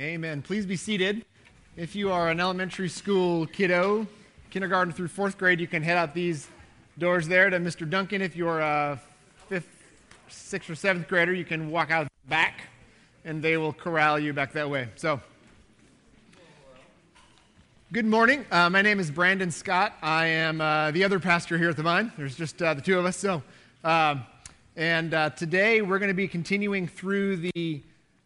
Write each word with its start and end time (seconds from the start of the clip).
Amen. 0.00 0.40
Please 0.40 0.64
be 0.64 0.76
seated. 0.76 1.26
If 1.76 1.94
you 1.94 2.10
are 2.10 2.30
an 2.30 2.40
elementary 2.40 2.88
school 2.88 3.44
kiddo, 3.44 4.06
kindergarten 4.48 4.94
through 4.94 5.08
fourth 5.08 5.36
grade, 5.36 5.60
you 5.60 5.66
can 5.66 5.82
head 5.82 5.98
out 5.98 6.14
these 6.14 6.48
doors 6.96 7.28
there 7.28 7.50
to 7.50 7.58
Mr. 7.58 7.88
Duncan. 7.88 8.22
If 8.22 8.34
you're 8.34 8.60
a 8.60 8.98
fifth, 9.50 9.68
sixth, 10.28 10.70
or 10.70 10.74
seventh 10.74 11.06
grader, 11.06 11.34
you 11.34 11.44
can 11.44 11.70
walk 11.70 11.90
out 11.90 12.08
back 12.30 12.62
and 13.26 13.42
they 13.42 13.58
will 13.58 13.74
corral 13.74 14.18
you 14.18 14.32
back 14.32 14.54
that 14.54 14.70
way. 14.70 14.88
So, 14.96 15.20
good 17.92 18.06
morning. 18.06 18.46
Uh, 18.50 18.70
my 18.70 18.80
name 18.80 19.00
is 19.00 19.10
Brandon 19.10 19.50
Scott. 19.50 19.92
I 20.00 20.28
am 20.28 20.62
uh, 20.62 20.92
the 20.92 21.04
other 21.04 21.20
pastor 21.20 21.58
here 21.58 21.68
at 21.68 21.76
the 21.76 21.82
Vine. 21.82 22.10
There's 22.16 22.36
just 22.36 22.62
uh, 22.62 22.72
the 22.72 22.80
two 22.80 22.98
of 22.98 23.04
us. 23.04 23.18
So, 23.18 23.42
um, 23.84 24.22
and 24.76 25.12
uh, 25.12 25.28
today 25.28 25.82
we're 25.82 25.98
going 25.98 26.08
to 26.08 26.14
be 26.14 26.26
continuing 26.26 26.88
through 26.88 27.36
the 27.36 27.82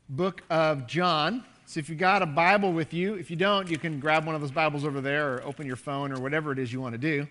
book 0.08 0.44
of 0.48 0.86
John. 0.86 1.42
So 1.66 1.80
if 1.80 1.88
you 1.88 1.94
got 1.94 2.20
a 2.20 2.26
Bible 2.26 2.74
with 2.74 2.92
you, 2.92 3.14
if 3.14 3.30
you 3.30 3.36
don't, 3.36 3.70
you 3.70 3.78
can 3.78 3.98
grab 3.98 4.26
one 4.26 4.34
of 4.34 4.42
those 4.42 4.50
Bibles 4.50 4.84
over 4.84 5.00
there 5.00 5.36
or 5.36 5.44
open 5.44 5.66
your 5.66 5.76
phone 5.76 6.12
or 6.12 6.20
whatever 6.20 6.52
it 6.52 6.58
is 6.58 6.70
you 6.70 6.78
want 6.78 6.92
to 6.92 6.98
do. 6.98 7.26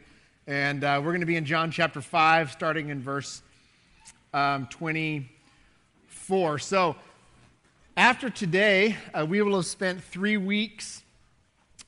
And 0.47 0.83
uh, 0.83 0.99
we're 1.03 1.11
going 1.11 1.19
to 1.19 1.27
be 1.27 1.35
in 1.35 1.45
John 1.45 1.69
chapter 1.69 2.01
5, 2.01 2.51
starting 2.51 2.89
in 2.89 2.99
verse 2.99 3.43
um, 4.33 4.65
24. 4.71 6.57
So 6.57 6.95
after 7.95 8.31
today, 8.31 8.97
uh, 9.13 9.23
we 9.29 9.39
will 9.43 9.55
have 9.55 9.67
spent 9.67 10.03
three 10.03 10.37
weeks 10.37 11.03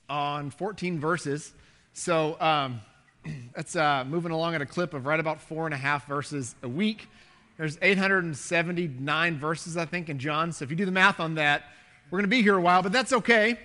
on 0.08 0.50
14 0.50 1.00
verses. 1.00 1.52
So 1.94 2.40
um, 2.40 2.80
that's 3.56 3.74
uh, 3.74 4.04
moving 4.06 4.30
along 4.30 4.54
at 4.54 4.62
a 4.62 4.66
clip 4.66 4.94
of 4.94 5.04
right 5.04 5.18
about 5.18 5.40
four 5.40 5.64
and 5.64 5.74
a 5.74 5.78
half 5.78 6.06
verses 6.06 6.54
a 6.62 6.68
week. 6.68 7.08
There's 7.58 7.76
879 7.82 9.36
verses, 9.36 9.76
I 9.76 9.84
think, 9.84 10.08
in 10.08 10.20
John. 10.20 10.52
So 10.52 10.64
if 10.64 10.70
you 10.70 10.76
do 10.76 10.84
the 10.84 10.92
math 10.92 11.18
on 11.18 11.34
that, 11.34 11.64
we're 12.10 12.18
going 12.18 12.30
to 12.30 12.36
be 12.36 12.42
here 12.42 12.56
a 12.56 12.60
while, 12.60 12.82
but 12.82 12.92
that's 12.92 13.12
okay 13.12 13.58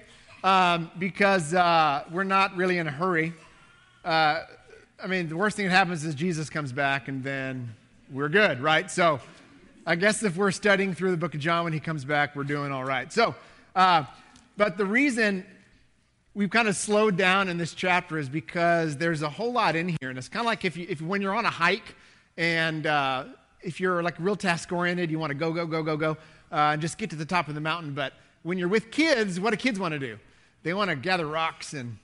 um, 0.43 0.89
because 0.97 1.53
uh, 1.53 2.03
we're 2.11 2.23
not 2.23 2.55
really 2.55 2.79
in 2.79 2.87
a 2.87 2.91
hurry. 2.91 3.33
Uh, 4.03 4.41
I 5.03 5.07
mean, 5.07 5.29
the 5.29 5.37
worst 5.37 5.57
thing 5.57 5.67
that 5.67 5.71
happens 5.71 6.03
is 6.03 6.15
Jesus 6.15 6.49
comes 6.49 6.71
back 6.71 7.07
and 7.07 7.23
then 7.23 7.75
we're 8.11 8.29
good, 8.29 8.59
right? 8.59 8.89
So 8.89 9.19
I 9.85 9.95
guess 9.95 10.23
if 10.23 10.37
we're 10.37 10.51
studying 10.51 10.93
through 10.93 11.11
the 11.11 11.17
book 11.17 11.35
of 11.35 11.39
John 11.39 11.65
when 11.65 11.73
he 11.73 11.79
comes 11.79 12.03
back, 12.03 12.35
we're 12.35 12.43
doing 12.43 12.71
all 12.71 12.83
right. 12.83 13.11
So, 13.13 13.35
uh, 13.75 14.05
but 14.57 14.77
the 14.77 14.85
reason 14.85 15.45
we've 16.33 16.49
kind 16.49 16.67
of 16.67 16.75
slowed 16.75 17.17
down 17.17 17.49
in 17.49 17.57
this 17.57 17.73
chapter 17.73 18.17
is 18.17 18.29
because 18.29 18.97
there's 18.97 19.21
a 19.21 19.29
whole 19.29 19.51
lot 19.51 19.75
in 19.75 19.87
here. 19.87 20.09
And 20.09 20.17
it's 20.17 20.29
kind 20.29 20.41
of 20.41 20.47
like 20.47 20.65
if, 20.65 20.77
you, 20.77 20.87
if 20.89 21.01
when 21.01 21.21
you're 21.21 21.35
on 21.35 21.45
a 21.45 21.51
hike 21.51 21.95
and 22.37 22.87
uh, 22.87 23.25
if 23.61 23.79
you're 23.79 24.01
like 24.01 24.15
real 24.17 24.35
task 24.35 24.71
oriented, 24.71 25.11
you 25.11 25.19
want 25.19 25.29
to 25.31 25.35
go, 25.35 25.51
go, 25.51 25.65
go, 25.65 25.83
go, 25.83 25.97
go, 25.97 26.11
uh, 26.51 26.73
and 26.73 26.81
just 26.81 26.97
get 26.97 27.09
to 27.11 27.15
the 27.15 27.25
top 27.25 27.47
of 27.47 27.55
the 27.55 27.61
mountain. 27.61 27.93
But 27.93 28.13
when 28.43 28.57
you're 28.57 28.67
with 28.67 28.91
kids, 28.91 29.39
what 29.39 29.51
do 29.51 29.57
kids 29.57 29.79
want 29.79 29.93
to 29.93 29.99
do? 29.99 30.17
They 30.63 30.73
want 30.73 30.89
to 30.89 30.95
gather 30.95 31.25
rocks 31.25 31.73
and 31.73 31.97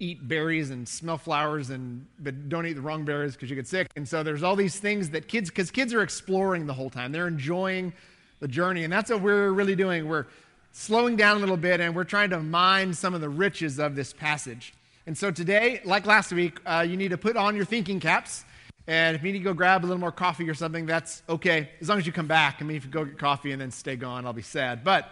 eat 0.00 0.26
berries 0.26 0.70
and 0.70 0.88
smell 0.88 1.16
flowers 1.16 1.70
and 1.70 2.06
but 2.18 2.48
don't 2.48 2.66
eat 2.66 2.74
the 2.74 2.80
wrong 2.80 3.04
berries 3.04 3.34
because 3.34 3.48
you 3.48 3.56
get 3.56 3.66
sick. 3.66 3.88
And 3.96 4.08
so 4.08 4.22
there's 4.22 4.42
all 4.42 4.56
these 4.56 4.78
things 4.78 5.10
that 5.10 5.28
kids 5.28 5.50
because 5.50 5.70
kids 5.70 5.94
are 5.94 6.02
exploring 6.02 6.66
the 6.66 6.74
whole 6.74 6.90
time. 6.90 7.12
They're 7.12 7.28
enjoying 7.28 7.92
the 8.40 8.48
journey. 8.48 8.84
And 8.84 8.92
that's 8.92 9.10
what 9.10 9.20
we're 9.20 9.50
really 9.50 9.76
doing. 9.76 10.08
We're 10.08 10.26
slowing 10.72 11.16
down 11.16 11.36
a 11.36 11.40
little 11.40 11.56
bit 11.56 11.80
and 11.80 11.94
we're 11.94 12.04
trying 12.04 12.30
to 12.30 12.40
mine 12.40 12.92
some 12.92 13.14
of 13.14 13.20
the 13.20 13.28
riches 13.28 13.78
of 13.78 13.94
this 13.94 14.12
passage. 14.12 14.74
And 15.06 15.16
so 15.16 15.30
today, 15.30 15.80
like 15.84 16.06
last 16.06 16.32
week, 16.32 16.58
uh, 16.66 16.84
you 16.88 16.96
need 16.96 17.10
to 17.10 17.18
put 17.18 17.36
on 17.36 17.54
your 17.54 17.64
thinking 17.64 18.00
caps. 18.00 18.44
And 18.86 19.16
if 19.16 19.22
you 19.22 19.32
need 19.32 19.38
to 19.38 19.44
go 19.44 19.54
grab 19.54 19.82
a 19.82 19.86
little 19.86 20.00
more 20.00 20.12
coffee 20.12 20.48
or 20.48 20.54
something, 20.54 20.84
that's 20.84 21.22
okay, 21.28 21.70
as 21.80 21.88
long 21.88 21.98
as 21.98 22.06
you 22.06 22.12
come 22.12 22.26
back. 22.26 22.56
I 22.60 22.64
mean, 22.64 22.76
if 22.76 22.84
you 22.84 22.90
go 22.90 23.04
get 23.04 23.18
coffee 23.18 23.52
and 23.52 23.60
then 23.60 23.70
stay 23.70 23.96
gone, 23.96 24.26
I'll 24.26 24.34
be 24.34 24.42
sad. 24.42 24.84
But 24.84 25.08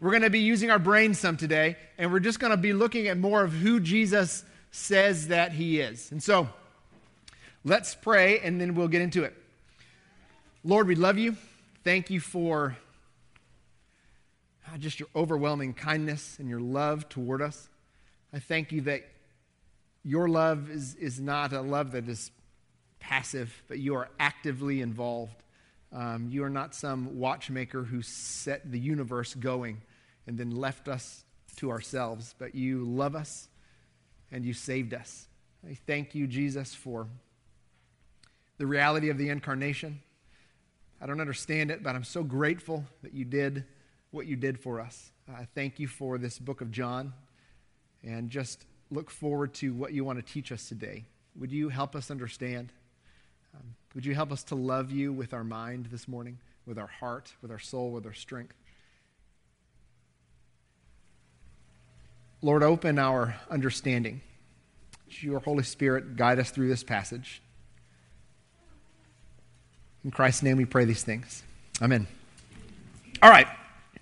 we're 0.00 0.10
going 0.10 0.22
to 0.22 0.30
be 0.30 0.40
using 0.40 0.70
our 0.70 0.78
brains 0.78 1.18
some 1.18 1.36
today, 1.36 1.76
and 1.98 2.10
we're 2.10 2.20
just 2.20 2.40
going 2.40 2.52
to 2.52 2.56
be 2.56 2.72
looking 2.72 3.08
at 3.08 3.18
more 3.18 3.44
of 3.44 3.52
who 3.52 3.80
Jesus 3.80 4.44
says 4.70 5.28
that 5.28 5.52
he 5.52 5.78
is. 5.80 6.10
And 6.10 6.22
so, 6.22 6.48
let's 7.64 7.94
pray, 7.94 8.40
and 8.40 8.58
then 8.58 8.74
we'll 8.74 8.88
get 8.88 9.02
into 9.02 9.24
it. 9.24 9.36
Lord, 10.64 10.86
we 10.86 10.94
love 10.94 11.18
you. 11.18 11.36
Thank 11.84 12.08
you 12.08 12.18
for 12.18 12.76
ah, 14.68 14.76
just 14.78 15.00
your 15.00 15.08
overwhelming 15.14 15.74
kindness 15.74 16.36
and 16.38 16.48
your 16.48 16.60
love 16.60 17.08
toward 17.10 17.42
us. 17.42 17.68
I 18.32 18.38
thank 18.38 18.72
you 18.72 18.80
that 18.82 19.02
your 20.02 20.28
love 20.28 20.70
is, 20.70 20.94
is 20.94 21.20
not 21.20 21.52
a 21.52 21.60
love 21.60 21.92
that 21.92 22.08
is 22.08 22.30
passive, 23.00 23.62
but 23.68 23.78
you 23.78 23.96
are 23.96 24.08
actively 24.18 24.80
involved. 24.80 25.42
Um, 25.92 26.28
you 26.30 26.44
are 26.44 26.50
not 26.50 26.74
some 26.74 27.18
watchmaker 27.18 27.82
who 27.82 28.00
set 28.00 28.70
the 28.70 28.78
universe 28.78 29.34
going 29.34 29.82
and 30.30 30.38
then 30.38 30.52
left 30.52 30.86
us 30.86 31.24
to 31.56 31.72
ourselves, 31.72 32.36
but 32.38 32.54
you 32.54 32.84
love 32.84 33.16
us 33.16 33.48
and 34.30 34.44
you 34.44 34.52
saved 34.52 34.94
us. 34.94 35.26
I 35.68 35.76
thank 35.88 36.14
you, 36.14 36.28
Jesus, 36.28 36.72
for 36.72 37.08
the 38.56 38.64
reality 38.64 39.10
of 39.10 39.18
the 39.18 39.28
incarnation. 39.28 40.02
I 41.00 41.06
don't 41.06 41.20
understand 41.20 41.72
it, 41.72 41.82
but 41.82 41.96
I'm 41.96 42.04
so 42.04 42.22
grateful 42.22 42.84
that 43.02 43.12
you 43.12 43.24
did 43.24 43.64
what 44.12 44.26
you 44.26 44.36
did 44.36 44.60
for 44.60 44.78
us. 44.78 45.10
I 45.28 45.48
thank 45.56 45.80
you 45.80 45.88
for 45.88 46.16
this 46.16 46.38
book 46.38 46.60
of 46.60 46.70
John 46.70 47.12
and 48.04 48.30
just 48.30 48.64
look 48.92 49.10
forward 49.10 49.52
to 49.54 49.74
what 49.74 49.92
you 49.92 50.04
want 50.04 50.24
to 50.24 50.32
teach 50.32 50.52
us 50.52 50.68
today. 50.68 51.06
Would 51.40 51.50
you 51.50 51.70
help 51.70 51.96
us 51.96 52.08
understand? 52.08 52.72
Um, 53.52 53.74
would 53.96 54.06
you 54.06 54.14
help 54.14 54.30
us 54.30 54.44
to 54.44 54.54
love 54.54 54.92
you 54.92 55.12
with 55.12 55.34
our 55.34 55.42
mind 55.42 55.86
this 55.86 56.06
morning, 56.06 56.38
with 56.66 56.78
our 56.78 56.86
heart, 56.86 57.32
with 57.42 57.50
our 57.50 57.58
soul, 57.58 57.90
with 57.90 58.06
our 58.06 58.14
strength? 58.14 58.54
Lord, 62.42 62.62
open 62.62 62.98
our 62.98 63.36
understanding. 63.50 64.22
Your 65.20 65.40
Holy 65.40 65.62
Spirit 65.62 66.16
guide 66.16 66.38
us 66.38 66.50
through 66.50 66.68
this 66.68 66.82
passage. 66.82 67.42
In 70.04 70.10
Christ's 70.10 70.42
name 70.42 70.56
we 70.56 70.64
pray 70.64 70.86
these 70.86 71.02
things. 71.02 71.42
Amen. 71.82 72.06
All 73.22 73.28
right. 73.28 73.46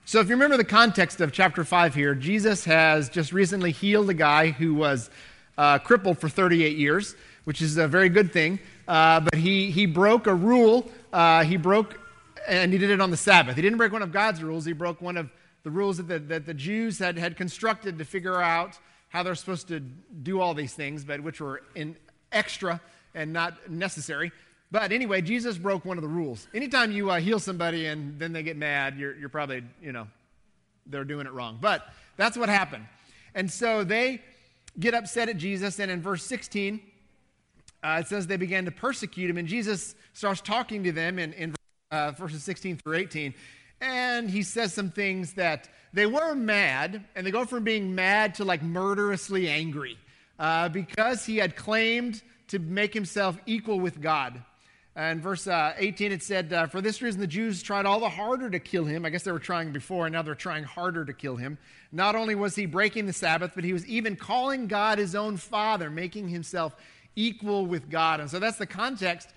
So, 0.04 0.20
if 0.20 0.28
you 0.28 0.36
remember 0.36 0.56
the 0.56 0.64
context 0.64 1.20
of 1.20 1.32
chapter 1.32 1.64
5 1.64 1.94
here, 1.96 2.14
Jesus 2.14 2.64
has 2.64 3.08
just 3.08 3.32
recently 3.32 3.72
healed 3.72 4.08
a 4.08 4.14
guy 4.14 4.50
who 4.50 4.72
was 4.74 5.10
uh, 5.58 5.78
crippled 5.80 6.18
for 6.18 6.28
38 6.28 6.76
years, 6.76 7.16
which 7.42 7.60
is 7.60 7.76
a 7.76 7.88
very 7.88 8.08
good 8.08 8.32
thing. 8.32 8.60
Uh, 8.86 9.18
but 9.18 9.34
he, 9.34 9.72
he 9.72 9.84
broke 9.84 10.28
a 10.28 10.34
rule. 10.34 10.88
Uh, 11.12 11.42
he 11.42 11.56
broke, 11.56 11.98
and 12.46 12.72
he 12.72 12.78
did 12.78 12.90
it 12.90 13.00
on 13.00 13.10
the 13.10 13.16
Sabbath. 13.16 13.56
He 13.56 13.62
didn't 13.62 13.78
break 13.78 13.90
one 13.90 14.02
of 14.02 14.12
God's 14.12 14.44
rules, 14.44 14.64
he 14.64 14.72
broke 14.72 15.02
one 15.02 15.16
of 15.16 15.28
the 15.68 15.72
rules 15.72 15.98
that 15.98 16.08
the, 16.08 16.18
that 16.18 16.46
the 16.46 16.54
Jews 16.54 16.98
had, 16.98 17.18
had 17.18 17.36
constructed 17.36 17.98
to 17.98 18.04
figure 18.06 18.40
out 18.40 18.78
how 19.10 19.22
they're 19.22 19.34
supposed 19.34 19.68
to 19.68 19.80
do 19.80 20.40
all 20.40 20.54
these 20.54 20.72
things, 20.72 21.04
but 21.04 21.20
which 21.20 21.42
were 21.42 21.60
in 21.74 21.94
extra 22.32 22.80
and 23.14 23.34
not 23.34 23.70
necessary. 23.70 24.32
But 24.70 24.92
anyway, 24.92 25.20
Jesus 25.20 25.58
broke 25.58 25.84
one 25.84 25.98
of 25.98 26.02
the 26.02 26.08
rules. 26.08 26.48
Anytime 26.54 26.90
you 26.90 27.10
uh, 27.10 27.20
heal 27.20 27.38
somebody 27.38 27.84
and 27.84 28.18
then 28.18 28.32
they 28.32 28.42
get 28.42 28.56
mad, 28.56 28.96
you're, 28.96 29.14
you're 29.16 29.28
probably, 29.28 29.62
you 29.82 29.92
know, 29.92 30.08
they're 30.86 31.04
doing 31.04 31.26
it 31.26 31.34
wrong. 31.34 31.58
But 31.60 31.86
that's 32.16 32.38
what 32.38 32.48
happened. 32.48 32.86
And 33.34 33.50
so 33.50 33.84
they 33.84 34.22
get 34.80 34.94
upset 34.94 35.28
at 35.28 35.36
Jesus. 35.36 35.80
And 35.80 35.90
in 35.90 36.00
verse 36.00 36.24
16, 36.24 36.80
uh, 37.84 37.98
it 38.00 38.08
says 38.08 38.26
they 38.26 38.38
began 38.38 38.64
to 38.64 38.70
persecute 38.70 39.28
him. 39.28 39.36
And 39.36 39.46
Jesus 39.46 39.94
starts 40.14 40.40
talking 40.40 40.82
to 40.84 40.92
them 40.92 41.18
in, 41.18 41.34
in 41.34 41.54
uh, 41.90 42.12
verses 42.12 42.42
16 42.42 42.78
through 42.78 42.96
18 42.96 43.34
and 43.80 44.28
he 44.28 44.42
says 44.42 44.74
some 44.74 44.90
things 44.90 45.34
that 45.34 45.68
they 45.92 46.06
were 46.06 46.34
mad, 46.34 47.04
and 47.14 47.26
they 47.26 47.30
go 47.30 47.44
from 47.44 47.64
being 47.64 47.94
mad 47.94 48.34
to 48.36 48.44
like 48.44 48.62
murderously 48.62 49.48
angry 49.48 49.98
uh, 50.38 50.68
because 50.68 51.24
he 51.24 51.38
had 51.38 51.56
claimed 51.56 52.22
to 52.48 52.58
make 52.58 52.92
himself 52.92 53.38
equal 53.46 53.80
with 53.80 54.00
God. 54.00 54.42
And 54.96 55.22
verse 55.22 55.46
uh, 55.46 55.74
18, 55.76 56.10
it 56.10 56.22
said, 56.24 56.52
uh, 56.52 56.66
For 56.66 56.80
this 56.80 57.00
reason 57.02 57.20
the 57.20 57.26
Jews 57.26 57.62
tried 57.62 57.86
all 57.86 58.00
the 58.00 58.08
harder 58.08 58.50
to 58.50 58.58
kill 58.58 58.84
him. 58.84 59.04
I 59.04 59.10
guess 59.10 59.22
they 59.22 59.30
were 59.30 59.38
trying 59.38 59.70
before, 59.70 60.06
and 60.06 60.12
now 60.12 60.22
they're 60.22 60.34
trying 60.34 60.64
harder 60.64 61.04
to 61.04 61.12
kill 61.12 61.36
him. 61.36 61.56
Not 61.92 62.16
only 62.16 62.34
was 62.34 62.56
he 62.56 62.66
breaking 62.66 63.06
the 63.06 63.12
Sabbath, 63.12 63.52
but 63.54 63.62
he 63.62 63.72
was 63.72 63.86
even 63.86 64.16
calling 64.16 64.66
God 64.66 64.98
his 64.98 65.14
own 65.14 65.36
Father, 65.36 65.88
making 65.88 66.28
himself 66.28 66.74
equal 67.14 67.64
with 67.66 67.88
God. 67.88 68.18
And 68.18 68.28
so 68.28 68.40
that's 68.40 68.58
the 68.58 68.66
context 68.66 69.28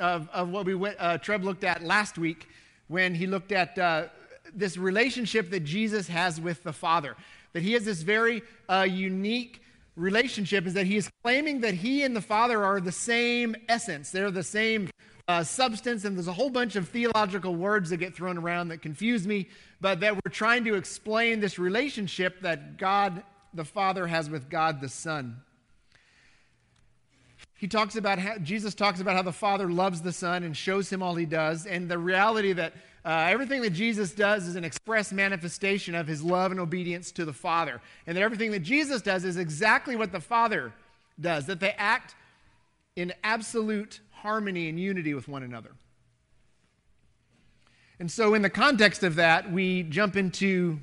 of, 0.00 0.28
of 0.30 0.50
what 0.50 0.66
we 0.66 0.74
went, 0.74 0.96
uh, 0.98 1.16
Treb 1.16 1.44
looked 1.44 1.64
at 1.64 1.82
last 1.82 2.18
week 2.18 2.46
when 2.88 3.14
he 3.14 3.26
looked 3.26 3.52
at 3.52 3.78
uh, 3.78 4.06
this 4.54 4.76
relationship 4.76 5.50
that 5.50 5.60
Jesus 5.60 6.08
has 6.08 6.40
with 6.40 6.62
the 6.62 6.72
Father. 6.72 7.16
That 7.52 7.62
he 7.62 7.72
has 7.72 7.84
this 7.84 8.02
very 8.02 8.42
uh, 8.68 8.86
unique 8.88 9.62
relationship, 9.96 10.66
is 10.66 10.74
that 10.74 10.86
he 10.86 10.96
is 10.96 11.10
claiming 11.22 11.62
that 11.62 11.74
he 11.74 12.02
and 12.02 12.14
the 12.14 12.20
Father 12.20 12.62
are 12.62 12.80
the 12.80 12.92
same 12.92 13.56
essence. 13.68 14.10
They're 14.10 14.30
the 14.30 14.42
same 14.42 14.90
uh, 15.28 15.42
substance, 15.42 16.04
and 16.04 16.16
there's 16.16 16.28
a 16.28 16.32
whole 16.32 16.50
bunch 16.50 16.76
of 16.76 16.88
theological 16.88 17.54
words 17.54 17.90
that 17.90 17.96
get 17.96 18.14
thrown 18.14 18.38
around 18.38 18.68
that 18.68 18.82
confuse 18.82 19.26
me, 19.26 19.48
but 19.80 20.00
that 20.00 20.14
we're 20.14 20.30
trying 20.30 20.64
to 20.64 20.74
explain 20.74 21.40
this 21.40 21.58
relationship 21.58 22.40
that 22.42 22.76
God 22.76 23.22
the 23.52 23.64
Father 23.64 24.06
has 24.06 24.30
with 24.30 24.50
God 24.50 24.80
the 24.80 24.88
Son. 24.88 25.42
He 27.56 27.68
talks 27.68 27.96
about 27.96 28.18
how, 28.18 28.38
Jesus 28.38 28.74
talks 28.74 29.00
about 29.00 29.16
how 29.16 29.22
the 29.22 29.32
Father 29.32 29.70
loves 29.70 30.02
the 30.02 30.12
Son 30.12 30.42
and 30.42 30.56
shows 30.56 30.92
him 30.92 31.02
all 31.02 31.14
he 31.14 31.26
does, 31.26 31.66
and 31.66 31.88
the 31.88 31.98
reality 31.98 32.52
that 32.52 32.74
Uh, 33.06 33.28
everything 33.30 33.62
that 33.62 33.70
Jesus 33.70 34.10
does 34.10 34.48
is 34.48 34.56
an 34.56 34.64
express 34.64 35.12
manifestation 35.12 35.94
of 35.94 36.08
his 36.08 36.24
love 36.24 36.50
and 36.50 36.58
obedience 36.58 37.12
to 37.12 37.24
the 37.24 37.32
Father. 37.32 37.80
And 38.04 38.16
that 38.16 38.20
everything 38.20 38.50
that 38.50 38.64
Jesus 38.64 39.00
does 39.00 39.24
is 39.24 39.36
exactly 39.36 39.94
what 39.94 40.10
the 40.10 40.18
Father 40.18 40.72
does, 41.20 41.46
that 41.46 41.60
they 41.60 41.70
act 41.78 42.16
in 42.96 43.12
absolute 43.22 44.00
harmony 44.10 44.68
and 44.68 44.80
unity 44.80 45.14
with 45.14 45.28
one 45.28 45.44
another. 45.44 45.70
And 48.00 48.10
so, 48.10 48.34
in 48.34 48.42
the 48.42 48.50
context 48.50 49.04
of 49.04 49.14
that, 49.14 49.52
we 49.52 49.84
jump 49.84 50.16
into 50.16 50.80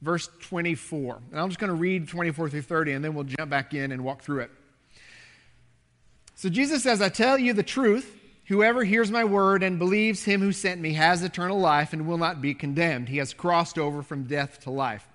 verse 0.00 0.28
24. 0.40 1.20
And 1.30 1.38
I'm 1.40 1.48
just 1.48 1.60
going 1.60 1.70
to 1.70 1.76
read 1.76 2.08
24 2.08 2.48
through 2.48 2.62
30, 2.62 2.90
and 2.90 3.04
then 3.04 3.14
we'll 3.14 3.22
jump 3.38 3.50
back 3.50 3.72
in 3.72 3.92
and 3.92 4.02
walk 4.02 4.22
through 4.22 4.40
it. 4.40 4.50
So, 6.42 6.48
Jesus 6.48 6.82
says, 6.82 7.00
I 7.00 7.08
tell 7.08 7.38
you 7.38 7.52
the 7.52 7.62
truth. 7.62 8.18
Whoever 8.46 8.82
hears 8.82 9.12
my 9.12 9.22
word 9.22 9.62
and 9.62 9.78
believes 9.78 10.24
him 10.24 10.40
who 10.40 10.50
sent 10.50 10.80
me 10.80 10.94
has 10.94 11.22
eternal 11.22 11.60
life 11.60 11.92
and 11.92 12.04
will 12.04 12.18
not 12.18 12.42
be 12.42 12.52
condemned. 12.52 13.08
He 13.08 13.18
has 13.18 13.32
crossed 13.32 13.78
over 13.78 14.02
from 14.02 14.24
death 14.24 14.58
to 14.62 14.70
life. 14.70 15.06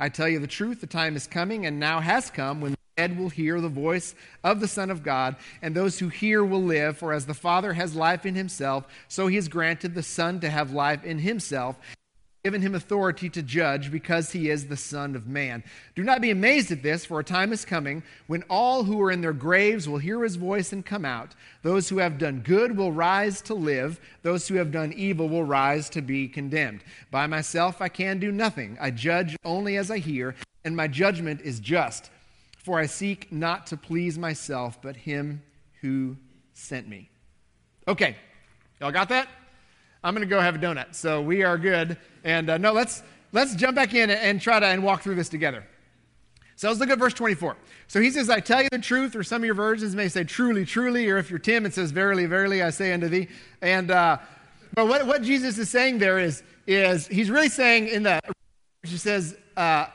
I 0.00 0.08
tell 0.08 0.28
you 0.28 0.40
the 0.40 0.48
truth, 0.48 0.80
the 0.80 0.88
time 0.88 1.14
is 1.14 1.28
coming 1.28 1.66
and 1.66 1.78
now 1.78 2.00
has 2.00 2.30
come 2.30 2.60
when 2.60 2.72
the 2.72 2.78
dead 2.96 3.16
will 3.16 3.28
hear 3.28 3.60
the 3.60 3.68
voice 3.68 4.16
of 4.42 4.58
the 4.58 4.66
Son 4.66 4.90
of 4.90 5.04
God, 5.04 5.36
and 5.62 5.72
those 5.72 6.00
who 6.00 6.08
hear 6.08 6.44
will 6.44 6.64
live. 6.64 6.98
For 6.98 7.12
as 7.12 7.26
the 7.26 7.32
Father 7.32 7.74
has 7.74 7.94
life 7.94 8.26
in 8.26 8.34
himself, 8.34 8.84
so 9.06 9.28
he 9.28 9.36
has 9.36 9.46
granted 9.46 9.94
the 9.94 10.02
Son 10.02 10.40
to 10.40 10.50
have 10.50 10.72
life 10.72 11.04
in 11.04 11.20
himself 11.20 11.78
given 12.44 12.60
him 12.60 12.74
authority 12.74 13.30
to 13.30 13.40
judge 13.40 13.92
because 13.92 14.32
he 14.32 14.50
is 14.50 14.66
the 14.66 14.76
Son 14.76 15.14
of 15.14 15.28
Man. 15.28 15.62
Do 15.94 16.02
not 16.02 16.20
be 16.20 16.30
amazed 16.30 16.72
at 16.72 16.82
this, 16.82 17.04
for 17.04 17.20
a 17.20 17.24
time 17.24 17.52
is 17.52 17.64
coming 17.64 18.02
when 18.26 18.42
all 18.50 18.82
who 18.82 19.00
are 19.00 19.12
in 19.12 19.20
their 19.20 19.32
graves 19.32 19.88
will 19.88 19.98
hear 19.98 20.24
his 20.24 20.34
voice 20.34 20.72
and 20.72 20.84
come 20.84 21.04
out. 21.04 21.36
Those 21.62 21.88
who 21.88 21.98
have 21.98 22.18
done 22.18 22.40
good 22.40 22.76
will 22.76 22.90
rise 22.90 23.42
to 23.42 23.54
live, 23.54 24.00
those 24.22 24.48
who 24.48 24.56
have 24.56 24.72
done 24.72 24.92
evil 24.92 25.28
will 25.28 25.44
rise 25.44 25.88
to 25.90 26.02
be 26.02 26.26
condemned. 26.26 26.82
By 27.12 27.28
myself 27.28 27.80
I 27.80 27.88
can 27.88 28.18
do 28.18 28.32
nothing. 28.32 28.76
I 28.80 28.90
judge 28.90 29.36
only 29.44 29.76
as 29.76 29.88
I 29.88 29.98
hear, 29.98 30.34
and 30.64 30.76
my 30.76 30.88
judgment 30.88 31.42
is 31.42 31.60
just. 31.60 32.10
For 32.58 32.76
I 32.76 32.86
seek 32.86 33.30
not 33.30 33.68
to 33.68 33.76
please 33.76 34.18
myself, 34.18 34.82
but 34.82 34.96
him 34.96 35.42
who 35.80 36.16
sent 36.54 36.88
me. 36.88 37.08
Okay, 37.86 38.16
y'all 38.80 38.90
got 38.90 39.10
that? 39.10 39.28
I'm 40.04 40.14
going 40.14 40.26
to 40.26 40.30
go 40.30 40.40
have 40.40 40.56
a 40.56 40.58
donut. 40.58 40.94
So 40.94 41.22
we 41.22 41.42
are 41.42 41.56
good. 41.56 41.96
And 42.24 42.50
uh, 42.50 42.58
no, 42.58 42.72
let's 42.72 43.02
let's 43.32 43.54
jump 43.54 43.76
back 43.76 43.94
in 43.94 44.10
and 44.10 44.40
try 44.40 44.60
to 44.60 44.66
and 44.66 44.82
walk 44.82 45.02
through 45.02 45.14
this 45.14 45.28
together. 45.28 45.64
So 46.56 46.68
let's 46.68 46.80
look 46.80 46.90
at 46.90 46.98
verse 46.98 47.14
24. 47.14 47.56
So 47.88 48.00
he 48.00 48.10
says, 48.10 48.30
I 48.30 48.40
tell 48.40 48.62
you 48.62 48.68
the 48.70 48.78
truth, 48.78 49.16
or 49.16 49.24
some 49.24 49.42
of 49.42 49.46
your 49.46 49.54
versions 49.54 49.96
may 49.96 50.08
say 50.08 50.22
truly, 50.22 50.64
truly, 50.64 51.08
or 51.08 51.18
if 51.18 51.28
you're 51.30 51.38
Tim, 51.38 51.66
it 51.66 51.74
says 51.74 51.90
verily, 51.90 52.26
verily, 52.26 52.62
I 52.62 52.70
say 52.70 52.92
unto 52.92 53.08
thee. 53.08 53.28
And 53.60 53.90
uh, 53.90 54.18
but 54.74 54.86
what, 54.86 55.06
what 55.06 55.22
Jesus 55.22 55.58
is 55.58 55.68
saying 55.68 55.98
there 55.98 56.18
is, 56.18 56.42
is 56.66 57.06
he's 57.08 57.30
really 57.30 57.48
saying 57.48 57.88
in 57.88 58.04
the 58.04 58.20
he 58.84 58.96
says, 58.96 59.36
uh, 59.56 59.86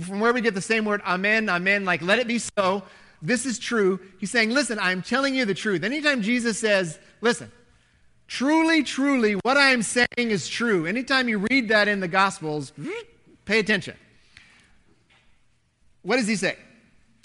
from 0.00 0.20
where 0.20 0.32
we 0.32 0.40
get 0.40 0.54
the 0.54 0.62
same 0.62 0.84
word, 0.84 1.02
amen, 1.06 1.48
amen, 1.48 1.84
like 1.84 2.02
let 2.02 2.18
it 2.18 2.26
be 2.26 2.38
so. 2.38 2.82
This 3.22 3.44
is 3.44 3.58
true. 3.58 4.00
He's 4.18 4.30
saying, 4.30 4.50
listen, 4.50 4.78
I'm 4.78 5.02
telling 5.02 5.34
you 5.34 5.44
the 5.44 5.54
truth. 5.54 5.82
Anytime 5.82 6.22
Jesus 6.22 6.58
says, 6.58 6.98
listen, 7.20 7.52
Truly, 8.30 8.84
truly, 8.84 9.32
what 9.42 9.56
I 9.56 9.70
am 9.70 9.82
saying 9.82 10.06
is 10.16 10.48
true. 10.48 10.86
Anytime 10.86 11.28
you 11.28 11.44
read 11.50 11.66
that 11.68 11.88
in 11.88 11.98
the 11.98 12.06
Gospels, 12.06 12.72
pay 13.44 13.58
attention. 13.58 13.96
What 16.02 16.16
does 16.16 16.28
he 16.28 16.36
say? 16.36 16.56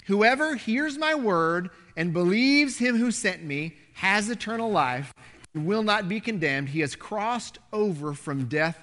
Whoever 0.06 0.56
hears 0.56 0.98
my 0.98 1.14
word 1.14 1.70
and 1.96 2.12
believes 2.12 2.76
him 2.78 2.96
who 2.96 3.12
sent 3.12 3.44
me 3.44 3.76
has 3.92 4.28
eternal 4.28 4.68
life 4.68 5.14
and 5.54 5.64
will 5.64 5.84
not 5.84 6.08
be 6.08 6.18
condemned. 6.18 6.70
He 6.70 6.80
has 6.80 6.96
crossed 6.96 7.60
over 7.72 8.12
from 8.12 8.46
death 8.46 8.76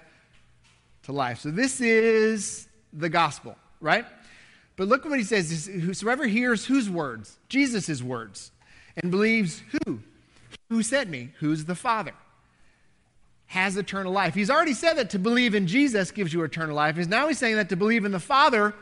to 1.04 1.12
life. 1.12 1.42
So, 1.42 1.52
this 1.52 1.81
is 1.81 2.70
the 2.94 3.10
gospel, 3.10 3.58
right? 3.81 4.06
But 4.78 4.88
look 4.88 5.04
what 5.04 5.20
he 5.20 5.25
says 5.25 5.66
whosoever 5.68 6.25
hears 6.25 6.66
whose 6.66 6.90
words? 6.90 7.38
Jesus' 7.50 8.02
words, 8.02 8.54
and 8.96 9.12
believes 9.12 9.62
who? 9.86 10.00
Who 10.74 10.81
sent 10.81 11.08
me? 11.08 11.30
Who's 11.38 11.66
the 11.66 11.75
Father? 11.75 12.16
Has 13.46 13.78
eternal 13.78 14.12
life. 14.12 14.34
He's 14.34 14.50
already 14.50 14.74
said 14.74 14.96
that 14.96 15.12
to 15.12 15.20
believe 15.20 15.54
in 15.54 15.68
Jesus 15.68 16.10
gives 16.10 16.34
you 16.34 16.42
eternal 16.42 16.75
life. 16.75 16.96
He's 16.96 17.08
now 17.08 17.28
he's 17.28 17.38
saying 17.38 17.58
that 17.58 17.70
to 17.70 17.75
believe 17.75 18.06
in 18.06 18.12
the 18.12 18.20
Father 18.20 18.74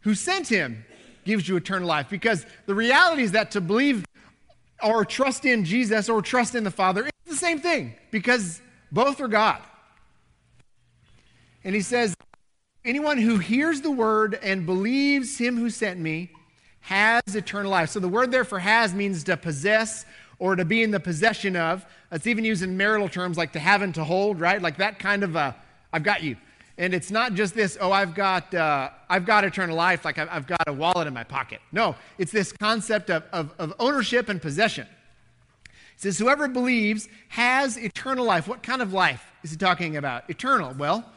who 0.00 0.14
sent 0.14 0.46
him 0.46 0.84
gives 1.24 1.48
you 1.48 1.56
eternal 1.56 1.88
life. 1.88 2.10
Because 2.10 2.44
the 2.66 2.74
reality 2.74 3.22
is 3.22 3.32
that 3.32 3.52
to 3.52 3.62
believe 3.62 4.04
or 4.82 5.06
trust 5.06 5.46
in 5.46 5.64
Jesus 5.64 6.10
or 6.10 6.20
trust 6.20 6.54
in 6.54 6.64
the 6.64 6.70
Father 6.70 7.06
is 7.06 7.10
the 7.26 7.36
same 7.36 7.60
thing 7.60 7.94
because 8.10 8.60
both 8.92 9.22
are 9.22 9.28
God. 9.28 9.62
And 11.64 11.74
he 11.74 11.80
says, 11.80 12.14
anyone 12.84 13.16
who 13.16 13.38
hears 13.38 13.80
the 13.80 13.90
word 13.90 14.38
and 14.42 14.66
believes 14.66 15.38
him 15.38 15.56
who 15.56 15.70
sent 15.70 15.98
me 15.98 16.30
has 16.80 17.22
eternal 17.34 17.70
life. 17.70 17.88
So 17.88 18.00
the 18.00 18.08
word 18.08 18.30
there 18.30 18.44
for 18.44 18.58
has 18.58 18.92
means 18.92 19.24
to 19.24 19.38
possess 19.38 20.04
or 20.44 20.56
to 20.56 20.64
be 20.66 20.82
in 20.82 20.90
the 20.90 21.00
possession 21.00 21.56
of. 21.56 21.86
It's 22.12 22.26
even 22.26 22.44
used 22.44 22.62
in 22.62 22.76
marital 22.76 23.08
terms 23.08 23.38
like 23.38 23.52
to 23.54 23.58
have 23.58 23.80
and 23.80 23.94
to 23.94 24.04
hold, 24.04 24.40
right? 24.40 24.60
Like 24.60 24.76
that 24.76 24.98
kind 24.98 25.22
of 25.22 25.36
a, 25.36 25.56
I've 25.90 26.02
got 26.02 26.22
you. 26.22 26.36
And 26.76 26.92
it's 26.92 27.10
not 27.10 27.32
just 27.32 27.54
this, 27.54 27.78
oh, 27.80 27.90
I've 27.90 28.14
got, 28.14 28.52
uh, 28.52 28.90
I've 29.08 29.24
got 29.24 29.44
eternal 29.44 29.74
life, 29.74 30.04
like 30.04 30.18
I've 30.18 30.46
got 30.46 30.68
a 30.68 30.72
wallet 30.74 31.06
in 31.06 31.14
my 31.14 31.24
pocket. 31.24 31.62
No, 31.72 31.96
it's 32.18 32.30
this 32.30 32.52
concept 32.52 33.08
of, 33.08 33.22
of, 33.32 33.54
of 33.58 33.72
ownership 33.78 34.28
and 34.28 34.42
possession. 34.42 34.86
It 35.64 36.02
says, 36.02 36.18
whoever 36.18 36.46
believes 36.46 37.08
has 37.28 37.78
eternal 37.78 38.26
life. 38.26 38.46
What 38.46 38.62
kind 38.62 38.82
of 38.82 38.92
life 38.92 39.24
is 39.44 39.50
he 39.50 39.56
talking 39.56 39.96
about? 39.96 40.28
Eternal. 40.28 40.74
Well, 40.76 41.10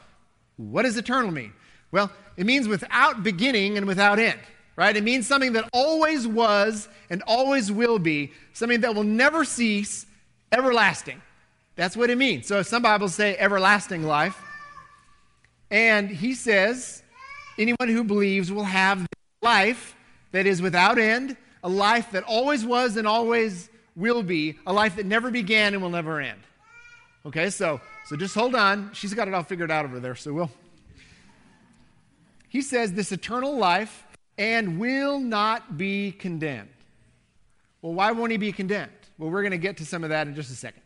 what 0.56 0.84
does 0.84 0.96
eternal 0.96 1.32
mean? 1.32 1.52
Well, 1.92 2.10
it 2.38 2.46
means 2.46 2.70
without 2.70 3.24
beginning 3.24 3.78
and 3.78 3.88
without 3.88 4.20
end 4.20 4.40
right? 4.78 4.96
It 4.96 5.04
means 5.04 5.28
something 5.28 5.54
that 5.54 5.68
always 5.74 6.26
was 6.26 6.88
and 7.10 7.22
always 7.28 7.70
will 7.70 8.00
be, 8.00 8.32
something 8.54 8.82
that 8.82 8.96
will 8.96 9.04
never 9.04 9.44
cease, 9.44 10.06
everlasting. 10.52 11.22
That's 11.76 11.98
what 11.98 12.10
it 12.10 12.18
means. 12.18 12.48
So 12.48 12.62
some 12.62 12.82
Bibles 12.82 13.14
say 13.14 13.36
everlasting 13.38 14.04
life. 14.04 14.42
And 15.70 16.10
he 16.10 16.34
says, 16.34 17.04
anyone 17.58 17.90
who 17.90 18.04
believes 18.04 18.52
will 18.52 18.64
have 18.64 19.06
life 19.42 19.96
that 20.32 20.46
is 20.46 20.62
without 20.62 20.98
end, 20.98 21.36
a 21.64 21.70
life 21.70 22.12
that 22.12 22.24
always 22.24 22.66
was 22.66 22.96
and 22.96 23.08
always 23.08 23.70
will 23.96 24.24
be, 24.24 24.58
a 24.66 24.72
life 24.72 24.96
that 24.96 25.06
never 25.06 25.32
began 25.32 25.74
and 25.74 25.82
will 25.82 25.90
never 25.90 26.22
end. 26.22 26.40
Okay, 27.26 27.50
so 27.50 27.82
so 28.06 28.16
just 28.16 28.34
hold 28.34 28.56
on. 28.56 28.92
She's 28.94 29.14
got 29.14 29.28
it 29.28 29.34
all 29.34 29.44
figured 29.44 29.70
out 29.70 29.84
over 29.84 30.00
there, 30.00 30.16
so 30.16 30.32
we'll. 30.32 30.52
He 32.48 32.62
says 32.62 32.94
this 32.94 33.12
eternal 33.12 33.58
life 33.58 34.06
and 34.38 34.80
will 34.80 35.20
not 35.20 35.78
be 35.78 36.12
condemned. 36.12 36.70
Well, 37.82 37.94
why 37.94 38.12
won't 38.12 38.32
he 38.32 38.38
be 38.38 38.52
condemned? 38.52 38.92
Well, 39.18 39.30
we're 39.30 39.42
going 39.42 39.52
to 39.52 39.58
get 39.58 39.78
to 39.78 39.86
some 39.86 40.04
of 40.04 40.10
that 40.10 40.28
in 40.28 40.36
just 40.36 40.52
a 40.52 40.56
second. 40.56 40.82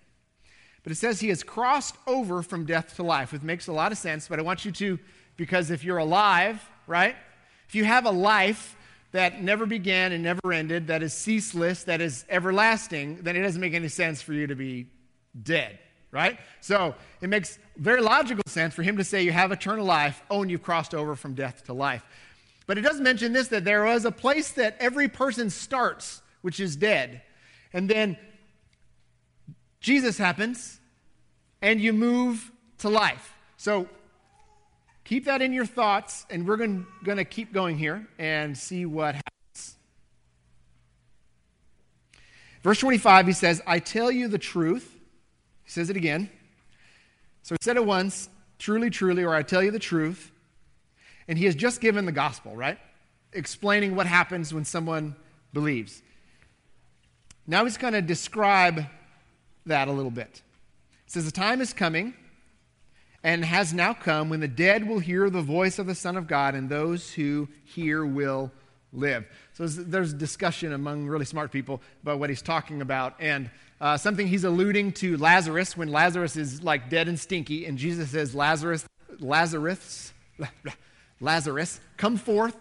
But 0.84 0.91
it 0.91 0.96
says 0.96 1.20
he 1.20 1.29
has 1.29 1.43
crossed 1.43 1.96
over 2.08 2.41
from 2.41 2.65
death 2.65 2.96
to 2.96 3.03
life, 3.03 3.31
which 3.34 3.41
makes 3.41 3.67
a 3.67 3.74
lot 3.74 3.91
of 3.91 3.98
sense. 3.98 4.27
But 4.27 4.39
I 4.39 4.41
want 4.41 4.65
you 4.65 4.72
to, 4.72 5.00
because 5.38 5.70
if 5.70 5.84
you're 5.84 6.00
alive, 6.00 6.62
right? 6.88 7.15
If 7.67 7.75
you 7.75 7.86
have 7.86 8.05
a 8.05 8.12
life 8.12 8.75
that 9.12 9.43
never 9.43 9.65
began 9.65 10.12
and 10.12 10.24
never 10.24 10.53
ended, 10.53 10.88
that 10.88 11.03
is 11.03 11.13
ceaseless, 11.13 11.84
that 11.84 12.01
is 12.01 12.25
everlasting, 12.29 13.17
then 13.22 13.36
it 13.36 13.41
doesn't 13.41 13.62
make 13.62 13.74
any 13.74 13.89
sense 13.89 14.22
for 14.22 14.34
you 14.34 14.48
to 14.48 14.55
be 14.55 14.88
dead, 15.43 15.77
right? 16.12 16.39
So 16.62 16.96
it 17.22 17.29
makes 17.29 17.60
very 17.77 18.01
logical 18.01 18.43
sense 18.48 18.74
for 18.74 18.84
him 18.84 18.98
to 18.98 19.03
say 19.03 19.22
you 19.22 19.31
have 19.31 19.51
eternal 19.51 19.86
life, 19.86 20.24
oh, 20.29 20.41
and 20.41 20.50
you've 20.50 20.63
crossed 20.63 20.96
over 20.96 21.15
from 21.15 21.34
death 21.34 21.65
to 21.65 21.74
life. 21.74 22.03
But 22.68 22.77
it 22.77 22.82
does 22.82 23.00
mention 23.01 23.34
this 23.34 23.50
that 23.50 23.65
there 23.65 23.84
was 23.84 24.06
a 24.06 24.12
place 24.12 24.51
that 24.51 24.77
every 24.80 25.08
person 25.08 25.50
starts, 25.50 26.22
which 26.41 26.60
is 26.60 26.75
dead. 26.75 27.22
And 27.74 27.89
then 27.89 28.18
Jesus 29.80 30.18
happens, 30.18 30.80
and 31.62 31.82
you 31.82 31.91
move 31.94 32.51
to 32.80 32.89
life. 32.89 33.34
So 33.58 33.88
keep 35.03 35.25
that 35.25 35.41
in 35.41 35.53
your 35.53 35.65
thoughts, 35.65 36.25
and 36.30 36.48
we're 36.48 36.58
going 36.58 36.86
to 37.06 37.25
keep 37.25 37.51
going 37.51 37.77
here 37.77 38.08
and 38.20 38.58
see 38.58 38.86
what 38.86 39.15
happens. 39.15 39.75
Verse 42.63 42.80
25, 42.80 43.25
he 43.27 43.34
says, 43.34 43.62
I 43.65 43.80
tell 43.80 44.12
you 44.12 44.27
the 44.27 44.38
truth. 44.38 45.00
He 45.63 45.72
says 45.72 45.89
it 45.89 45.98
again. 45.98 46.30
So 47.41 47.56
he 47.56 47.63
said 47.63 47.75
it 47.75 47.86
once, 47.86 48.30
truly, 48.60 48.91
truly, 48.91 49.24
or 49.24 49.34
I 49.34 49.41
tell 49.41 49.63
you 49.63 49.72
the 49.72 49.80
truth. 49.80 50.32
And 51.32 51.38
he 51.38 51.46
has 51.46 51.56
just 51.56 51.80
given 51.80 52.04
the 52.06 52.12
gospel, 52.12 52.58
right? 52.58 52.78
Explaining 53.32 53.96
what 53.96 54.06
happens 54.06 54.54
when 54.54 54.66
someone 54.66 55.16
believes. 55.54 56.02
Now 57.48 57.64
he's 57.64 57.78
going 57.78 57.94
to 57.94 58.02
describe 58.02 58.84
that 59.66 59.88
a 59.88 59.94
little 59.94 60.12
bit. 60.12 60.42
It 61.06 61.12
says, 61.14 61.24
The 61.24 61.32
time 61.32 61.62
is 61.62 61.72
coming 61.72 62.16
and 63.24 63.46
has 63.46 63.74
now 63.74 63.94
come 63.94 64.28
when 64.28 64.42
the 64.42 64.48
dead 64.50 64.86
will 64.86 65.00
hear 65.00 65.30
the 65.30 65.42
voice 65.42 65.80
of 65.80 65.88
the 65.88 65.96
Son 65.96 66.18
of 66.18 66.28
God, 66.28 66.54
and 66.54 66.68
those 66.68 67.14
who 67.14 67.48
hear 67.64 68.06
will 68.06 68.52
live. 68.92 69.26
So 69.54 69.68
there's, 69.68 70.14
discussion 70.14 70.74
among 70.74 71.08
really 71.08 71.24
smart 71.24 71.50
people 71.50 71.82
about 72.04 72.20
what 72.20 72.30
he's 72.30 72.42
talking 72.42 72.82
about. 72.82 73.16
And 73.22 73.50
Uh, 73.80 73.98
something 73.98 74.28
he's 74.28 74.44
alluding 74.44 74.92
to 74.92 75.16
Lazarus 75.16 75.78
when 75.78 75.88
Lazarus 75.92 76.36
is 76.36 76.62
like 76.62 76.90
dead 76.90 77.08
and 77.08 77.18
stinky, 77.18 77.66
and 77.66 77.78
Jesus 77.78 78.10
says, 78.12 78.36
Lazarus, 78.36 78.86
Lazarus, 79.20 80.14
Lazarus, 81.22 81.80
come 81.98 82.18
forth. 82.18 82.58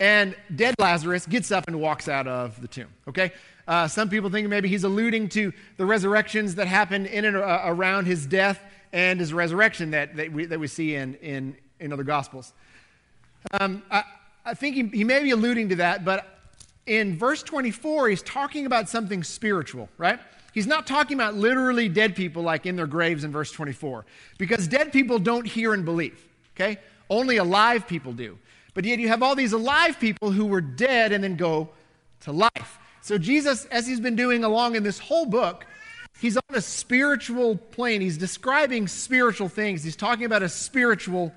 And 0.00 0.36
dead 0.54 0.74
Lazarus 0.78 1.26
gets 1.26 1.50
up 1.50 1.66
and 1.66 1.80
walks 1.80 2.08
out 2.08 2.28
of 2.28 2.60
the 2.60 2.68
tomb. 2.68 2.88
Okay? 3.08 3.32
Uh, 3.66 3.88
some 3.88 4.08
people 4.08 4.30
think 4.30 4.48
maybe 4.48 4.68
he's 4.68 4.84
alluding 4.84 5.28
to 5.30 5.52
the 5.76 5.84
resurrections 5.84 6.54
that 6.54 6.66
happened 6.66 7.06
in 7.06 7.24
and 7.24 7.36
uh, 7.36 7.62
around 7.64 8.06
his 8.06 8.26
death 8.26 8.62
and 8.92 9.20
his 9.20 9.32
resurrection 9.32 9.90
that, 9.90 10.16
that, 10.16 10.32
we, 10.32 10.46
that 10.46 10.58
we 10.58 10.66
see 10.66 10.94
in, 10.94 11.14
in, 11.16 11.56
in 11.80 11.92
other 11.92 12.04
Gospels. 12.04 12.52
Um, 13.60 13.82
I, 13.90 14.04
I 14.44 14.54
think 14.54 14.76
he, 14.76 14.98
he 14.98 15.04
may 15.04 15.22
be 15.22 15.32
alluding 15.32 15.68
to 15.70 15.76
that, 15.76 16.04
but 16.04 16.38
in 16.86 17.18
verse 17.18 17.42
24, 17.42 18.08
he's 18.08 18.22
talking 18.22 18.64
about 18.64 18.88
something 18.88 19.22
spiritual, 19.22 19.88
right? 19.98 20.18
He's 20.54 20.66
not 20.66 20.86
talking 20.86 21.16
about 21.16 21.34
literally 21.34 21.88
dead 21.88 22.16
people 22.16 22.42
like 22.42 22.64
in 22.64 22.76
their 22.76 22.86
graves 22.86 23.24
in 23.24 23.30
verse 23.30 23.52
24, 23.52 24.06
because 24.38 24.66
dead 24.66 24.92
people 24.92 25.18
don't 25.18 25.46
hear 25.46 25.74
and 25.74 25.84
believe, 25.84 26.26
okay? 26.56 26.78
Only 27.10 27.36
alive 27.36 27.86
people 27.86 28.12
do. 28.12 28.38
But 28.74 28.84
yet 28.84 28.98
you 28.98 29.08
have 29.08 29.22
all 29.22 29.34
these 29.34 29.52
alive 29.52 29.98
people 29.98 30.30
who 30.30 30.46
were 30.46 30.60
dead 30.60 31.12
and 31.12 31.24
then 31.24 31.36
go 31.36 31.70
to 32.20 32.32
life. 32.32 32.78
So 33.00 33.18
Jesus, 33.18 33.64
as 33.66 33.86
he's 33.86 34.00
been 34.00 34.16
doing 34.16 34.44
along 34.44 34.76
in 34.76 34.82
this 34.82 34.98
whole 34.98 35.26
book, 35.26 35.66
he's 36.20 36.36
on 36.36 36.54
a 36.54 36.60
spiritual 36.60 37.56
plane. 37.56 38.00
He's 38.00 38.18
describing 38.18 38.86
spiritual 38.86 39.48
things. 39.48 39.82
He's 39.82 39.96
talking 39.96 40.26
about 40.26 40.42
a 40.42 40.48
spiritual 40.48 41.32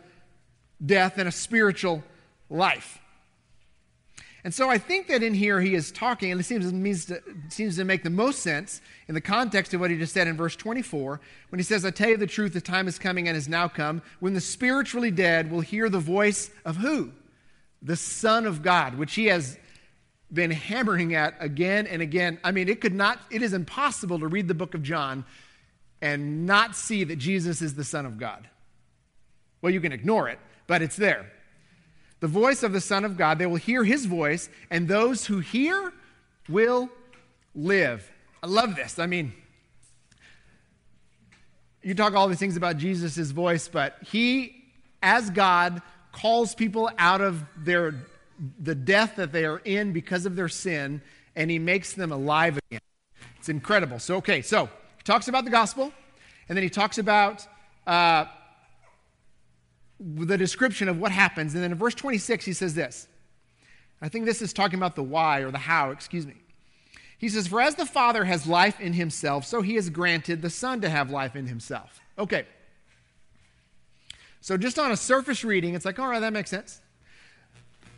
death 0.86 1.18
and 1.18 1.28
a 1.28 1.32
spiritual 1.32 2.04
life. 2.50 3.01
And 4.44 4.54
so 4.54 4.70
I 4.70 4.78
think 4.80 5.08
that 5.08 5.22
in 5.22 5.34
here 5.34 5.62
he 5.62 5.76
is 5.76 5.92
talking, 5.92 6.32
and 6.32 6.40
it 6.40 6.44
seems, 6.44 6.66
it 6.66 7.08
to, 7.08 7.22
seems 7.50 7.76
to 7.76 7.84
make 7.84 8.04
the 8.04 8.10
most 8.10 8.40
sense 8.40 8.82
in 9.08 9.14
the 9.14 9.22
context 9.22 9.74
of 9.74 9.80
what 9.80 9.92
he 9.92 9.98
just 9.98 10.14
said 10.14 10.28
in 10.28 10.36
verse 10.36 10.56
24, 10.56 11.22
when 11.50 11.60
he 11.60 11.64
says, 11.64 11.86
I 11.86 11.92
tell 11.92 12.10
you 12.10 12.18
the 12.18 12.26
truth, 12.26 12.54
the 12.54 12.62
time 12.62 12.88
is 12.88 12.98
coming 12.98 13.28
and 13.28 13.36
has 13.36 13.48
now 13.48 13.68
come, 13.68 14.02
when 14.20 14.34
the 14.34 14.42
spiritually 14.42 15.12
dead 15.12 15.52
will 15.52 15.62
hear 15.62 15.90
the 15.90 16.00
voice 16.00 16.50
of 16.66 16.78
who? 16.78 17.12
The 17.84 17.96
Son 17.96 18.48
of 18.48 18.64
God, 18.64 18.96
which 18.96 19.14
he 19.14 19.28
has 19.28 19.60
been 20.34 20.52
hammering 20.52 21.14
at 21.14 21.36
again 21.40 21.86
and 21.86 22.02
again. 22.02 22.40
I 22.44 22.52
mean, 22.52 22.68
it 22.68 22.82
could 22.82 22.96
not, 22.96 23.20
it 23.30 23.44
is 23.44 23.54
impossible 23.54 24.20
to 24.20 24.28
read 24.28 24.48
the 24.48 24.54
book 24.56 24.74
of 24.74 24.82
John 24.82 25.24
and 26.02 26.48
not 26.48 26.76
see 26.76 27.04
that 27.04 27.18
Jesus 27.18 27.62
is 27.62 27.76
the 27.76 27.84
Son 27.84 28.08
of 28.08 28.18
God. 28.18 28.50
Well, 29.62 29.72
you 29.72 29.82
can 29.82 29.92
ignore 29.92 30.30
it, 30.30 30.40
but 30.66 30.82
it's 30.82 30.96
there 30.96 31.32
the 32.22 32.28
voice 32.28 32.64
of 32.64 32.72
the 32.72 32.80
Son 32.80 33.04
of 33.04 33.18
God. 33.18 33.38
They 33.38 33.46
will 33.46 33.58
hear 33.58 33.84
his 33.84 34.06
voice, 34.06 34.50
and 34.70 34.88
those 34.88 35.26
who 35.26 35.40
hear 35.40 35.92
will 36.48 36.90
live. 37.54 38.10
I 38.42 38.48
love 38.48 38.76
this. 38.76 38.98
I 38.98 39.08
mean, 39.08 39.34
you 41.84 41.94
talk 41.96 42.14
all 42.14 42.28
these 42.28 42.40
things 42.40 42.56
about 42.56 42.78
Jesus' 42.78 43.32
voice, 43.32 43.68
but 43.68 43.98
he, 44.06 44.64
as 45.04 45.30
God, 45.32 45.82
calls 46.12 46.56
people 46.56 46.90
out 46.98 47.22
of 47.22 47.44
their 47.58 47.96
the 48.60 48.74
death 48.74 49.18
that 49.18 49.32
they 49.32 49.46
are 49.46 49.60
in 49.60 49.94
because 49.94 50.26
of 50.26 50.36
their 50.36 50.50
sin, 50.50 51.02
and 51.36 51.52
he 51.52 51.60
makes 51.60 51.94
them 51.94 52.12
alive 52.12 52.58
again. 52.70 52.82
It's 53.38 53.50
incredible. 53.50 54.00
So, 54.00 54.16
okay, 54.18 54.42
so 54.42 54.66
he 54.66 55.04
talks 55.04 55.28
about 55.28 55.46
the 55.46 55.52
gospel, 55.52 55.92
and 56.50 56.58
then 56.58 56.64
he 56.64 56.70
talks 56.70 56.98
about 56.98 57.46
uh, 57.86 58.26
the 60.02 60.38
description 60.38 60.90
of 60.90 61.00
what 61.00 61.12
happens. 61.12 61.54
And 61.54 61.64
then 61.64 61.72
in 61.72 61.78
verse 61.78 61.96
26, 61.96 62.46
he 62.46 62.54
says 62.54 62.74
this. 62.74 63.08
I 64.02 64.10
think 64.10 64.26
this 64.26 64.42
is 64.42 64.52
talking 64.52 64.80
about 64.80 64.96
the 64.96 65.04
why 65.04 65.42
or 65.42 65.52
the 65.52 65.60
how, 65.60 65.92
excuse 65.92 66.26
me. 66.26 66.36
He 67.20 67.30
says, 67.30 67.48
For 67.48 67.62
as 67.62 67.76
the 67.76 67.86
Father 67.86 68.26
has 68.26 68.48
life 68.48 68.80
in 68.80 68.94
himself, 68.94 69.46
so 69.46 69.62
he 69.62 69.76
has 69.76 69.90
granted 69.92 70.42
the 70.42 70.50
Son 70.50 70.82
to 70.82 70.90
have 70.90 71.12
life 71.12 71.36
in 71.36 71.46
himself. 71.46 72.02
Okay. 72.18 72.46
So 74.42 74.58
just 74.58 74.80
on 74.80 74.92
a 74.92 74.98
surface 74.98 75.44
reading, 75.44 75.76
it's 75.76 75.86
like, 75.86 76.00
all 76.00 76.08
right, 76.08 76.20
that 76.20 76.34
makes 76.34 76.50
sense. 76.50 76.82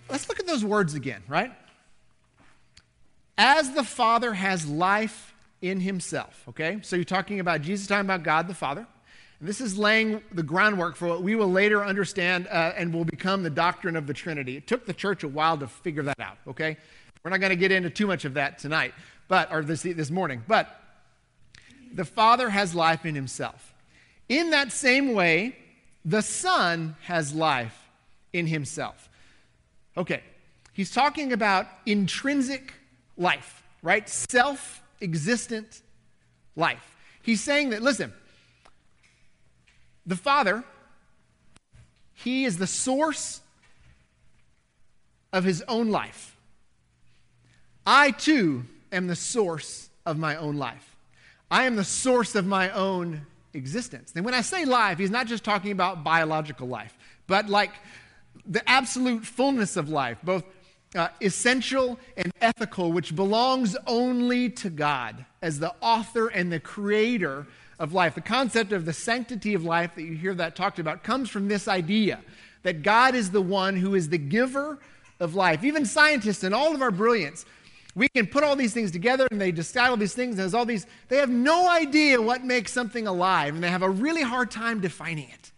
Let's 0.10 0.27
look 0.27 0.41
at 0.41 0.45
those 0.45 0.65
words 0.65 0.93
again, 0.93 1.24
right? 1.29 1.53
As 3.38 3.72
the 3.72 3.83
Father 3.83 4.33
has 4.33 4.67
life 4.67 5.33
in 5.62 5.79
himself, 5.79 6.43
okay? 6.50 6.79
So 6.81 6.98
you're 6.98 7.05
talking 7.05 7.39
about 7.39 7.62
Jesus 7.62 7.88
talking 7.88 8.05
about 8.05 8.24
God 8.24 8.50
the 8.50 8.53
Father. 8.53 8.86
This 9.44 9.60
is 9.60 9.78
laying 9.78 10.22
the 10.32 10.42
groundwork 10.42 10.96
for 10.96 11.10
what 11.10 11.22
we 11.22 11.36
will 11.36 11.52
later 11.52 11.84
understand 11.84 12.48
uh, 12.48 12.72
and 12.78 12.94
will 12.94 13.04
become 13.04 13.44
the 13.44 13.50
doctrine 13.50 13.98
of 13.98 14.08
the 14.08 14.14
Trinity. 14.14 14.56
It 14.56 14.68
took 14.68 14.86
the 14.86 14.94
church 14.94 15.24
a 15.24 15.28
while 15.28 15.58
to 15.58 15.68
figure 15.68 16.04
that 16.04 16.20
out, 16.22 16.38
okay? 16.48 16.78
We're 17.24 17.32
not 17.32 17.42
going 17.42 17.50
to 17.50 17.58
get 17.58 17.70
into 17.70 17.90
too 17.90 18.08
much 18.08 18.24
of 18.24 18.36
that 18.36 18.58
tonight, 18.58 18.94
but 19.28 19.52
or 19.52 19.62
this, 19.62 19.82
this 19.82 20.10
morning. 20.10 20.44
But 20.48 20.74
the 21.94 22.06
Father 22.06 22.50
has 22.50 22.74
life 22.74 23.06
in 23.06 23.16
himself. 23.16 23.74
In 24.30 24.52
that 24.52 24.72
same 24.72 25.14
way, 25.14 25.58
the 26.06 26.22
Son 26.22 26.96
has 27.02 27.34
life 27.34 27.78
in 28.32 28.48
himself. 28.48 29.10
Okay, 29.98 30.24
he's 30.72 30.92
talking 30.92 31.34
about 31.34 31.68
intrinsic 31.86 32.74
life, 33.18 33.62
right? 33.82 34.08
Self 34.08 34.82
existent 35.02 35.82
life. 36.56 36.96
He's 37.22 37.42
saying 37.42 37.72
that, 37.72 37.82
listen, 37.82 38.14
the 40.05 40.15
Father, 40.15 40.63
He 42.13 42.45
is 42.45 42.57
the 42.57 42.67
source 42.67 43.41
of 45.31 45.43
His 45.43 45.63
own 45.67 45.89
life. 45.89 46.36
I 47.86 48.12
too 48.12 48.65
am 48.91 49.07
the 49.07 49.15
source 49.15 49.89
of 50.05 50.17
my 50.17 50.36
own 50.36 50.57
life. 50.57 50.95
I 51.50 51.65
am 51.65 51.75
the 51.75 51.83
source 51.83 52.36
of 52.36 52.45
my 52.45 52.69
own 52.72 53.25
existence. 53.53 54.13
And 54.15 54.25
when 54.25 54.33
I 54.33 54.41
say 54.41 54.65
life, 54.65 54.98
He's 54.98 55.12
not 55.12 55.27
just 55.27 55.43
talking 55.43 55.72
about 55.72 56.03
biological 56.03 56.67
life, 56.67 56.98
but 57.27 57.50
like 57.50 57.72
the 58.45 58.67
absolute 58.69 59.25
fullness 59.25 59.77
of 59.77 59.89
life, 59.89 60.17
both 60.24 60.43
uh, 60.95 61.07
essential 61.22 62.00
and 62.17 62.31
ethical, 62.41 62.91
which 62.91 63.15
belongs 63.15 63.75
only 63.88 64.50
to 64.50 64.69
God 64.69 65.25
as 65.41 65.60
the 65.60 65.74
author 65.81 66.27
and 66.27 66.51
the 66.51 66.60
creator 66.60 67.48
of 67.84 67.94
life. 67.94 68.16
The 68.16 68.22
concept 68.22 68.72
of 68.72 68.86
the 68.86 68.94
sanctity 68.94 69.54
of 69.54 69.66
life 69.66 69.94
that 69.96 70.04
you 70.04 70.16
hear 70.16 70.34
that 70.36 70.56
talked 70.56 70.80
about 70.80 71.04
comes 71.04 71.30
from 71.30 71.50
this 71.50 71.68
idea 71.68 72.22
that 72.63 72.82
God 72.82 73.13
is 73.13 73.30
the 73.30 73.42
one 73.42 73.75
who 73.75 73.94
is 73.94 74.08
the 74.08 74.18
giver 74.18 74.80
of 75.20 75.36
life. 75.36 75.66
Even 75.66 75.86
scientists 75.86 76.44
and 76.44 76.56
all 76.56 76.74
of 76.74 76.82
our 76.82 76.92
brilliance, 76.92 77.46
we 77.94 78.08
can 78.08 78.25
put 78.25 78.44
all 78.44 78.56
these 78.56 78.74
things 78.74 78.90
together 78.90 79.28
and 79.30 79.40
they 79.40 79.54
all 79.78 79.98
these 79.98 80.16
things 80.16 80.40
and 80.40 80.56
all 80.56 80.66
these, 80.66 80.88
they 81.10 81.18
have 81.18 81.30
no 81.30 81.70
idea 81.70 82.22
what 82.22 82.44
makes 82.44 82.72
something 82.72 83.06
alive 83.06 83.54
and 83.54 83.62
they 83.62 83.70
have 83.70 83.84
a 83.84 83.90
really 83.90 84.24
hard 84.24 84.50
time 84.50 84.80
defining 84.80 85.30
it. 85.30 85.52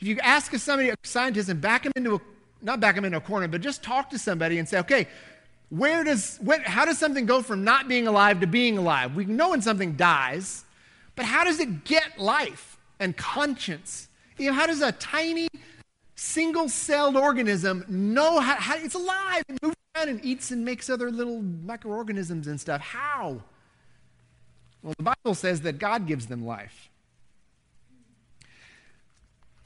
If 0.00 0.08
you 0.08 0.18
ask 0.22 0.54
somebody, 0.56 0.88
a 0.88 0.94
scientist, 1.02 1.50
and 1.50 1.60
back 1.60 1.82
them 1.82 1.92
into 1.96 2.14
a, 2.14 2.20
not 2.62 2.80
back 2.80 2.94
them 2.94 3.04
into 3.04 3.18
a 3.18 3.20
corner, 3.20 3.46
but 3.46 3.60
just 3.60 3.82
talk 3.82 4.08
to 4.10 4.18
somebody 4.18 4.58
and 4.58 4.66
say, 4.66 4.78
okay, 4.80 5.06
where 5.68 6.02
does, 6.02 6.40
how 6.64 6.86
does 6.86 6.98
something 6.98 7.26
go 7.26 7.42
from 7.42 7.62
not 7.62 7.88
being 7.88 8.06
alive 8.06 8.40
to 8.40 8.46
being 8.46 8.78
alive? 8.78 9.14
We 9.14 9.26
know 9.26 9.50
when 9.50 9.60
something 9.60 9.96
dies, 9.96 10.64
but 11.18 11.26
how 11.26 11.42
does 11.42 11.58
it 11.58 11.82
get 11.82 12.20
life 12.20 12.78
and 13.00 13.16
conscience? 13.16 14.06
You 14.38 14.46
know, 14.46 14.52
how 14.52 14.68
does 14.68 14.80
a 14.82 14.92
tiny 14.92 15.48
single 16.14 16.68
celled 16.68 17.16
organism 17.16 17.84
know 17.88 18.38
how, 18.38 18.54
how, 18.54 18.76
it's 18.76 18.94
alive 18.94 19.42
and 19.48 19.58
moves 19.60 19.74
around 19.96 20.10
and 20.10 20.24
eats 20.24 20.52
and 20.52 20.64
makes 20.64 20.88
other 20.88 21.10
little 21.10 21.42
microorganisms 21.42 22.46
and 22.46 22.60
stuff? 22.60 22.80
How? 22.80 23.42
Well, 24.84 24.94
the 24.96 25.02
Bible 25.02 25.34
says 25.34 25.62
that 25.62 25.80
God 25.80 26.06
gives 26.06 26.28
them 26.28 26.46
life. 26.46 26.88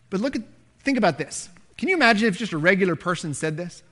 But 0.08 0.20
look 0.20 0.36
at, 0.36 0.42
think 0.80 0.96
about 0.96 1.18
this. 1.18 1.50
Can 1.76 1.90
you 1.90 1.96
imagine 1.96 2.28
if 2.28 2.38
just 2.38 2.54
a 2.54 2.58
regular 2.58 2.96
person 2.96 3.34
said 3.34 3.58
this? 3.58 3.82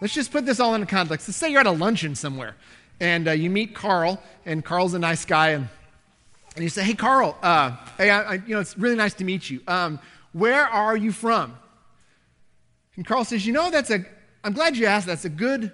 Let's 0.00 0.14
just 0.14 0.32
put 0.32 0.46
this 0.46 0.58
all 0.58 0.74
into 0.74 0.86
context. 0.86 1.28
Let's 1.28 1.36
say 1.36 1.50
you're 1.50 1.60
at 1.60 1.66
a 1.66 1.70
luncheon 1.70 2.14
somewhere 2.14 2.56
and 2.98 3.28
uh, 3.28 3.32
you 3.32 3.50
meet 3.50 3.74
Carl, 3.74 4.22
and 4.46 4.64
Carl's 4.64 4.94
a 4.94 4.98
nice 4.98 5.24
guy, 5.24 5.50
and 5.50 5.68
and 6.58 6.64
you 6.64 6.68
say, 6.70 6.82
"Hey, 6.82 6.94
Carl, 6.94 7.38
uh, 7.40 7.76
hey, 7.96 8.10
I, 8.10 8.22
I, 8.22 8.34
you 8.34 8.48
know, 8.48 8.58
it's 8.58 8.76
really 8.76 8.96
nice 8.96 9.14
to 9.14 9.24
meet 9.24 9.48
you. 9.48 9.60
Um, 9.68 10.00
where 10.32 10.66
are 10.66 10.96
you 10.96 11.12
from?" 11.12 11.56
And 12.96 13.06
Carl 13.06 13.24
says, 13.24 13.46
"You 13.46 13.52
know, 13.52 13.70
that's 13.70 13.90
a. 13.90 14.04
I'm 14.42 14.54
glad 14.54 14.76
you 14.76 14.86
asked. 14.86 15.06
That's 15.06 15.24
a 15.24 15.28
good 15.28 15.70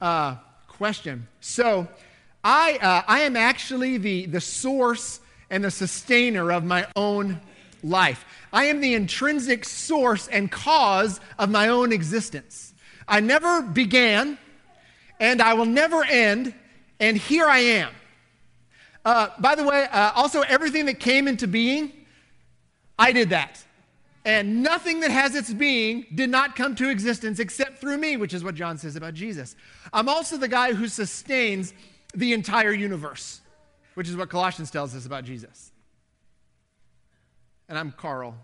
uh, 0.00 0.36
question. 0.68 1.26
So, 1.40 1.88
I 2.44 2.78
uh, 2.80 3.02
I 3.08 3.22
am 3.22 3.34
actually 3.34 3.96
the 3.96 4.26
the 4.26 4.40
source 4.40 5.18
and 5.50 5.64
the 5.64 5.70
sustainer 5.72 6.52
of 6.52 6.62
my 6.62 6.86
own 6.94 7.40
life. 7.82 8.24
I 8.52 8.66
am 8.66 8.80
the 8.80 8.94
intrinsic 8.94 9.64
source 9.64 10.28
and 10.28 10.48
cause 10.48 11.18
of 11.40 11.50
my 11.50 11.66
own 11.66 11.90
existence. 11.90 12.72
I 13.08 13.18
never 13.18 13.62
began, 13.62 14.38
and 15.18 15.42
I 15.42 15.54
will 15.54 15.66
never 15.66 16.04
end, 16.04 16.54
and 17.00 17.16
here 17.16 17.46
I 17.46 17.58
am." 17.58 17.90
Uh, 19.04 19.28
by 19.38 19.54
the 19.54 19.64
way, 19.64 19.86
uh, 19.90 20.12
also 20.14 20.42
everything 20.42 20.86
that 20.86 21.00
came 21.00 21.26
into 21.26 21.46
being, 21.48 21.92
I 22.98 23.12
did 23.12 23.30
that. 23.30 23.64
And 24.24 24.62
nothing 24.62 25.00
that 25.00 25.10
has 25.10 25.34
its 25.34 25.52
being 25.52 26.04
did 26.14 26.28
not 26.28 26.54
come 26.54 26.74
to 26.76 26.90
existence 26.90 27.38
except 27.38 27.78
through 27.78 27.96
me, 27.96 28.18
which 28.18 28.34
is 28.34 28.44
what 28.44 28.54
John 28.54 28.76
says 28.76 28.94
about 28.94 29.14
Jesus. 29.14 29.56
I'm 29.92 30.08
also 30.08 30.36
the 30.36 30.48
guy 30.48 30.74
who 30.74 30.88
sustains 30.88 31.72
the 32.14 32.34
entire 32.34 32.72
universe. 32.72 33.40
which 33.94 34.08
is 34.08 34.16
what 34.16 34.30
Colossians 34.30 34.70
tells 34.70 34.94
us 34.94 35.06
about 35.06 35.24
Jesus. 35.24 35.72
And 37.68 37.78
I'm 37.78 37.92
Carl. 37.92 38.34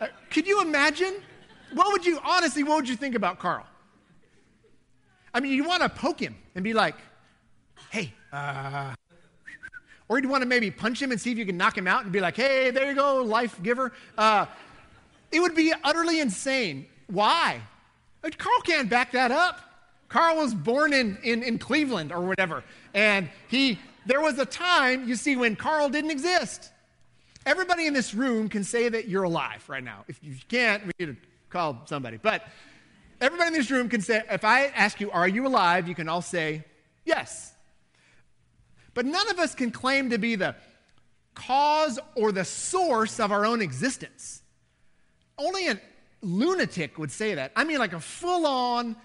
Uh, 0.00 0.08
could 0.30 0.46
you 0.46 0.60
imagine? 0.60 1.14
What 1.72 1.92
would 1.92 2.04
you, 2.04 2.18
honestly, 2.24 2.62
what 2.64 2.76
would 2.76 2.88
you 2.88 2.96
think 2.96 3.14
about 3.14 3.38
Carl? 3.38 3.64
I 5.32 5.40
mean, 5.40 5.52
you 5.52 5.64
want 5.64 5.82
to 5.82 5.88
poke 5.88 6.18
him 6.18 6.36
and 6.54 6.64
be 6.64 6.72
like, 6.72 6.96
hey, 7.90 8.12
uh, 8.32 8.94
or 10.08 10.18
you'd 10.18 10.28
want 10.28 10.42
to 10.42 10.48
maybe 10.48 10.70
punch 10.70 11.00
him 11.00 11.10
and 11.10 11.20
see 11.20 11.32
if 11.32 11.38
you 11.38 11.46
can 11.46 11.56
knock 11.56 11.76
him 11.76 11.86
out 11.86 12.04
and 12.04 12.12
be 12.12 12.20
like, 12.20 12.36
hey, 12.36 12.70
there 12.70 12.88
you 12.88 12.94
go, 12.94 13.22
life 13.22 13.60
giver. 13.62 13.92
Uh, 14.16 14.46
it 15.32 15.40
would 15.40 15.54
be 15.54 15.72
utterly 15.82 16.20
insane. 16.20 16.86
Why? 17.08 17.60
Carl 18.38 18.60
can't 18.62 18.88
back 18.88 19.12
that 19.12 19.30
up. 19.30 19.60
Carl 20.08 20.36
was 20.36 20.54
born 20.54 20.92
in, 20.92 21.18
in, 21.22 21.42
in 21.42 21.58
Cleveland 21.58 22.12
or 22.12 22.20
whatever. 22.20 22.62
And 22.94 23.28
he, 23.48 23.78
there 24.06 24.20
was 24.20 24.38
a 24.38 24.46
time, 24.46 25.08
you 25.08 25.16
see, 25.16 25.36
when 25.36 25.56
Carl 25.56 25.88
didn't 25.88 26.10
exist. 26.10 26.70
Everybody 27.44 27.86
in 27.86 27.94
this 27.94 28.14
room 28.14 28.48
can 28.48 28.64
say 28.64 28.88
that 28.88 29.08
you're 29.08 29.24
alive 29.24 29.64
right 29.68 29.82
now. 29.82 30.04
If 30.08 30.18
you 30.22 30.34
can't, 30.48 30.84
we 30.86 30.92
need 30.98 31.14
to 31.14 31.16
call 31.50 31.82
somebody. 31.86 32.16
But 32.16 32.44
everybody 33.20 33.48
in 33.48 33.54
this 33.54 33.70
room 33.70 33.88
can 33.88 34.00
say, 34.00 34.22
if 34.30 34.44
I 34.44 34.66
ask 34.66 35.00
you, 35.00 35.10
are 35.10 35.28
you 35.28 35.46
alive? 35.46 35.88
You 35.88 35.94
can 35.94 36.08
all 36.08 36.22
say, 36.22 36.64
yes. 37.04 37.52
But 38.96 39.06
none 39.06 39.28
of 39.30 39.38
us 39.38 39.54
can 39.54 39.70
claim 39.70 40.10
to 40.10 40.18
be 40.18 40.34
the 40.34 40.56
cause 41.34 42.00
or 42.16 42.32
the 42.32 42.44
source 42.44 43.20
of 43.20 43.30
our 43.30 43.46
own 43.46 43.62
existence. 43.62 44.42
Only 45.38 45.68
a 45.68 45.80
lunatic 46.20 46.98
would 46.98 47.12
say 47.12 47.36
that. 47.36 47.52
I 47.54 47.62
mean, 47.62 47.78
like 47.78 47.92
a 47.92 48.00
full 48.00 48.44
on 48.44 48.96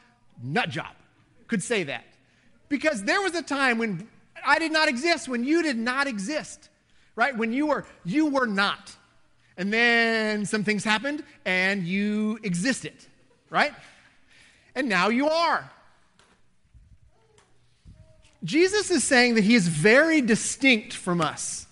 nut 0.42 0.70
job 0.70 0.96
could 1.48 1.62
say 1.62 1.84
that. 1.84 2.06
Because 2.70 3.04
there 3.04 3.22
was 3.22 3.36
a 3.36 3.44
time 3.44 3.78
when 3.78 4.08
I 4.44 4.58
did 4.58 4.72
not 4.72 4.88
exist, 4.88 5.30
when 5.30 5.44
you 5.44 5.62
did 5.62 5.78
not 5.78 6.08
exist 6.08 6.70
right? 7.16 7.36
When 7.36 7.54
you 7.54 7.68
were 7.68 7.86
you 8.04 8.28
were 8.28 8.48
not. 8.48 8.96
And 9.58 9.72
then 9.72 10.46
some 10.46 10.64
things 10.64 10.84
happened 10.84 11.24
and 11.46 11.84
you 11.84 12.40
existed, 12.44 12.96
right? 13.50 13.74
And 14.76 14.88
now 14.88 15.10
you 15.10 15.30
are. 15.30 15.70
Jesus 18.44 18.90
is 18.90 19.04
saying 19.04 19.36
that 19.36 19.44
he 19.44 19.56
is 19.56 19.68
very 19.68 20.22
distinct 20.22 20.94
from 20.94 21.22
us. 21.22 21.68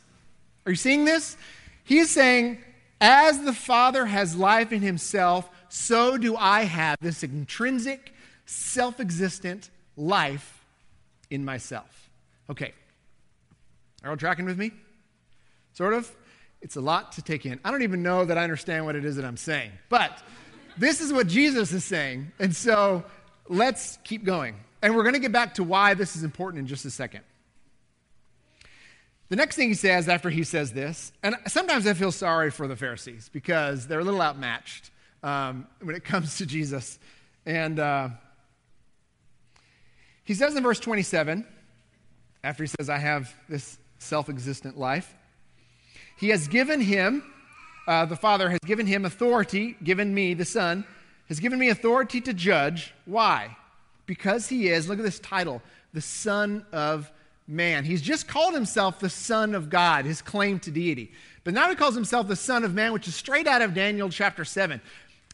Are 0.66 0.72
you 0.72 0.76
seeing 0.76 1.06
this? 1.06 1.36
He 1.84 2.00
is 2.00 2.10
saying, 2.10 2.60
as 3.02 3.42
the 3.42 3.54
Father 3.54 4.06
has 4.06 4.36
life 4.36 4.72
in 4.72 4.82
himself, 4.82 5.50
so 5.70 6.18
do 6.18 6.36
I 6.36 6.64
have 6.64 6.98
this 7.02 7.24
intrinsic, 7.24 8.14
self 8.46 9.00
existent 9.00 9.70
life 9.96 10.64
in 11.30 11.46
myself. 11.46 12.10
Okay. 12.50 12.74
Are 14.04 14.12
you 14.12 14.18
tracking 14.18 14.46
with 14.46 14.58
me? 14.58 14.72
Sort 15.74 15.94
of? 15.94 16.12
It's 16.62 16.76
a 16.76 16.82
lot 16.82 17.14
to 17.14 17.22
take 17.22 17.46
in. 17.46 17.60
I 17.64 17.72
don't 17.72 17.84
even 17.84 18.04
know 18.04 18.26
that 18.26 18.38
I 18.38 18.44
understand 18.44 18.86
what 18.86 18.96
it 18.96 19.06
is 19.06 19.16
that 19.16 19.26
I'm 19.26 19.38
saying. 19.38 19.72
But 19.88 20.22
this 20.78 21.02
is 21.02 21.14
what 21.14 21.28
Jesus 21.28 21.72
is 21.72 21.86
saying. 21.86 22.32
And 22.40 22.56
so 22.56 23.04
let's 23.48 23.98
keep 24.04 24.24
going. 24.24 24.56
And 24.82 24.96
we're 24.96 25.04
going 25.04 25.16
to 25.16 25.20
get 25.20 25.32
back 25.32 25.56
to 25.56 25.64
why 25.64 25.94
this 25.94 26.16
is 26.16 26.24
important 26.24 26.60
in 26.60 26.68
just 26.68 26.86
a 26.86 26.92
second. 26.92 27.22
The 29.30 29.36
next 29.36 29.56
thing 29.56 29.70
he 29.70 29.76
says 29.76 30.10
after 30.10 30.30
he 30.30 30.44
says 30.44 30.74
this, 30.74 31.12
and 31.22 31.36
sometimes 31.48 31.86
I 31.86 31.94
feel 31.94 32.12
sorry 32.12 32.50
for 32.50 32.68
the 32.68 32.76
Pharisees 32.76 33.30
because 33.32 33.88
they're 33.88 34.00
a 34.00 34.04
little 34.04 34.22
outmatched 34.22 34.90
um, 35.22 35.68
when 35.82 35.96
it 35.96 36.04
comes 36.04 36.38
to 36.38 36.46
Jesus. 36.46 36.98
And 37.46 37.80
uh, 37.80 38.10
he 40.24 40.34
says 40.34 40.56
in 40.56 40.64
verse 40.64 40.80
27, 40.80 41.46
after 42.44 42.64
he 42.64 42.68
says, 42.80 42.90
I 42.90 42.98
have 42.98 43.34
this 43.48 43.78
self 44.00 44.30
existent 44.30 44.78
life, 44.78 45.14
he 46.18 46.30
has 46.30 46.48
given 46.48 46.82
him, 46.82 47.24
uh, 47.88 48.06
the 48.06 48.16
Father 48.16 48.50
has 48.50 48.60
given 48.66 48.88
him 48.88 49.06
authority, 49.06 49.76
given 49.84 50.14
me, 50.14 50.34
the 50.34 50.46
Son, 50.46 50.86
has 51.28 51.40
given 51.40 51.60
me 51.60 51.70
authority 51.70 52.20
to 52.22 52.34
judge. 52.34 52.94
Why? 53.06 53.56
Because 54.10 54.48
he 54.48 54.70
is, 54.70 54.90
look 54.90 54.98
at 54.98 55.06
this 55.06 55.20
title, 55.20 55.62
the 55.94 56.02
Son 56.02 56.66
of 56.72 57.12
Man. 57.46 57.86
He's 57.86 58.02
just 58.02 58.28
called 58.28 58.56
himself 58.56 59.00
the 59.00 59.08
Son 59.08 59.54
of 59.54 59.70
God, 59.70 60.06
his 60.06 60.20
claim 60.20 60.60
to 60.62 60.72
deity. 60.72 61.12
But 61.44 61.54
now 61.54 61.70
he 61.70 61.76
calls 61.76 61.94
himself 61.94 62.28
the 62.28 62.36
Son 62.36 62.64
of 62.64 62.74
Man, 62.74 62.92
which 62.92 63.08
is 63.08 63.14
straight 63.14 63.46
out 63.46 63.62
of 63.62 63.76
Daniel 63.76 64.10
chapter 64.10 64.44
7. 64.44 64.82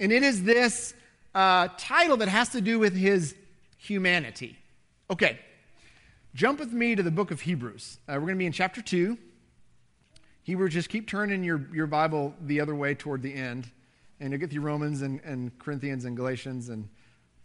And 0.02 0.12
it 0.12 0.24
is 0.24 0.44
this 0.44 0.94
uh, 1.34 1.70
title 1.78 2.18
that 2.18 2.28
has 2.28 2.50
to 2.50 2.60
do 2.60 2.78
with 2.78 2.94
his 2.94 3.34
humanity. 3.78 4.58
Okay, 5.10 5.40
jump 6.34 6.60
with 6.60 6.74
me 6.74 6.96
to 6.96 7.04
the 7.04 7.12
book 7.12 7.32
of 7.32 7.40
Hebrews. 7.40 8.00
Uh, 8.10 8.16
we're 8.16 8.28
going 8.28 8.36
to 8.36 8.40
be 8.40 8.46
in 8.46 8.52
chapter 8.52 8.82
2. 8.82 9.18
Hebrews, 10.44 10.74
just 10.74 10.90
keep 10.90 11.08
turning 11.08 11.46
your, 11.46 11.66
your 11.74 11.88
Bible 11.88 12.34
the 12.42 12.60
other 12.60 12.76
way 12.76 12.94
toward 12.94 13.22
the 13.22 13.34
end, 13.34 13.72
and 14.20 14.32
you'll 14.32 14.42
get 14.42 14.52
through 14.52 14.64
Romans 14.64 15.02
and, 15.02 15.22
and 15.22 15.58
Corinthians 15.60 16.04
and 16.04 16.18
Galatians 16.18 16.68
and 16.68 16.90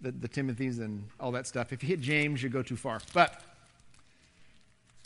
the, 0.01 0.11
the 0.13 0.29
Timothys 0.29 0.79
and 0.79 1.05
all 1.19 1.33
that 1.33 1.47
stuff. 1.47 1.73
If 1.73 1.83
you 1.83 1.89
hit 1.89 2.01
James, 2.01 2.43
you 2.43 2.49
go 2.49 2.63
too 2.63 2.77
far. 2.77 3.01
But 3.13 3.43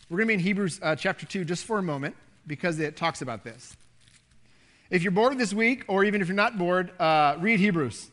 we're 0.09 0.19
going 0.19 0.29
to 0.29 0.33
be 0.33 0.35
in 0.35 0.41
Hebrews 0.41 0.81
uh, 0.83 0.97
chapter 0.97 1.27
2 1.27 1.45
just 1.45 1.65
for 1.65 1.79
a 1.79 1.83
moment 1.83 2.15
because 2.47 2.79
it 2.79 2.97
talks 2.97 3.23
about 3.23 3.45
this. 3.45 3.77
If 4.91 5.03
you're 5.03 5.13
bored 5.13 5.39
this 5.39 5.53
week, 5.55 5.85
or 5.89 6.05
even 6.05 6.21
if 6.21 6.29
you're 6.29 6.37
not 6.37 6.59
bored, 6.59 6.93
uh, 7.01 7.37
read 7.41 7.59
Hebrews. 7.59 8.11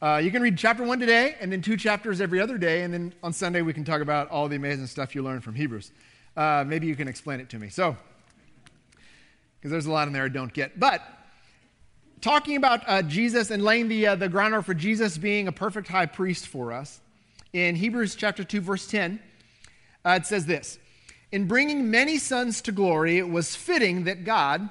Uh, 0.00 0.20
you 0.22 0.30
can 0.30 0.42
read 0.42 0.56
chapter 0.56 0.84
1 0.84 1.00
today, 1.00 1.34
and 1.40 1.50
then 1.50 1.60
two 1.60 1.76
chapters 1.76 2.20
every 2.20 2.40
other 2.40 2.56
day, 2.56 2.82
and 2.82 2.94
then 2.94 3.12
on 3.22 3.32
Sunday 3.32 3.62
we 3.62 3.72
can 3.72 3.84
talk 3.84 4.00
about 4.00 4.30
all 4.30 4.48
the 4.48 4.56
amazing 4.56 4.86
stuff 4.86 5.14
you 5.14 5.22
learned 5.22 5.42
from 5.42 5.54
Hebrews. 5.54 5.92
Uh, 6.36 6.64
maybe 6.66 6.86
you 6.86 6.96
can 6.96 7.08
explain 7.08 7.40
it 7.40 7.48
to 7.50 7.58
me. 7.58 7.68
So, 7.68 7.96
because 9.58 9.70
there's 9.70 9.86
a 9.86 9.92
lot 9.92 10.06
in 10.06 10.12
there 10.12 10.24
I 10.24 10.28
don't 10.28 10.52
get. 10.52 10.78
But 10.78 11.02
talking 12.24 12.56
about 12.56 12.82
uh, 12.86 13.02
Jesus 13.02 13.50
and 13.50 13.62
laying 13.62 13.86
the, 13.88 14.06
uh, 14.06 14.14
the 14.14 14.30
groundwork 14.30 14.64
for 14.64 14.72
Jesus 14.72 15.18
being 15.18 15.46
a 15.46 15.52
perfect 15.52 15.88
high 15.88 16.06
priest 16.06 16.48
for 16.48 16.72
us, 16.72 17.00
in 17.52 17.76
Hebrews 17.76 18.14
chapter 18.14 18.42
2, 18.42 18.62
verse 18.62 18.86
10, 18.86 19.20
uh, 20.06 20.18
it 20.20 20.26
says 20.26 20.46
this 20.46 20.78
In 21.32 21.46
bringing 21.46 21.90
many 21.90 22.16
sons 22.16 22.62
to 22.62 22.72
glory, 22.72 23.18
it 23.18 23.28
was 23.28 23.54
fitting 23.54 24.04
that 24.04 24.24
God, 24.24 24.70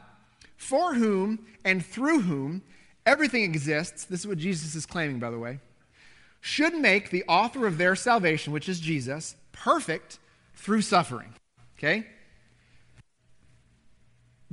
for 0.57 0.95
whom 0.95 1.45
and 1.63 1.85
through 1.85 2.21
whom 2.21 2.63
everything 3.05 3.43
exists, 3.43 4.05
this 4.05 4.21
is 4.21 4.27
what 4.27 4.39
Jesus 4.39 4.73
is 4.73 4.87
claiming, 4.87 5.19
by 5.19 5.29
the 5.29 5.37
way, 5.37 5.59
should 6.41 6.73
make 6.73 7.11
the 7.11 7.23
author 7.27 7.67
of 7.67 7.77
their 7.77 7.95
salvation, 7.95 8.51
which 8.51 8.67
is 8.67 8.79
Jesus, 8.79 9.35
perfect 9.51 10.17
through 10.55 10.81
suffering. 10.81 11.35
Okay? 11.77 12.07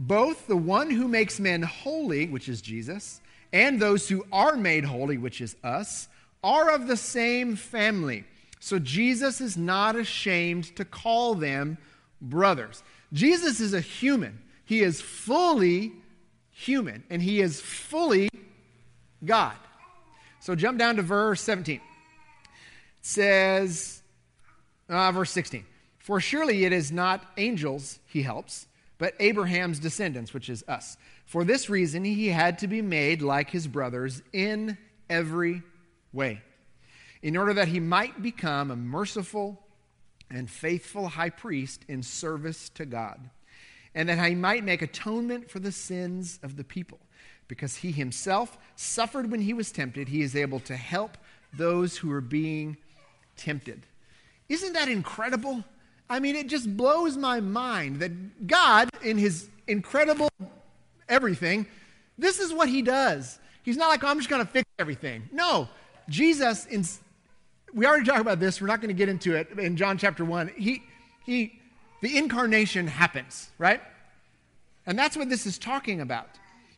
Both 0.01 0.47
the 0.47 0.57
one 0.57 0.91
who 0.91 1.07
makes 1.07 1.39
men 1.39 1.61
holy, 1.61 2.27
which 2.27 2.49
is 2.49 2.63
Jesus, 2.63 3.21
and 3.53 3.79
those 3.79 4.09
who 4.09 4.25
are 4.33 4.57
made 4.57 4.83
holy, 4.83 5.19
which 5.19 5.43
is 5.43 5.57
us, 5.63 6.09
are 6.43 6.71
of 6.71 6.87
the 6.87 6.97
same 6.97 7.55
family. 7.55 8.25
So 8.61 8.79
Jesus 8.79 9.43
is 9.43 9.59
not 9.59 9.97
ashamed 9.97 10.75
to 10.77 10.87
call 10.87 11.35
them 11.35 11.77
brothers. 12.23 12.83
Jesus 13.13 13.61
is 13.61 13.75
a 13.75 13.81
human. 13.81 14.41
He 14.65 14.81
is 14.81 15.03
fully 15.03 15.93
human, 16.51 17.05
and 17.11 17.21
he 17.21 17.43
is 17.43 17.61
fully 17.61 18.31
God. 19.23 19.57
So 20.41 20.55
jump 20.55 20.79
down 20.79 20.97
to 20.97 21.03
verse 21.03 21.43
17. 21.43 21.77
It 21.77 21.83
says, 23.03 24.01
uh, 24.89 25.13
verse 25.13 25.31
16 25.31 25.67
For 25.99 26.23
surely 26.23 26.65
it 26.65 26.73
is 26.73 26.91
not 26.91 27.23
angels 27.37 27.99
he 28.07 28.23
helps 28.23 28.67
but 29.01 29.15
Abraham's 29.19 29.79
descendants, 29.79 30.35
which 30.35 30.51
is 30.51 30.63
us. 30.69 30.99
For 31.25 31.43
this 31.43 31.71
reason, 31.71 32.05
he 32.05 32.29
had 32.29 32.59
to 32.59 32.69
be 32.69 32.83
made 32.83 33.23
like 33.23 33.51
his 33.51 33.67
brothers 33.67 34.23
in 34.31 34.77
every 35.09 35.63
way, 36.13 36.43
in 37.23 37.35
order 37.35 37.55
that 37.55 37.69
he 37.69 37.81
might 37.81 38.23
become 38.23 38.71
a 38.71 38.77
merciful 38.77 39.65
and 40.31 40.51
faithful 40.51 41.09
high 41.09 41.31
priest 41.31 41.83
in 41.89 42.03
service 42.03 42.69
to 42.69 42.85
God, 42.85 43.31
and 43.95 44.11
that 44.11 44.23
he 44.25 44.35
might 44.35 44.65
make 44.65 44.83
atonement 44.83 45.51
for 45.51 45.61
the 45.61 45.73
sins 45.73 46.39
of 46.43 46.57
the 46.57 46.63
people. 46.63 47.01
Because 47.49 47.77
he 47.77 47.93
himself 47.93 48.59
suffered 48.77 49.31
when 49.31 49.41
he 49.41 49.55
was 49.55 49.73
tempted, 49.73 50.09
he 50.09 50.21
is 50.21 50.37
able 50.37 50.61
to 50.61 50.77
help 50.77 51.17
those 51.55 51.97
who 51.97 52.13
are 52.13 52.21
being 52.21 52.77
tempted. 53.37 53.87
Isn't 54.51 54.75
that 54.75 54.89
incredible? 54.89 55.65
I 56.11 56.19
mean, 56.19 56.35
it 56.35 56.49
just 56.49 56.77
blows 56.77 57.17
my 57.17 57.39
mind 57.39 58.01
that 58.01 58.49
God, 58.49 58.91
in 59.01 59.17
his 59.17 59.49
incredible 59.69 60.29
everything, 61.09 61.67
this 62.19 62.41
is 62.41 62.53
what 62.53 62.69
he 62.69 62.83
does. 62.83 63.39
He's 63.63 63.77
not 63.77 63.89
like, 63.89 64.03
oh, 64.03 64.09
I'm 64.09 64.19
just 64.19 64.29
going 64.29 64.45
to 64.45 64.51
fix 64.51 64.69
everything. 64.81 65.29
No, 65.31 65.69
Jesus, 66.09 66.67
in, 66.67 66.85
we 67.73 67.87
already 67.87 68.05
talked 68.05 68.21
about 68.21 68.41
this. 68.41 68.61
We're 68.61 68.67
not 68.67 68.81
going 68.81 68.89
to 68.89 68.99
get 68.99 69.09
into 69.09 69.37
it 69.37 69.57
in 69.57 69.77
John 69.77 69.99
chapter 69.99 70.25
1. 70.25 70.51
He, 70.57 70.83
he, 71.25 71.61
the 72.03 72.19
incarnation 72.19 72.89
happens, 72.89 73.49
right? 73.57 73.81
And 74.87 74.99
that's 74.99 75.17
what 75.17 75.29
this 75.29 75.47
is 75.47 75.59
talking 75.59 76.01
about. 76.01 76.29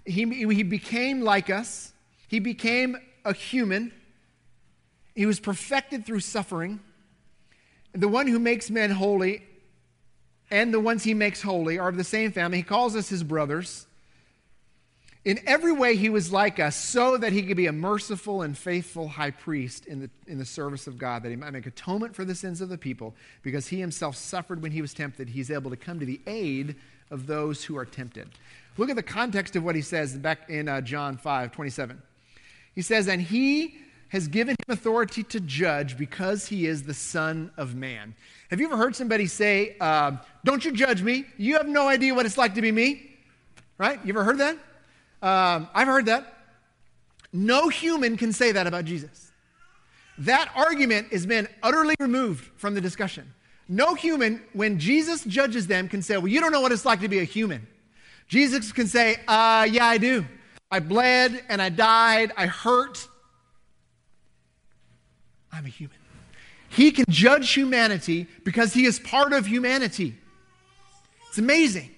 He, 0.04 0.26
he 0.26 0.62
became 0.62 1.22
like 1.22 1.48
us, 1.48 1.94
he 2.28 2.38
became 2.38 2.98
a 3.24 3.32
human, 3.32 3.92
he 5.14 5.24
was 5.24 5.40
perfected 5.40 6.04
through 6.04 6.20
suffering 6.20 6.80
the 7.92 8.08
one 8.08 8.26
who 8.26 8.38
makes 8.38 8.70
men 8.70 8.90
holy, 8.90 9.42
and 10.50 10.72
the 10.72 10.80
ones 10.80 11.04
he 11.04 11.14
makes 11.14 11.42
holy 11.42 11.78
are 11.78 11.88
of 11.88 11.96
the 11.96 12.04
same 12.04 12.32
family. 12.32 12.58
He 12.58 12.62
calls 12.62 12.96
us 12.96 13.08
his 13.08 13.22
brothers. 13.22 13.86
In 15.24 15.38
every 15.46 15.72
way, 15.72 15.94
he 15.94 16.08
was 16.08 16.32
like 16.32 16.58
us, 16.58 16.74
so 16.74 17.16
that 17.16 17.32
he 17.32 17.42
could 17.42 17.56
be 17.56 17.66
a 17.66 17.72
merciful 17.72 18.42
and 18.42 18.58
faithful 18.58 19.06
high 19.06 19.30
priest 19.30 19.86
in 19.86 20.00
the, 20.00 20.10
in 20.26 20.38
the 20.38 20.44
service 20.44 20.88
of 20.88 20.98
God, 20.98 21.22
that 21.22 21.30
he 21.30 21.36
might 21.36 21.52
make 21.52 21.66
atonement 21.66 22.16
for 22.16 22.24
the 22.24 22.34
sins 22.34 22.60
of 22.60 22.68
the 22.68 22.78
people, 22.78 23.14
because 23.42 23.68
he 23.68 23.78
himself 23.78 24.16
suffered 24.16 24.62
when 24.62 24.72
he 24.72 24.82
was 24.82 24.92
tempted. 24.92 25.28
He's 25.28 25.50
able 25.50 25.70
to 25.70 25.76
come 25.76 26.00
to 26.00 26.06
the 26.06 26.20
aid 26.26 26.74
of 27.10 27.28
those 27.28 27.62
who 27.62 27.76
are 27.76 27.84
tempted. 27.84 28.30
Look 28.78 28.90
at 28.90 28.96
the 28.96 29.02
context 29.02 29.54
of 29.54 29.62
what 29.62 29.76
he 29.76 29.82
says 29.82 30.16
back 30.16 30.48
in 30.48 30.68
uh, 30.68 30.80
John 30.80 31.16
5 31.16 31.52
27. 31.52 32.02
He 32.74 32.82
says, 32.82 33.06
And 33.06 33.20
he 33.22 33.76
has 34.12 34.28
given 34.28 34.52
him 34.52 34.66
authority 34.68 35.22
to 35.22 35.40
judge 35.40 35.96
because 35.96 36.46
he 36.46 36.66
is 36.66 36.82
the 36.82 36.92
Son 36.92 37.50
of 37.56 37.74
Man. 37.74 38.14
Have 38.50 38.60
you 38.60 38.66
ever 38.66 38.76
heard 38.76 38.94
somebody 38.94 39.26
say, 39.26 39.74
uh, 39.80 40.12
Don't 40.44 40.62
you 40.66 40.72
judge 40.72 41.02
me? 41.02 41.24
You 41.38 41.56
have 41.56 41.66
no 41.66 41.88
idea 41.88 42.14
what 42.14 42.26
it's 42.26 42.36
like 42.36 42.54
to 42.56 42.60
be 42.60 42.70
me? 42.70 43.10
Right? 43.78 43.98
You 44.04 44.12
ever 44.12 44.22
heard 44.22 44.36
that? 44.36 44.56
Um, 45.22 45.66
I've 45.74 45.88
heard 45.88 46.06
that. 46.06 46.30
No 47.32 47.70
human 47.70 48.18
can 48.18 48.34
say 48.34 48.52
that 48.52 48.66
about 48.66 48.84
Jesus. 48.84 49.32
That 50.18 50.50
argument 50.54 51.10
has 51.10 51.24
been 51.24 51.48
utterly 51.62 51.94
removed 51.98 52.44
from 52.58 52.74
the 52.74 52.82
discussion. 52.82 53.32
No 53.66 53.94
human, 53.94 54.42
when 54.52 54.78
Jesus 54.78 55.24
judges 55.24 55.66
them, 55.66 55.88
can 55.88 56.02
say, 56.02 56.18
Well, 56.18 56.28
you 56.28 56.38
don't 56.38 56.52
know 56.52 56.60
what 56.60 56.72
it's 56.72 56.84
like 56.84 57.00
to 57.00 57.08
be 57.08 57.20
a 57.20 57.24
human. 57.24 57.66
Jesus 58.28 58.72
can 58.72 58.88
say, 58.88 59.16
uh, 59.26 59.66
Yeah, 59.70 59.86
I 59.86 59.96
do. 59.96 60.26
I 60.70 60.80
bled 60.80 61.42
and 61.48 61.62
I 61.62 61.70
died. 61.70 62.32
I 62.36 62.44
hurt. 62.44 63.08
I'm 65.52 65.66
a 65.66 65.68
human. 65.68 65.96
He 66.68 66.90
can 66.90 67.04
judge 67.08 67.52
humanity 67.52 68.26
because 68.44 68.72
he 68.72 68.86
is 68.86 68.98
part 68.98 69.32
of 69.32 69.46
humanity. 69.46 70.16
It's 71.28 71.38
amazing. 71.38 71.90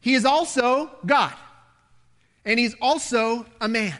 He 0.00 0.14
is 0.14 0.24
also 0.24 0.90
God, 1.04 1.32
and 2.44 2.58
he's 2.58 2.74
also 2.80 3.46
a 3.60 3.68
man. 3.68 3.98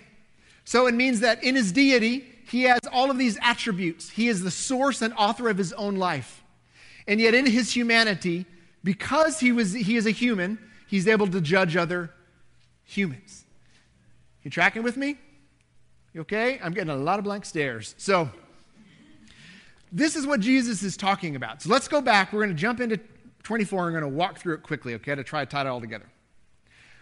So 0.64 0.86
it 0.86 0.94
means 0.94 1.20
that 1.20 1.42
in 1.42 1.56
his 1.56 1.72
deity, 1.72 2.24
he 2.48 2.62
has 2.64 2.80
all 2.92 3.10
of 3.10 3.18
these 3.18 3.38
attributes. 3.42 4.10
He 4.10 4.28
is 4.28 4.42
the 4.42 4.50
source 4.50 5.02
and 5.02 5.14
author 5.14 5.48
of 5.48 5.56
his 5.56 5.72
own 5.72 5.96
life. 5.96 6.44
And 7.08 7.20
yet, 7.20 7.34
in 7.34 7.46
his 7.46 7.74
humanity, 7.74 8.46
because 8.84 9.40
he, 9.40 9.52
was, 9.52 9.72
he 9.72 9.96
is 9.96 10.06
a 10.06 10.10
human, 10.10 10.58
he's 10.86 11.08
able 11.08 11.28
to 11.28 11.40
judge 11.40 11.76
other 11.76 12.10
humans. 12.84 13.44
You 14.42 14.50
tracking 14.50 14.82
with 14.82 14.96
me? 14.96 15.16
You 16.12 16.20
okay? 16.22 16.60
I'm 16.62 16.72
getting 16.72 16.90
a 16.90 16.96
lot 16.96 17.18
of 17.18 17.24
blank 17.24 17.44
stares. 17.44 17.94
So, 17.98 18.30
this 19.92 20.16
is 20.16 20.26
what 20.26 20.40
Jesus 20.40 20.82
is 20.82 20.96
talking 20.96 21.36
about. 21.36 21.62
So, 21.62 21.70
let's 21.70 21.88
go 21.88 22.00
back. 22.00 22.32
We're 22.32 22.44
going 22.44 22.56
to 22.56 22.60
jump 22.60 22.80
into 22.80 22.98
24 23.42 23.86
and 23.86 23.94
we're 23.94 24.00
going 24.00 24.12
to 24.12 24.16
walk 24.16 24.38
through 24.38 24.54
it 24.54 24.62
quickly, 24.62 24.94
okay, 24.94 25.14
to 25.14 25.24
try 25.24 25.44
to 25.44 25.50
tie 25.50 25.62
it 25.62 25.66
all 25.66 25.80
together. 25.80 26.06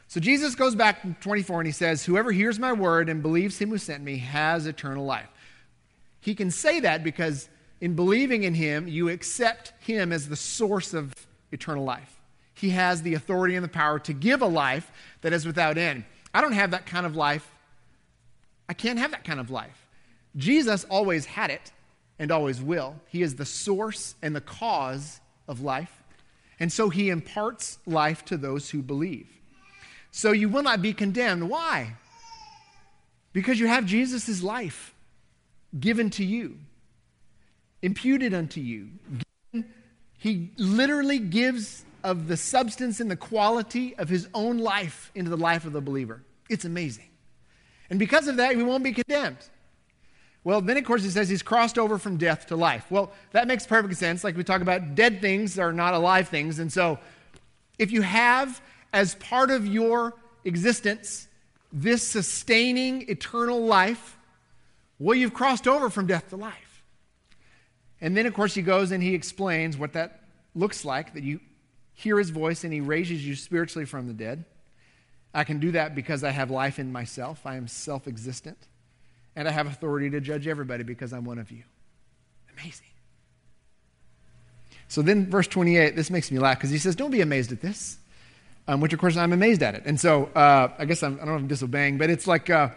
So, 0.09 0.20
Jesus 0.20 0.55
goes 0.55 0.75
back 0.75 1.03
to 1.03 1.14
24 1.20 1.61
and 1.61 1.66
he 1.66 1.73
says, 1.73 2.05
Whoever 2.05 2.33
hears 2.33 2.59
my 2.59 2.73
word 2.73 3.09
and 3.09 3.23
believes 3.23 3.59
him 3.59 3.70
who 3.70 3.79
sent 3.79 4.03
me 4.03 4.18
has 4.18 4.66
eternal 4.66 5.05
life. 5.05 5.29
He 6.20 6.35
can 6.35 6.51
say 6.51 6.81
that 6.81 7.05
because 7.05 7.49
in 7.81 7.94
believing 7.94 8.44
in 8.44 8.55
him, 8.55 8.88
you 8.88 9.09
accept 9.09 9.73
him 9.81 10.12
as 10.12 10.29
the 10.29 10.37
source 10.37 10.94
of 10.94 11.12
eternal 11.53 11.85
life. 11.85 12.18
He 12.55 12.70
has 12.70 13.03
the 13.03 13.14
authority 13.14 13.57
and 13.57 13.64
the 13.64 13.68
power 13.68 13.99
to 14.01 14.12
give 14.12 14.40
a 14.40 14.47
life 14.47 14.90
that 15.20 15.33
is 15.33 15.44
without 15.44 15.77
end. 15.77 16.05
I 16.33 16.40
don't 16.40 16.53
have 16.53 16.70
that 16.70 16.87
kind 16.87 17.05
of 17.05 17.14
life. 17.16 17.51
I 18.68 18.73
can't 18.73 18.99
have 18.99 19.11
that 19.11 19.25
kind 19.25 19.38
of 19.38 19.51
life. 19.51 19.87
Jesus 20.37 20.85
always 20.85 21.27
had 21.27 21.51
it 21.51 21.73
and 22.18 22.31
always 22.31 22.62
will. 22.62 22.96
He 23.09 23.22
is 23.22 23.37
the 23.37 23.44
source 23.44 24.14
and 24.22 24.35
the 24.35 24.40
cause 24.40 25.20
of 25.48 25.61
life. 25.61 26.03
And 26.61 26.72
so 26.72 26.88
he 26.88 27.11
imparts 27.11 27.79
life 27.87 28.24
to 28.27 28.37
those 28.37 28.70
who 28.70 28.83
believe. 28.83 29.29
So 30.11 30.33
you 30.33 30.48
will 30.48 30.62
not 30.62 30.81
be 30.81 30.92
condemned. 30.92 31.48
Why? 31.48 31.94
Because 33.33 33.59
you 33.59 33.66
have 33.66 33.85
Jesus' 33.85 34.42
life 34.42 34.94
given 35.79 36.11
to 36.11 36.24
you 36.24 36.59
imputed 37.83 38.33
unto 38.33 38.61
you. 38.61 38.88
He 40.16 40.50
literally 40.57 41.18
gives 41.18 41.85
of 42.03 42.29
the 42.29 42.37
substance 42.37 43.00
and 43.00 43.11
the 43.11 43.16
quality 43.16 43.94
of 43.96 44.09
his 44.09 44.29
own 44.33 44.59
life 44.59 45.11
into 45.14 45.31
the 45.31 45.37
life 45.37 45.66
of 45.66 45.72
the 45.72 45.81
believer. 45.81 46.22
It's 46.48 46.64
amazing. 46.64 47.09
And 47.90 47.98
because 47.98 48.27
of 48.29 48.37
that, 48.37 48.57
we 48.57 48.62
won't 48.62 48.85
be 48.85 48.92
condemned. 48.92 49.37
Well, 50.45 50.61
then, 50.61 50.77
of 50.77 50.85
course, 50.85 51.03
he 51.03 51.09
says 51.09 51.31
he's 51.31 51.43
crossed 51.43 51.79
over 51.79 51.99
from 51.99 52.19
death 52.19 52.47
to 52.49 52.57
life. 52.57 52.85
Well, 52.91 53.13
that 53.33 53.49
makes 53.49 53.67
perfect 53.67 53.97
sense. 53.97 54.23
Like 54.23 54.37
we 54.37 54.45
talk 54.45 54.61
about, 54.61 54.95
dead 54.95 55.23
things 55.23 55.59
are 55.59 55.73
not 55.73 55.95
alive 55.95 56.29
things. 56.29 56.59
And 56.59 56.71
so, 56.71 56.99
if 57.79 57.91
you 57.91 58.03
have 58.03 58.61
as 58.93 59.15
part 59.17 59.51
of 59.51 59.67
your 59.67 60.15
existence 60.45 61.27
this 61.73 62.07
sustaining 62.07 63.09
eternal 63.09 63.65
life, 63.65 64.19
well, 64.99 65.17
you've 65.17 65.35
crossed 65.35 65.67
over 65.67 65.89
from 65.89 66.07
death 66.07 66.29
to 66.29 66.37
life. 66.37 66.85
And 68.01 68.15
then, 68.15 68.27
of 68.27 68.35
course, 68.35 68.55
he 68.55 68.63
goes 68.63 68.93
and 68.93 69.03
he 69.03 69.15
explains 69.15 69.79
what 69.79 69.95
that 69.95 70.21
looks 70.55 70.85
like 70.85 71.15
that 71.15 71.23
you 71.23 71.41
hear 71.95 72.19
his 72.19 72.31
voice 72.31 72.65
and 72.65 72.73
he 72.73 72.81
raises 72.81 73.27
you 73.27 73.35
spiritually 73.35 73.87
from 73.87 74.07
the 74.07 74.13
dead. 74.13 74.45
I 75.33 75.45
can 75.45 75.59
do 75.59 75.73
that 75.73 75.95
because 75.95 76.23
I 76.23 76.31
have 76.31 76.51
life 76.51 76.79
in 76.79 76.93
myself. 76.93 77.41
I 77.45 77.57
am 77.57 77.67
self 77.67 78.07
existent. 78.07 78.59
And 79.37 79.49
I 79.49 79.51
have 79.51 79.66
authority 79.66 80.11
to 80.11 80.20
judge 80.20 80.47
everybody 80.47 80.85
because 80.85 81.12
I'm 81.12 81.25
one 81.25 81.38
of 81.38 81.51
you. 81.51 81.64
Amazing. 82.53 82.87
So 84.88 85.03
then, 85.03 85.29
verse 85.29 85.49
28, 85.49 85.97
this 85.97 86.11
makes 86.11 86.31
me 86.31 86.38
laugh 86.38 86.59
because 86.59 86.70
he 86.70 86.79
says, 86.79 86.94
Don't 86.94 87.11
be 87.11 87.20
amazed 87.20 87.51
at 87.51 87.61
this, 87.61 87.99
um, 88.68 88.81
which 88.81 88.92
of 88.92 89.01
course 89.01 89.16
I'm 89.16 89.33
amazed 89.33 89.62
at 89.62 89.75
it. 89.75 89.83
And 89.87 89.99
so 89.99 90.27
uh, 90.37 90.68
I 90.79 90.85
guess 90.85 91.03
I'm, 91.03 91.14
I 91.14 91.18
don't 91.18 91.29
know 91.29 91.35
if 91.35 91.40
I'm 91.40 91.49
disobeying, 91.49 91.99
but 91.99 92.11
it's 92.11 92.27
like, 92.27 92.49
uh, 92.49 92.68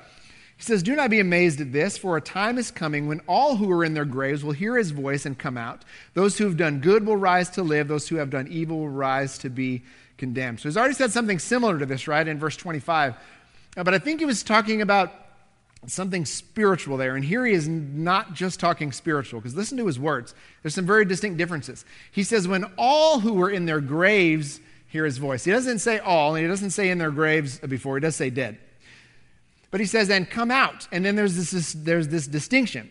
he 0.57 0.63
says, 0.63 0.81
Do 0.81 0.95
not 0.95 1.11
be 1.11 1.19
amazed 1.19 1.61
at 1.61 1.71
this, 1.71 1.97
for 1.97 2.17
a 2.17 2.21
time 2.21 2.57
is 2.57 2.71
coming 2.71 3.07
when 3.07 3.21
all 3.27 3.57
who 3.57 3.69
are 3.71 3.83
in 3.83 3.93
their 3.93 4.05
graves 4.05 4.43
will 4.43 4.53
hear 4.53 4.77
his 4.77 4.89
voice 4.89 5.25
and 5.25 5.37
come 5.37 5.57
out. 5.57 5.85
Those 6.15 6.37
who 6.37 6.45
have 6.45 6.57
done 6.57 6.79
good 6.79 7.05
will 7.05 7.17
rise 7.17 7.51
to 7.51 7.61
live, 7.61 7.87
those 7.87 8.07
who 8.07 8.15
have 8.15 8.31
done 8.31 8.47
evil 8.49 8.79
will 8.79 8.89
rise 8.89 9.37
to 9.39 9.49
be 9.49 9.83
condemned. 10.17 10.59
So 10.59 10.69
he's 10.69 10.77
already 10.77 10.95
said 10.95 11.11
something 11.11 11.37
similar 11.37 11.77
to 11.77 11.85
this, 11.85 12.07
right, 12.07 12.27
in 12.27 12.39
verse 12.39 12.57
25. 12.57 13.13
Uh, 13.77 13.83
but 13.83 13.93
I 13.93 13.99
think 13.99 14.19
he 14.19 14.25
was 14.25 14.41
talking 14.41 14.81
about 14.81 15.13
something 15.85 16.25
spiritual 16.25 16.97
there. 16.97 17.15
And 17.15 17.23
here 17.23 17.45
he 17.45 17.53
is 17.53 17.67
not 17.67 18.33
just 18.33 18.59
talking 18.59 18.91
spiritual, 18.91 19.39
because 19.39 19.55
listen 19.55 19.77
to 19.77 19.85
his 19.85 19.99
words. 19.99 20.33
There's 20.63 20.73
some 20.73 20.85
very 20.85 21.05
distinct 21.05 21.37
differences. 21.37 21.85
He 22.11 22.23
says, 22.23 22.47
When 22.47 22.65
all 22.77 23.19
who 23.19 23.33
were 23.33 23.49
in 23.49 23.65
their 23.65 23.81
graves 23.81 24.59
hear 24.87 25.05
his 25.05 25.17
voice. 25.17 25.43
He 25.43 25.51
doesn't 25.51 25.79
say 25.79 25.99
all, 25.99 26.35
and 26.35 26.43
he 26.43 26.47
doesn't 26.47 26.71
say 26.71 26.89
in 26.89 26.97
their 26.97 27.11
graves 27.11 27.59
before, 27.59 27.97
he 27.97 28.01
does 28.01 28.15
say 28.15 28.29
dead. 28.29 28.57
But 29.69 29.79
he 29.79 29.85
says, 29.85 30.09
and 30.09 30.29
come 30.29 30.49
out. 30.49 30.87
And 30.91 31.03
then 31.03 31.15
there's 31.15 31.35
this, 31.35 31.51
this 31.51 31.73
there's 31.73 32.07
this 32.07 32.25
distinction. 32.25 32.89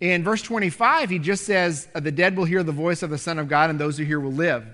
In 0.00 0.24
verse 0.24 0.42
25, 0.42 1.10
he 1.10 1.18
just 1.18 1.44
says, 1.44 1.88
uh, 1.94 2.00
the 2.00 2.10
dead 2.10 2.36
will 2.36 2.44
hear 2.44 2.62
the 2.62 2.72
voice 2.72 3.02
of 3.02 3.10
the 3.10 3.18
Son 3.18 3.38
of 3.38 3.48
God, 3.48 3.70
and 3.70 3.78
those 3.78 3.98
who 3.98 4.04
hear 4.04 4.18
will 4.20 4.32
live. 4.32 4.66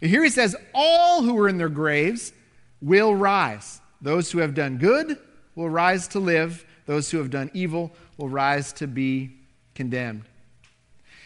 And 0.00 0.10
here 0.10 0.24
he 0.24 0.30
says, 0.30 0.56
all 0.74 1.22
who 1.22 1.38
are 1.38 1.48
in 1.48 1.58
their 1.58 1.68
graves 1.68 2.32
will 2.80 3.14
rise. 3.14 3.80
Those 4.00 4.30
who 4.32 4.38
have 4.38 4.54
done 4.54 4.78
good 4.78 5.16
will 5.54 5.70
rise 5.70 6.08
to 6.08 6.18
live. 6.18 6.66
Those 6.92 7.10
who 7.10 7.16
have 7.16 7.30
done 7.30 7.50
evil 7.54 7.90
will 8.18 8.28
rise 8.28 8.70
to 8.74 8.86
be 8.86 9.30
condemned. 9.74 10.24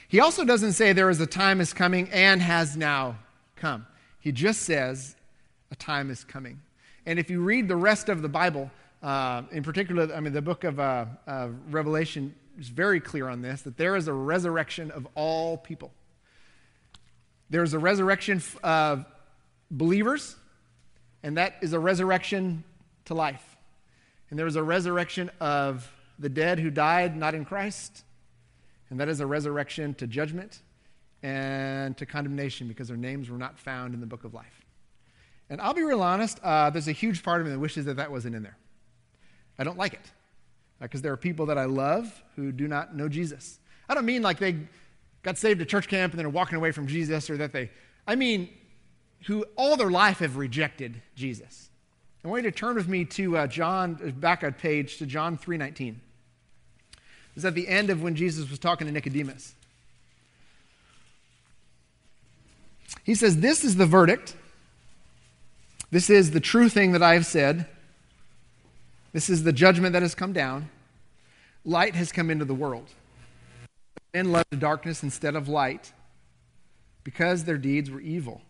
He 0.07 0.20
also 0.20 0.44
doesn't 0.44 0.74
say 0.74 0.92
there 0.92 1.11
is 1.11 1.20
a 1.20 1.26
time 1.26 1.61
is 1.61 1.72
coming 1.72 2.09
and 2.11 2.40
has 2.40 2.76
now 2.76 3.18
come. 3.57 3.85
He 4.20 4.31
just 4.31 4.62
says 4.62 5.16
a 5.72 5.74
time 5.74 6.09
is 6.09 6.22
coming. 6.22 6.61
And 7.05 7.18
if 7.18 7.31
you 7.31 7.40
read 7.40 7.66
the 7.66 7.74
rest 7.74 8.09
of 8.09 8.22
the 8.22 8.29
Bible, 8.29 8.70
uh, 9.02 9.42
in 9.50 9.64
particular, 9.64 10.09
I 10.14 10.20
mean, 10.20 10.33
the 10.33 10.40
book 10.40 10.62
of 10.62 10.79
uh, 10.79 11.07
uh, 11.26 11.48
Revelation 11.68 12.33
is 12.61 12.68
very 12.68 13.00
clear 13.00 13.29
on 13.29 13.42
this 13.42 13.62
that 13.62 13.76
there 13.76 13.96
is 13.96 14.07
a 14.07 14.12
resurrection 14.12 14.92
of 14.92 15.09
all 15.16 15.57
people. 15.57 15.90
There 17.50 17.64
is 17.64 17.74
a 17.74 17.81
resurrection 17.81 18.40
of 18.62 19.05
believers, 19.72 20.37
and 21.24 21.37
that 21.38 21.57
is 21.61 21.72
a 21.72 21.81
resurrection 21.81 22.62
to 23.07 23.14
life. 23.14 23.56
And 24.30 24.38
there 24.38 24.46
was 24.46 24.56
a 24.56 24.62
resurrection 24.62 25.30
of 25.40 25.90
the 26.18 26.28
dead 26.28 26.58
who 26.58 26.70
died 26.70 27.16
not 27.16 27.34
in 27.34 27.44
Christ, 27.44 28.04
and 28.90 29.00
that 29.00 29.08
is 29.08 29.20
a 29.20 29.26
resurrection 29.26 29.94
to 29.94 30.06
judgment 30.06 30.60
and 31.22 31.96
to 31.96 32.06
condemnation 32.06 32.68
because 32.68 32.88
their 32.88 32.96
names 32.96 33.30
were 33.30 33.38
not 33.38 33.58
found 33.58 33.94
in 33.94 34.00
the 34.00 34.06
book 34.06 34.24
of 34.24 34.34
life. 34.34 34.64
And 35.48 35.60
I'll 35.60 35.74
be 35.74 35.82
real 35.82 36.02
honest, 36.02 36.40
uh, 36.42 36.70
there's 36.70 36.88
a 36.88 36.92
huge 36.92 37.22
part 37.22 37.40
of 37.40 37.46
me 37.46 37.52
that 37.52 37.58
wishes 37.58 37.84
that 37.84 37.96
that 37.96 38.10
wasn't 38.10 38.34
in 38.34 38.42
there. 38.42 38.56
I 39.58 39.64
don't 39.64 39.78
like 39.78 39.94
it 39.94 40.10
because 40.80 41.02
there 41.02 41.12
are 41.12 41.16
people 41.16 41.46
that 41.46 41.58
I 41.58 41.64
love 41.64 42.22
who 42.34 42.52
do 42.52 42.68
not 42.68 42.94
know 42.94 43.08
Jesus. 43.08 43.58
I 43.88 43.94
don't 43.94 44.04
mean 44.04 44.22
like 44.22 44.38
they 44.38 44.56
got 45.22 45.38
saved 45.38 45.60
at 45.60 45.68
church 45.68 45.88
camp 45.88 46.12
and 46.12 46.18
then 46.18 46.26
are 46.26 46.30
walking 46.30 46.56
away 46.56 46.72
from 46.72 46.86
Jesus 46.86 47.30
or 47.30 47.36
that 47.38 47.52
they, 47.52 47.70
I 48.06 48.16
mean, 48.16 48.48
who 49.26 49.44
all 49.56 49.76
their 49.76 49.90
life 49.90 50.18
have 50.18 50.36
rejected 50.36 51.00
Jesus. 51.14 51.65
I 52.26 52.28
want 52.28 52.42
you 52.42 52.50
to 52.50 52.56
turn 52.56 52.74
with 52.74 52.88
me 52.88 53.04
to 53.04 53.36
uh, 53.36 53.46
John, 53.46 54.00
uh, 54.04 54.10
back 54.10 54.42
a 54.42 54.50
page 54.50 54.96
to 54.98 55.06
John 55.06 55.38
3.19. 55.38 55.76
This 55.76 55.94
is 57.36 57.44
at 57.44 57.54
the 57.54 57.68
end 57.68 57.88
of 57.88 58.02
when 58.02 58.16
Jesus 58.16 58.50
was 58.50 58.58
talking 58.58 58.88
to 58.88 58.92
Nicodemus. 58.92 59.54
He 63.04 63.14
says, 63.14 63.38
This 63.38 63.62
is 63.62 63.76
the 63.76 63.86
verdict. 63.86 64.34
This 65.92 66.10
is 66.10 66.32
the 66.32 66.40
true 66.40 66.68
thing 66.68 66.90
that 66.92 67.02
I 67.02 67.14
have 67.14 67.26
said. 67.26 67.68
This 69.12 69.30
is 69.30 69.44
the 69.44 69.52
judgment 69.52 69.92
that 69.92 70.02
has 70.02 70.16
come 70.16 70.32
down. 70.32 70.68
Light 71.64 71.94
has 71.94 72.10
come 72.10 72.28
into 72.28 72.44
the 72.44 72.54
world. 72.54 72.88
Men 74.12 74.32
loved 74.32 74.58
darkness 74.58 75.04
instead 75.04 75.36
of 75.36 75.48
light 75.48 75.92
because 77.04 77.44
their 77.44 77.56
deeds 77.56 77.88
were 77.88 78.00
evil. 78.00 78.40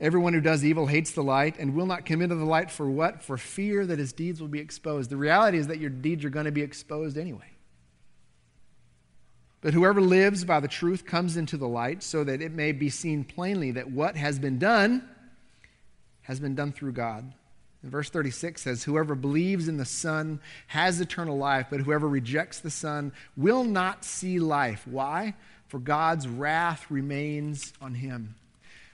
Everyone 0.00 0.32
who 0.32 0.40
does 0.40 0.64
evil 0.64 0.86
hates 0.86 1.10
the 1.10 1.22
light 1.22 1.56
and 1.58 1.74
will 1.74 1.86
not 1.86 2.06
come 2.06 2.22
into 2.22 2.36
the 2.36 2.44
light 2.44 2.70
for 2.70 2.88
what? 2.88 3.22
For 3.22 3.36
fear 3.36 3.84
that 3.84 3.98
his 3.98 4.12
deeds 4.12 4.40
will 4.40 4.48
be 4.48 4.60
exposed. 4.60 5.10
The 5.10 5.16
reality 5.16 5.58
is 5.58 5.66
that 5.66 5.80
your 5.80 5.90
deeds 5.90 6.24
are 6.24 6.30
going 6.30 6.46
to 6.46 6.52
be 6.52 6.62
exposed 6.62 7.18
anyway. 7.18 7.50
But 9.60 9.74
whoever 9.74 10.00
lives 10.00 10.44
by 10.44 10.60
the 10.60 10.68
truth 10.68 11.04
comes 11.04 11.36
into 11.36 11.56
the 11.56 11.66
light 11.66 12.04
so 12.04 12.22
that 12.22 12.40
it 12.40 12.52
may 12.52 12.70
be 12.70 12.90
seen 12.90 13.24
plainly 13.24 13.72
that 13.72 13.90
what 13.90 14.16
has 14.16 14.38
been 14.38 14.58
done 14.58 15.08
has 16.22 16.38
been 16.38 16.54
done 16.54 16.70
through 16.70 16.92
God. 16.92 17.32
And 17.82 17.90
verse 17.90 18.10
36 18.10 18.62
says, 18.62 18.84
Whoever 18.84 19.14
believes 19.14 19.66
in 19.66 19.78
the 19.78 19.84
Son 19.84 20.40
has 20.68 21.00
eternal 21.00 21.38
life, 21.38 21.66
but 21.70 21.80
whoever 21.80 22.08
rejects 22.08 22.60
the 22.60 22.70
Son 22.70 23.12
will 23.36 23.64
not 23.64 24.04
see 24.04 24.38
life. 24.38 24.86
Why? 24.86 25.34
For 25.66 25.78
God's 25.78 26.28
wrath 26.28 26.88
remains 26.90 27.72
on 27.80 27.94
him. 27.94 28.36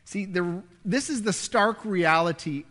See, 0.04 0.26
the, 0.26 0.62
this 0.84 1.10
is 1.10 1.22
the 1.22 1.32
stark 1.32 1.84
reality. 1.84 2.64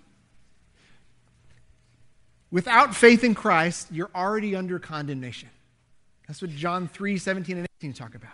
Without 2.52 2.96
faith 2.96 3.24
in 3.24 3.34
Christ, 3.34 3.88
you're 3.92 4.12
already 4.14 4.56
under 4.56 4.80
condemnation. 4.80 5.50
That's 6.28 6.42
what 6.42 6.52
John 6.52 6.88
3 6.88 7.18
17 7.18 7.58
and 7.58 7.68
18 7.80 7.94
talk 7.94 8.16
about. 8.16 8.32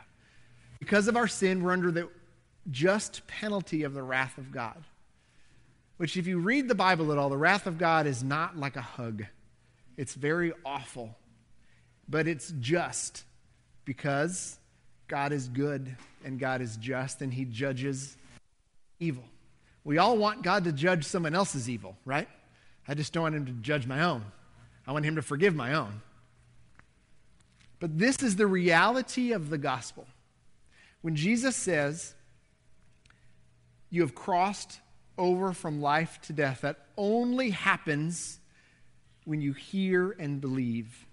Because 0.80 1.08
of 1.08 1.18
our 1.18 1.28
sin, 1.28 1.64
we're 1.64 1.72
under 1.72 1.92
the 1.92 2.10
just 2.70 3.26
penalty 3.28 3.84
of 3.84 3.94
the 3.94 4.04
wrath 4.04 4.38
of 4.38 4.52
God. 4.52 4.84
Which, 5.98 6.16
if 6.16 6.28
you 6.28 6.40
read 6.40 6.68
the 6.68 6.76
Bible 6.76 7.12
at 7.12 7.18
all, 7.18 7.30
the 7.30 7.38
wrath 7.38 7.68
of 7.68 7.78
God 7.78 8.08
is 8.08 8.24
not 8.24 8.58
like 8.58 8.76
a 8.76 8.82
hug, 8.82 9.26
it's 9.98 10.14
very 10.14 10.54
awful, 10.64 11.16
but 12.08 12.28
it's 12.28 12.54
just 12.60 13.24
because 13.84 14.58
God 15.08 15.34
is 15.34 15.48
good 15.50 15.96
and 16.24 16.40
God 16.40 16.62
is 16.62 16.78
just 16.78 17.22
and 17.22 17.34
He 17.34 17.44
judges 17.44 18.16
evil. 19.00 19.24
We 19.84 19.98
all 19.98 20.18
want 20.18 20.44
God 20.44 20.66
to 20.66 20.72
judge 20.72 21.06
someone 21.06 21.34
else's 21.34 21.70
evil, 21.70 21.98
right? 22.06 22.28
I 22.88 22.94
just 22.94 23.14
don't 23.14 23.24
want 23.24 23.36
Him 23.36 23.46
to 23.46 23.52
judge 23.54 23.88
my 23.88 24.04
own. 24.04 24.24
I 24.86 24.92
want 24.92 25.06
Him 25.06 25.16
to 25.16 25.22
forgive 25.22 25.56
my 25.56 25.74
own. 25.74 26.02
But 27.80 27.98
this 27.98 28.22
is 28.22 28.36
the 28.36 28.48
reality 28.48 29.32
of 29.32 29.50
the 29.50 29.58
gospel. 29.58 30.06
When 31.02 31.16
Jesus 31.16 31.56
says, 31.56 32.14
You 33.90 34.02
have 34.02 34.16
crossed 34.16 34.80
over 35.18 35.54
from 35.54 35.82
life 35.82 36.20
to 36.24 36.34
death, 36.34 36.62
that 36.62 36.78
only 36.98 37.52
happens 37.52 38.40
when 39.26 39.42
you 39.42 39.54
hear 39.54 40.16
and 40.20 40.42
believe. 40.42 41.06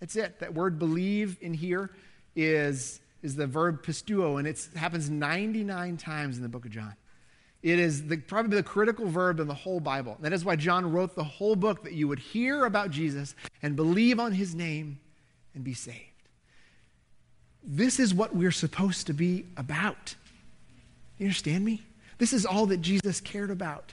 That's 0.00 0.16
it. 0.16 0.40
That 0.40 0.54
word 0.54 0.78
believe 0.78 1.38
in 1.40 1.54
here 1.54 1.90
is, 2.34 3.00
is 3.22 3.36
the 3.36 3.46
verb 3.46 3.84
pisteuo, 3.84 4.38
and 4.38 4.48
it 4.48 4.68
happens 4.74 5.08
99 5.10 5.96
times 5.96 6.36
in 6.36 6.42
the 6.42 6.48
book 6.48 6.64
of 6.64 6.70
John. 6.70 6.94
It 7.62 7.78
is 7.78 8.08
the, 8.08 8.16
probably 8.16 8.56
the 8.56 8.62
critical 8.62 9.06
verb 9.06 9.38
in 9.38 9.46
the 9.46 9.54
whole 9.54 9.78
Bible. 9.78 10.16
That 10.20 10.32
is 10.32 10.44
why 10.44 10.56
John 10.56 10.90
wrote 10.90 11.14
the 11.14 11.24
whole 11.24 11.54
book 11.54 11.84
that 11.84 11.92
you 11.92 12.08
would 12.08 12.18
hear 12.18 12.64
about 12.64 12.90
Jesus 12.90 13.36
and 13.62 13.76
believe 13.76 14.18
on 14.18 14.32
his 14.32 14.54
name 14.54 14.98
and 15.54 15.62
be 15.62 15.74
saved. 15.74 15.98
This 17.62 18.00
is 18.00 18.12
what 18.12 18.34
we're 18.34 18.50
supposed 18.50 19.06
to 19.06 19.12
be 19.12 19.46
about. 19.56 20.16
You 21.18 21.26
understand 21.26 21.64
me? 21.64 21.82
This 22.18 22.32
is 22.32 22.44
all 22.44 22.66
that 22.66 22.78
Jesus 22.82 23.20
cared 23.20 23.50
about. 23.50 23.92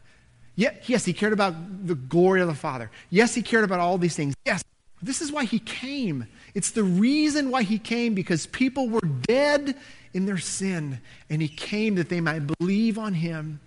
Yes, 0.56 1.06
he 1.06 1.14
cared 1.14 1.32
about 1.32 1.88
the 1.88 1.96
glory 1.96 2.42
of 2.42 2.48
the 2.48 2.56
Father. 2.56 2.92
Yes, 3.10 3.34
he 3.34 3.42
cared 3.42 3.64
about 3.64 3.80
all 3.80 3.98
these 3.98 4.16
things. 4.16 4.34
Yes, 4.46 4.64
this 5.02 5.22
is 5.22 5.32
why 5.32 5.46
he 5.46 5.60
came. 5.60 6.28
It's 6.54 6.72
the 6.72 6.84
reason 6.84 7.50
why 7.52 7.64
he 7.64 7.80
came 7.80 8.14
because 8.14 8.48
people 8.48 8.90
were 8.90 9.00
dead 9.02 9.76
in 10.14 10.26
their 10.26 10.38
sin, 10.38 11.00
and 11.30 11.42
he 11.42 11.48
came 11.48 11.96
that 11.96 12.10
they 12.10 12.22
might 12.22 12.48
believe 12.60 12.98
on 12.98 13.14
him 13.14 13.60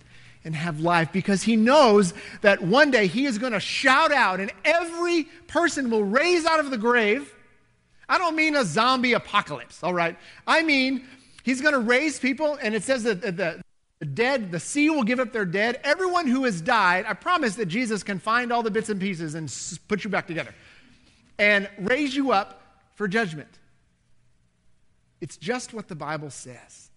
and 0.45 0.55
have 0.55 0.79
life 0.79 1.11
because 1.11 1.43
he 1.43 1.55
knows 1.55 2.13
that 2.41 2.61
one 2.61 2.91
day 2.91 3.07
he 3.07 3.25
is 3.25 3.37
going 3.37 3.53
to 3.53 3.59
shout 3.59 4.11
out 4.11 4.39
and 4.39 4.51
every 4.65 5.23
person 5.47 5.89
will 5.89 6.03
raise 6.03 6.45
out 6.45 6.59
of 6.59 6.69
the 6.69 6.77
grave. 6.77 7.33
I 8.09 8.17
don't 8.17 8.35
mean 8.35 8.55
a 8.55 8.65
zombie 8.65 9.13
apocalypse, 9.13 9.81
all 9.83 9.93
right? 9.93 10.17
I 10.45 10.63
mean, 10.63 11.05
he's 11.43 11.61
going 11.61 11.73
to 11.73 11.79
raise 11.79 12.19
people, 12.19 12.57
and 12.61 12.75
it 12.75 12.83
says 12.83 13.03
that 13.03 13.21
the, 13.21 13.61
the 13.99 14.05
dead, 14.05 14.51
the 14.51 14.59
sea 14.59 14.89
will 14.89 15.03
give 15.03 15.19
up 15.19 15.31
their 15.31 15.45
dead. 15.45 15.79
Everyone 15.83 16.27
who 16.27 16.43
has 16.43 16.59
died, 16.59 17.05
I 17.07 17.13
promise 17.13 17.55
that 17.55 17.67
Jesus 17.67 18.03
can 18.03 18.19
find 18.19 18.51
all 18.51 18.61
the 18.61 18.71
bits 18.71 18.89
and 18.89 18.99
pieces 18.99 19.35
and 19.35 19.53
put 19.87 20.03
you 20.03 20.09
back 20.09 20.27
together 20.27 20.53
and 21.39 21.69
raise 21.79 22.15
you 22.15 22.31
up 22.31 22.61
for 22.95 23.07
judgment. 23.07 23.59
It's 25.23 25.37
just 25.37 25.73
what 25.73 25.87
the 25.87 25.95
Bible 25.95 26.29
says. 26.29 26.89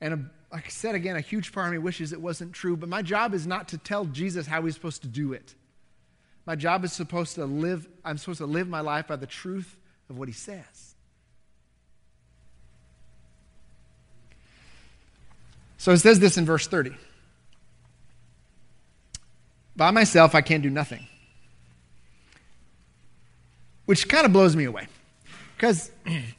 And 0.00 0.14
a, 0.14 0.54
like 0.54 0.66
I 0.66 0.68
said 0.68 0.94
again, 0.94 1.16
a 1.16 1.20
huge 1.20 1.50
part 1.50 1.66
of 1.66 1.72
me 1.72 1.78
wishes 1.78 2.12
it 2.12 2.20
wasn't 2.20 2.52
true, 2.52 2.76
but 2.76 2.88
my 2.88 3.02
job 3.02 3.34
is 3.34 3.48
not 3.48 3.66
to 3.70 3.78
tell 3.78 4.04
Jesus 4.04 4.46
how 4.46 4.62
he's 4.62 4.74
supposed 4.74 5.02
to 5.02 5.08
do 5.08 5.32
it. 5.32 5.56
My 6.46 6.54
job 6.54 6.84
is 6.84 6.92
supposed 6.92 7.34
to 7.34 7.44
live, 7.44 7.88
I'm 8.04 8.16
supposed 8.16 8.38
to 8.38 8.46
live 8.46 8.68
my 8.68 8.78
life 8.78 9.08
by 9.08 9.16
the 9.16 9.26
truth 9.26 9.76
of 10.08 10.16
what 10.16 10.28
he 10.28 10.34
says. 10.34 10.94
So 15.78 15.90
it 15.90 15.98
says 15.98 16.20
this 16.20 16.38
in 16.38 16.44
verse 16.46 16.68
30. 16.68 16.94
By 19.74 19.90
myself, 19.90 20.36
I 20.36 20.42
can 20.42 20.60
do 20.60 20.70
nothing. 20.70 21.08
Which 23.86 24.08
kind 24.08 24.26
of 24.26 24.32
blows 24.32 24.54
me 24.54 24.62
away. 24.62 24.86
Because 25.62 25.92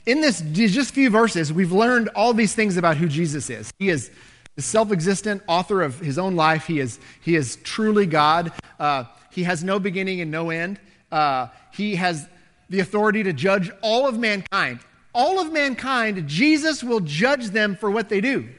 in 0.06 0.20
this 0.20 0.42
just 0.52 0.94
few 0.94 1.10
verses, 1.10 1.54
we've 1.54 1.72
learned 1.72 2.10
all 2.14 2.34
these 2.34 2.54
things 2.54 2.76
about 2.76 2.98
who 2.98 3.08
Jesus 3.08 3.50
is. 3.50 3.72
He 3.80 3.88
is 3.88 4.12
the 4.58 4.62
self-existent 4.62 5.44
author 5.48 5.82
of 5.82 5.98
his 5.98 6.18
own 6.18 6.36
life. 6.36 6.68
He 6.68 6.82
is, 6.82 7.00
he 7.22 7.38
is 7.38 7.56
truly 7.64 8.06
God. 8.06 8.52
Uh, 8.78 9.06
he 9.32 9.44
has 9.44 9.64
no 9.64 9.80
beginning 9.80 10.20
and 10.20 10.30
no 10.30 10.50
end. 10.50 10.78
Uh, 11.10 11.48
he 11.72 11.96
has 11.96 12.28
the 12.70 12.82
authority 12.82 13.24
to 13.24 13.32
judge 13.32 13.72
all 13.82 14.10
of 14.10 14.20
mankind. 14.20 14.82
All 15.16 15.40
of 15.40 15.54
mankind, 15.54 16.28
Jesus 16.28 16.84
will 16.84 17.00
judge 17.00 17.52
them 17.52 17.78
for 17.78 17.90
what 17.90 18.10
they 18.10 18.20
do. 18.20 18.50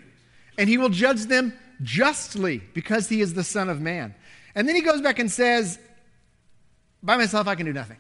And 0.57 0.67
he 0.67 0.79
will 0.79 0.89
judge 0.89 1.25
them 1.25 1.53
justly 1.83 2.63
because 2.73 3.11
he 3.11 3.21
is 3.21 3.35
the 3.35 3.45
Son 3.45 3.69
of 3.69 3.83
Man. 3.83 4.15
And 4.55 4.67
then 4.67 4.77
he 4.77 4.81
goes 4.81 5.03
back 5.03 5.19
and 5.19 5.31
says, 5.31 5.79
By 7.03 7.19
myself, 7.19 7.49
I 7.49 7.55
can 7.55 7.67
do 7.67 7.75
nothing. 7.75 7.99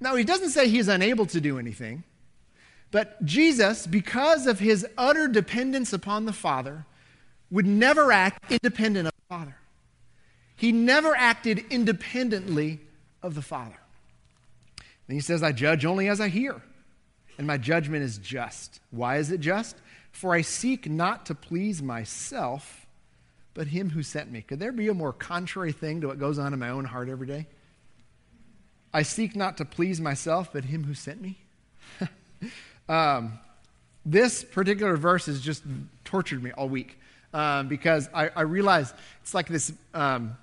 Now, 0.00 0.14
he 0.14 0.24
doesn't 0.24 0.50
say 0.50 0.68
he's 0.68 0.88
unable 0.88 1.26
to 1.26 1.40
do 1.40 1.58
anything, 1.58 2.04
but 2.90 3.22
Jesus, 3.24 3.86
because 3.86 4.46
of 4.46 4.58
his 4.58 4.86
utter 4.96 5.28
dependence 5.28 5.92
upon 5.92 6.24
the 6.24 6.32
Father, 6.32 6.86
would 7.50 7.66
never 7.66 8.10
act 8.10 8.50
independent 8.50 9.08
of 9.08 9.12
the 9.14 9.34
Father. 9.34 9.56
He 10.56 10.72
never 10.72 11.14
acted 11.14 11.64
independently 11.70 12.80
of 13.22 13.34
the 13.34 13.42
Father. 13.42 13.78
And 14.78 15.14
he 15.14 15.20
says, 15.20 15.42
I 15.42 15.52
judge 15.52 15.84
only 15.84 16.08
as 16.08 16.20
I 16.20 16.28
hear, 16.28 16.62
and 17.36 17.46
my 17.46 17.58
judgment 17.58 18.02
is 18.02 18.18
just. 18.18 18.80
Why 18.90 19.18
is 19.18 19.30
it 19.30 19.40
just? 19.40 19.76
For 20.12 20.34
I 20.34 20.40
seek 20.40 20.88
not 20.88 21.26
to 21.26 21.34
please 21.34 21.82
myself, 21.82 22.86
but 23.54 23.68
him 23.68 23.90
who 23.90 24.02
sent 24.02 24.30
me. 24.30 24.42
Could 24.42 24.60
there 24.60 24.72
be 24.72 24.88
a 24.88 24.94
more 24.94 25.12
contrary 25.12 25.72
thing 25.72 26.00
to 26.00 26.08
what 26.08 26.18
goes 26.18 26.38
on 26.38 26.52
in 26.52 26.58
my 26.58 26.70
own 26.70 26.84
heart 26.84 27.08
every 27.08 27.26
day? 27.26 27.46
I 28.92 29.02
seek 29.02 29.36
not 29.36 29.56
to 29.58 29.64
please 29.64 30.00
myself, 30.00 30.52
but 30.52 30.64
him 30.64 30.84
who 30.84 30.94
sent 30.94 31.20
me. 31.20 31.38
um, 32.88 33.38
this 34.04 34.42
particular 34.42 34.96
verse 34.96 35.26
has 35.26 35.40
just 35.40 35.62
tortured 36.04 36.42
me 36.42 36.52
all 36.52 36.68
week 36.68 36.98
um, 37.32 37.68
because 37.68 38.08
I, 38.12 38.30
I 38.34 38.42
realize 38.42 38.92
it's 39.22 39.34
like 39.34 39.46
this 39.46 39.72
um, 39.94 40.36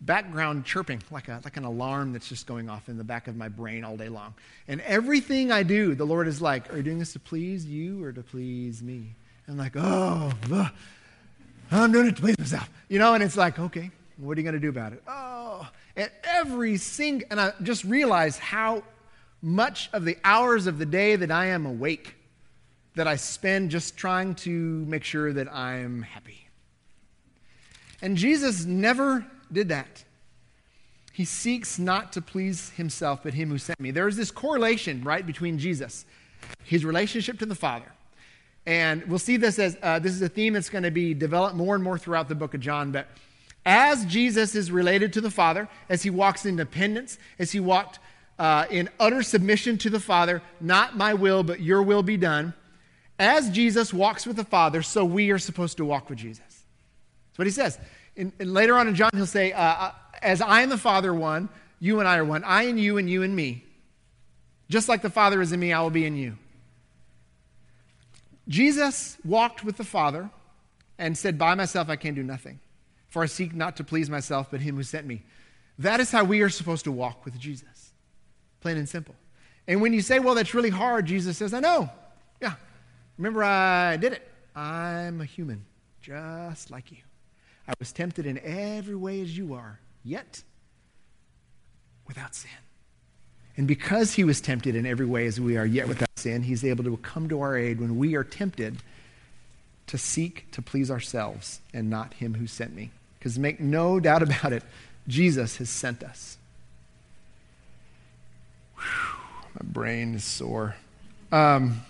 background 0.00 0.64
chirping, 0.64 1.02
like, 1.10 1.28
a, 1.28 1.40
like 1.44 1.56
an 1.56 1.64
alarm 1.64 2.12
that's 2.12 2.28
just 2.28 2.46
going 2.46 2.68
off 2.68 2.88
in 2.88 2.98
the 2.98 3.04
back 3.04 3.28
of 3.28 3.36
my 3.36 3.48
brain 3.48 3.84
all 3.84 3.96
day 3.96 4.08
long. 4.08 4.34
And 4.68 4.80
everything 4.82 5.52
I 5.52 5.62
do, 5.62 5.94
the 5.94 6.04
Lord 6.04 6.26
is 6.26 6.42
like, 6.42 6.72
Are 6.72 6.76
you 6.76 6.82
doing 6.82 6.98
this 6.98 7.12
to 7.14 7.20
please 7.20 7.64
you 7.64 8.02
or 8.02 8.12
to 8.12 8.22
please 8.22 8.82
me? 8.82 9.14
And 9.46 9.54
I'm 9.54 9.58
like, 9.58 9.72
Oh, 9.76 10.32
ugh, 10.52 10.72
I'm 11.70 11.92
doing 11.92 12.08
it 12.08 12.16
to 12.16 12.22
please 12.22 12.38
myself. 12.38 12.68
You 12.88 12.98
know, 12.98 13.14
and 13.14 13.22
it's 13.22 13.36
like, 13.36 13.58
Okay, 13.58 13.90
what 14.16 14.36
are 14.36 14.40
you 14.40 14.44
going 14.44 14.54
to 14.54 14.60
do 14.60 14.68
about 14.68 14.92
it? 14.92 15.02
Oh, 15.06 15.68
every 16.24 16.76
single, 16.76 17.26
and 17.30 17.40
I 17.40 17.52
just 17.62 17.84
realize 17.84 18.38
how 18.38 18.82
much 19.42 19.90
of 19.92 20.04
the 20.04 20.16
hours 20.24 20.66
of 20.66 20.78
the 20.78 20.86
day 20.86 21.16
that 21.16 21.30
I 21.30 21.46
am 21.46 21.66
awake 21.66 22.16
that 22.94 23.06
I 23.06 23.16
spend 23.16 23.70
just 23.70 23.96
trying 23.96 24.34
to 24.36 24.50
make 24.50 25.04
sure 25.04 25.32
that 25.32 25.52
I'm 25.52 26.02
happy. 26.02 26.48
And 28.02 28.16
Jesus 28.16 28.64
never 28.64 29.26
did 29.52 29.68
that. 29.68 30.04
He 31.12 31.24
seeks 31.24 31.78
not 31.78 32.12
to 32.14 32.22
please 32.22 32.70
himself, 32.70 33.22
but 33.22 33.34
him 33.34 33.50
who 33.50 33.58
sent 33.58 33.78
me. 33.80 33.90
There 33.90 34.08
is 34.08 34.16
this 34.16 34.30
correlation, 34.30 35.02
right, 35.04 35.26
between 35.26 35.58
Jesus, 35.58 36.06
his 36.64 36.84
relationship 36.84 37.38
to 37.40 37.46
the 37.46 37.54
Father, 37.54 37.92
And 38.66 39.04
we'll 39.06 39.18
see 39.18 39.36
this 39.36 39.58
as 39.58 39.76
uh, 39.82 39.98
this 39.98 40.12
is 40.12 40.22
a 40.22 40.28
theme 40.28 40.52
that's 40.52 40.70
going 40.70 40.84
to 40.84 40.90
be 40.90 41.14
developed 41.14 41.56
more 41.56 41.74
and 41.74 41.82
more 41.82 41.98
throughout 41.98 42.28
the 42.28 42.34
book 42.34 42.54
of 42.54 42.60
John. 42.60 42.92
But 42.92 43.08
as 43.64 44.04
Jesus 44.06 44.54
is 44.54 44.70
related 44.70 45.12
to 45.14 45.20
the 45.20 45.30
Father, 45.30 45.68
as 45.88 46.02
he 46.02 46.10
walks 46.10 46.46
in 46.46 46.56
dependence, 46.56 47.18
as 47.38 47.52
he 47.52 47.60
walked 47.60 47.98
uh, 48.38 48.64
in 48.70 48.88
utter 48.98 49.22
submission 49.22 49.76
to 49.78 49.90
the 49.90 50.00
Father, 50.00 50.42
not 50.60 50.96
my 50.96 51.12
will, 51.14 51.42
but 51.42 51.60
your 51.60 51.82
will 51.82 52.02
be 52.02 52.16
done. 52.16 52.54
As 53.18 53.50
Jesus 53.50 53.92
walks 53.92 54.26
with 54.26 54.36
the 54.36 54.44
Father, 54.44 54.82
so 54.82 55.04
we 55.04 55.30
are 55.30 55.38
supposed 55.38 55.76
to 55.76 55.84
walk 55.84 56.08
with 56.08 56.18
Jesus. 56.18 56.42
That's 56.48 57.38
what 57.38 57.46
he 57.46 57.50
says. 57.50 57.78
And, 58.16 58.32
later 58.38 58.76
on 58.76 58.88
in 58.88 58.94
John, 58.94 59.10
he'll 59.14 59.26
say, 59.26 59.52
uh, 59.52 59.60
uh, 59.60 59.92
As 60.22 60.40
I 60.40 60.62
and 60.62 60.72
the 60.72 60.78
Father 60.78 61.12
one, 61.12 61.50
you 61.80 62.00
and 62.00 62.08
I 62.08 62.16
are 62.16 62.24
one. 62.24 62.42
I 62.44 62.62
and 62.62 62.80
you, 62.80 62.96
and 62.96 63.10
you 63.10 63.22
and 63.22 63.36
me. 63.36 63.64
Just 64.70 64.88
like 64.88 65.02
the 65.02 65.10
Father 65.10 65.42
is 65.42 65.52
in 65.52 65.60
me, 65.60 65.72
I 65.72 65.82
will 65.82 65.90
be 65.90 66.06
in 66.06 66.16
you. 66.16 66.38
Jesus 68.48 69.18
walked 69.24 69.64
with 69.64 69.76
the 69.76 69.84
Father 69.84 70.30
and 70.98 71.16
said, 71.16 71.38
By 71.38 71.54
myself 71.54 71.88
I 71.88 71.96
can 71.96 72.14
do 72.14 72.22
nothing, 72.22 72.60
for 73.10 73.22
I 73.22 73.26
seek 73.26 73.54
not 73.54 73.76
to 73.76 73.84
please 73.84 74.08
myself, 74.08 74.48
but 74.50 74.60
him 74.60 74.76
who 74.76 74.82
sent 74.82 75.06
me. 75.06 75.22
That 75.78 76.00
is 76.00 76.10
how 76.10 76.24
we 76.24 76.40
are 76.42 76.48
supposed 76.48 76.84
to 76.84 76.92
walk 76.92 77.24
with 77.24 77.38
Jesus. 77.38 77.92
Plain 78.60 78.76
and 78.76 78.88
simple. 78.88 79.14
And 79.66 79.80
when 79.82 79.92
you 79.92 80.00
say, 80.00 80.18
Well, 80.18 80.34
that's 80.34 80.54
really 80.54 80.70
hard, 80.70 81.06
Jesus 81.06 81.38
says, 81.38 81.52
I 81.52 81.60
know. 81.60 81.90
Yeah. 82.40 82.54
Remember, 83.18 83.44
I 83.44 83.96
did 83.96 84.14
it. 84.14 84.26
I'm 84.56 85.20
a 85.20 85.24
human, 85.24 85.64
just 86.00 86.70
like 86.70 86.90
you. 86.90 86.98
I 87.68 87.74
was 87.78 87.92
tempted 87.92 88.26
in 88.26 88.38
every 88.38 88.96
way 88.96 89.20
as 89.20 89.36
you 89.36 89.54
are, 89.54 89.78
yet 90.04 90.42
without 92.06 92.34
sin. 92.34 92.50
And 93.56 93.68
because 93.68 94.14
he 94.14 94.24
was 94.24 94.40
tempted 94.40 94.74
in 94.74 94.86
every 94.86 95.06
way 95.06 95.26
as 95.26 95.40
we 95.40 95.56
are, 95.56 95.66
yet 95.66 95.86
without 95.86 96.08
sin, 96.16 96.42
he's 96.42 96.64
able 96.64 96.84
to 96.84 96.96
come 96.98 97.28
to 97.28 97.40
our 97.40 97.56
aid 97.56 97.80
when 97.80 97.98
we 97.98 98.14
are 98.16 98.24
tempted 98.24 98.78
to 99.86 99.98
seek 99.98 100.50
to 100.52 100.62
please 100.62 100.90
ourselves 100.90 101.60
and 101.74 101.90
not 101.90 102.14
him 102.14 102.34
who 102.34 102.46
sent 102.46 102.74
me. 102.74 102.90
Because 103.20 103.38
make 103.38 103.60
no 103.60 104.00
doubt 104.00 104.22
about 104.22 104.52
it, 104.54 104.62
Jesus 105.06 105.58
has 105.58 105.68
sent 105.68 106.02
us. 106.02 106.38
Whew, 108.76 108.82
my 109.54 109.62
brain 109.62 110.14
is 110.14 110.24
sore. 110.24 110.74
Um, 111.30 111.82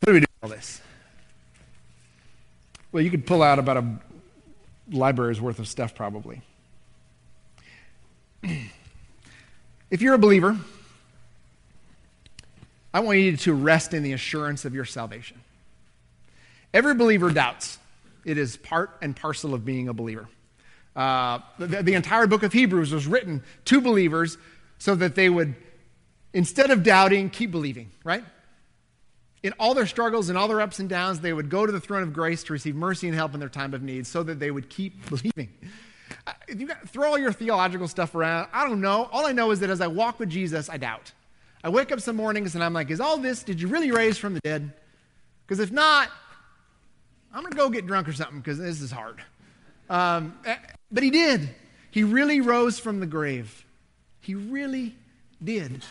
what 0.00 0.06
do 0.06 0.12
we 0.14 0.20
do 0.20 0.26
with 0.40 0.42
all 0.42 0.48
this? 0.48 0.80
Well, 2.92 3.02
you 3.02 3.10
could 3.10 3.26
pull 3.26 3.42
out 3.42 3.58
about 3.58 3.76
a 3.76 3.98
library's 4.90 5.40
worth 5.40 5.58
of 5.58 5.68
stuff 5.68 5.94
probably. 5.94 6.40
if 9.90 10.00
you're 10.00 10.14
a 10.14 10.18
believer, 10.18 10.56
I 12.94 13.00
want 13.00 13.18
you 13.18 13.36
to 13.36 13.52
rest 13.52 13.92
in 13.92 14.02
the 14.02 14.14
assurance 14.14 14.64
of 14.64 14.74
your 14.74 14.86
salvation. 14.86 15.42
Every 16.74 16.94
believer 16.94 17.30
doubts. 17.30 17.78
It 18.24 18.38
is 18.38 18.56
part 18.56 18.90
and 19.00 19.14
parcel 19.14 19.54
of 19.54 19.64
being 19.64 19.88
a 19.88 19.94
believer. 19.94 20.28
Uh, 20.94 21.40
the, 21.58 21.82
the 21.82 21.94
entire 21.94 22.26
book 22.26 22.42
of 22.42 22.52
Hebrews 22.52 22.92
was 22.92 23.06
written 23.06 23.42
to 23.66 23.80
believers 23.80 24.38
so 24.78 24.94
that 24.94 25.14
they 25.14 25.28
would, 25.28 25.54
instead 26.32 26.70
of 26.70 26.82
doubting, 26.82 27.30
keep 27.30 27.50
believing, 27.50 27.90
right? 28.02 28.24
In 29.42 29.52
all 29.60 29.74
their 29.74 29.86
struggles 29.86 30.28
and 30.28 30.36
all 30.36 30.48
their 30.48 30.60
ups 30.60 30.78
and 30.78 30.88
downs, 30.88 31.20
they 31.20 31.32
would 31.32 31.50
go 31.50 31.66
to 31.66 31.70
the 31.70 31.80
throne 31.80 32.02
of 32.02 32.12
grace 32.12 32.42
to 32.44 32.52
receive 32.52 32.74
mercy 32.74 33.06
and 33.06 33.14
help 33.14 33.34
in 33.34 33.40
their 33.40 33.48
time 33.48 33.74
of 33.74 33.82
need 33.82 34.06
so 34.06 34.22
that 34.22 34.40
they 34.40 34.50
would 34.50 34.68
keep 34.68 35.08
believing. 35.08 35.50
If 36.48 36.60
you 36.60 36.66
got, 36.66 36.88
throw 36.88 37.10
all 37.10 37.18
your 37.18 37.32
theological 37.32 37.88
stuff 37.88 38.14
around, 38.14 38.48
I 38.52 38.66
don't 38.66 38.80
know. 38.80 39.08
All 39.12 39.26
I 39.26 39.32
know 39.32 39.50
is 39.50 39.60
that 39.60 39.70
as 39.70 39.80
I 39.80 39.86
walk 39.86 40.18
with 40.18 40.30
Jesus, 40.30 40.68
I 40.68 40.78
doubt. 40.78 41.12
I 41.62 41.68
wake 41.68 41.92
up 41.92 42.00
some 42.00 42.16
mornings 42.16 42.54
and 42.54 42.64
I'm 42.64 42.72
like, 42.72 42.90
is 42.90 43.00
all 43.00 43.18
this, 43.18 43.42
did 43.42 43.60
you 43.60 43.68
really 43.68 43.90
raise 43.90 44.18
from 44.18 44.34
the 44.34 44.40
dead? 44.40 44.72
Because 45.46 45.60
if 45.60 45.70
not, 45.70 46.08
I'm 47.36 47.42
going 47.42 47.52
to 47.52 47.58
go 47.58 47.68
get 47.68 47.86
drunk 47.86 48.08
or 48.08 48.14
something 48.14 48.38
because 48.38 48.56
this 48.56 48.80
is 48.80 48.90
hard. 48.90 49.22
Um, 49.90 50.38
eh, 50.46 50.56
but 50.90 51.02
he 51.02 51.10
did. 51.10 51.50
He 51.90 52.02
really 52.02 52.40
rose 52.40 52.78
from 52.78 52.98
the 52.98 53.06
grave. 53.06 53.66
He 54.22 54.34
really 54.34 54.94
did. 55.44 55.84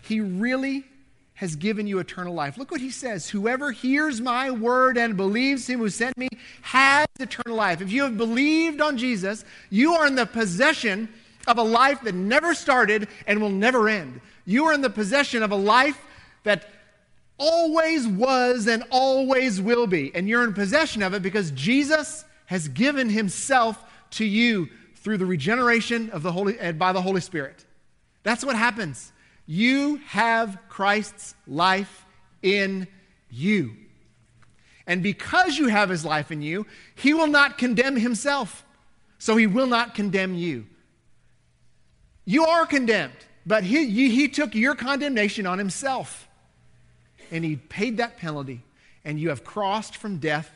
He 0.00 0.22
really 0.22 0.86
has 1.34 1.54
given 1.54 1.86
you 1.86 1.98
eternal 1.98 2.32
life. 2.32 2.56
Look 2.56 2.70
what 2.70 2.80
he 2.80 2.90
says 2.90 3.28
Whoever 3.28 3.72
hears 3.72 4.22
my 4.22 4.50
word 4.50 4.96
and 4.96 5.18
believes 5.18 5.68
him 5.68 5.80
who 5.80 5.90
sent 5.90 6.16
me 6.16 6.30
has 6.62 7.06
eternal 7.20 7.54
life. 7.54 7.82
If 7.82 7.92
you 7.92 8.04
have 8.04 8.16
believed 8.16 8.80
on 8.80 8.96
Jesus, 8.96 9.44
you 9.68 9.92
are 9.92 10.06
in 10.06 10.14
the 10.14 10.24
possession 10.24 11.10
of 11.46 11.58
a 11.58 11.62
life 11.62 12.00
that 12.04 12.14
never 12.14 12.54
started 12.54 13.06
and 13.26 13.42
will 13.42 13.50
never 13.50 13.86
end. 13.86 14.22
You 14.46 14.64
are 14.64 14.72
in 14.72 14.80
the 14.80 14.88
possession 14.88 15.42
of 15.42 15.50
a 15.50 15.56
life 15.56 16.00
that 16.44 16.70
always 17.38 18.06
was 18.06 18.66
and 18.66 18.84
always 18.90 19.60
will 19.60 19.86
be. 19.86 20.14
And 20.14 20.28
you're 20.28 20.44
in 20.44 20.54
possession 20.54 21.02
of 21.02 21.14
it 21.14 21.22
because 21.22 21.50
Jesus 21.52 22.24
has 22.46 22.68
given 22.68 23.08
himself 23.08 23.82
to 24.12 24.24
you 24.24 24.68
through 24.96 25.18
the 25.18 25.26
regeneration 25.26 26.10
of 26.10 26.22
the 26.22 26.32
Holy, 26.32 26.58
and 26.58 26.78
by 26.78 26.92
the 26.92 27.02
Holy 27.02 27.20
Spirit. 27.20 27.64
That's 28.22 28.44
what 28.44 28.56
happens. 28.56 29.12
You 29.46 29.96
have 30.06 30.56
Christ's 30.68 31.34
life 31.46 32.04
in 32.42 32.86
you. 33.30 33.76
And 34.86 35.02
because 35.02 35.58
you 35.58 35.68
have 35.68 35.88
his 35.88 36.04
life 36.04 36.30
in 36.30 36.42
you, 36.42 36.66
he 36.94 37.14
will 37.14 37.26
not 37.26 37.58
condemn 37.58 37.96
himself. 37.96 38.64
So 39.18 39.36
he 39.36 39.46
will 39.46 39.66
not 39.66 39.94
condemn 39.94 40.34
you. 40.34 40.66
You 42.24 42.44
are 42.44 42.66
condemned, 42.66 43.16
but 43.46 43.64
he, 43.64 43.86
he 44.10 44.28
took 44.28 44.54
your 44.54 44.74
condemnation 44.74 45.46
on 45.46 45.58
himself. 45.58 46.28
And 47.32 47.44
he 47.44 47.56
paid 47.56 47.96
that 47.96 48.16
penalty. 48.16 48.62
And 49.04 49.18
you 49.18 49.30
have 49.30 49.42
crossed 49.42 49.96
from 49.96 50.18
death 50.18 50.48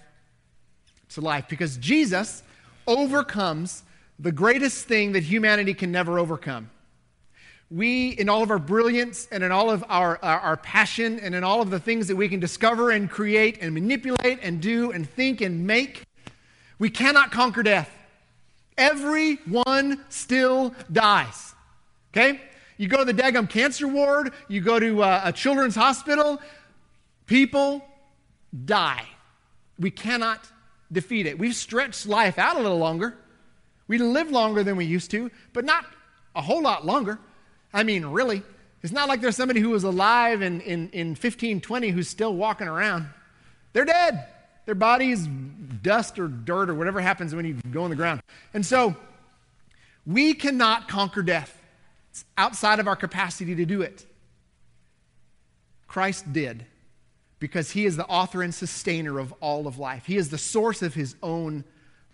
to 1.11 1.21
life 1.21 1.47
because 1.49 1.77
Jesus 1.79 2.45
overcomes 2.87 3.83
the 4.21 4.31
greatest 4.31 4.87
thing 4.87 5.13
that 5.13 5.25
humanity 5.25 5.75
can 5.75 5.91
never 5.91 6.21
overcome 6.21 6.71
we, 7.71 8.11
in 8.11 8.29
all 8.29 8.43
of 8.43 8.51
our 8.51 8.59
brilliance 8.59 9.27
and 9.33 9.43
in 9.43 9.51
all 9.51 9.71
of 9.71 9.85
our, 9.89 10.19
our, 10.23 10.41
our, 10.41 10.57
passion 10.57 11.19
and 11.19 11.35
in 11.35 11.43
all 11.43 11.61
of 11.61 11.71
the 11.71 11.81
things 11.81 12.07
that 12.09 12.17
we 12.17 12.29
can 12.29 12.39
discover 12.39 12.91
and 12.91 13.11
create 13.11 13.59
and 13.61 13.75
manipulate 13.75 14.39
and 14.43 14.61
do 14.61 14.93
and 14.93 15.09
think 15.09 15.41
and 15.41 15.67
make, 15.67 16.05
we 16.79 16.91
cannot 16.91 17.33
conquer 17.33 17.63
death. 17.63 17.91
Everyone 18.79 20.05
still 20.09 20.75
dies. 20.93 21.55
Okay? 22.13 22.41
You 22.77 22.89
go 22.89 22.99
to 22.99 23.05
the 23.05 23.15
Dagum 23.15 23.49
cancer 23.49 23.89
ward, 23.89 24.33
you 24.49 24.61
go 24.61 24.79
to 24.79 25.03
uh, 25.03 25.23
a 25.25 25.33
children's 25.33 25.75
hospital, 25.75 26.41
people 27.27 27.85
die. 28.65 29.07
We 29.79 29.91
cannot 29.91 30.41
defeat 30.91 31.27
it. 31.27 31.39
We've 31.39 31.55
stretched 31.55 32.07
life 32.07 32.39
out 32.39 32.57
a 32.57 32.61
little 32.61 32.79
longer. 32.79 33.17
We 33.89 33.99
live 33.99 34.31
longer 34.31 34.65
than 34.65 34.77
we 34.77 34.85
used 34.85 35.11
to, 35.13 35.31
but 35.53 35.65
not 35.65 35.85
a 36.35 36.43
whole 36.43 36.63
lot 36.63 36.85
longer. 36.85 37.19
I 37.73 37.83
mean, 37.83 38.07
really. 38.07 38.43
It's 38.83 38.93
not 38.93 39.09
like 39.09 39.21
there's 39.21 39.37
somebody 39.37 39.61
who 39.61 39.71
was 39.71 39.85
alive 39.85 40.43
in, 40.43 40.61
in, 40.61 40.91
in 40.91 41.09
1520 41.09 41.89
who's 41.91 42.09
still 42.09 42.35
walking 42.35 42.69
around. 42.69 43.09
They're 43.73 43.85
dead. 43.85 44.27
Their 44.65 44.75
body's 44.75 45.27
dust 45.83 46.19
or 46.19 46.29
dirt 46.29 46.71
or 46.71 46.75
whatever 46.75 47.01
happens 47.01 47.35
when 47.35 47.45
you 47.45 47.55
go 47.71 47.85
on 47.85 47.91
the 47.91 47.97
ground. 47.97 48.23
And 48.55 48.65
so 48.65 48.97
we 50.07 50.35
cannot 50.35 50.89
conquer 50.89 51.23
death. 51.23 51.61
It's 52.11 52.25
outside 52.37 52.79
of 52.79 52.89
our 52.89 52.97
capacity 52.97 53.55
to 53.55 53.65
do 53.65 53.83
it. 53.83 54.07
Christ 55.87 56.33
did 56.33 56.67
because 57.39 57.73
he 57.73 57.85
is 57.85 57.97
the 57.97 58.07
author 58.07 58.43
and 58.43 58.55
sustainer 58.55 59.19
of 59.19 59.33
all 59.41 59.67
of 59.67 59.79
life. 59.79 60.07
He 60.07 60.17
is 60.17 60.31
the 60.31 60.39
source 60.39 60.83
of 60.83 60.95
his 60.95 61.17
own 61.23 61.65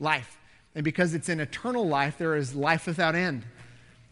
life. 0.00 0.38
And 0.74 0.85
because 0.85 1.14
it's 1.14 1.28
an 1.28 1.40
eternal 1.40 1.87
life, 1.87 2.18
there 2.18 2.37
is 2.37 2.54
life 2.54 2.87
without 2.87 3.14
end. 3.14 3.44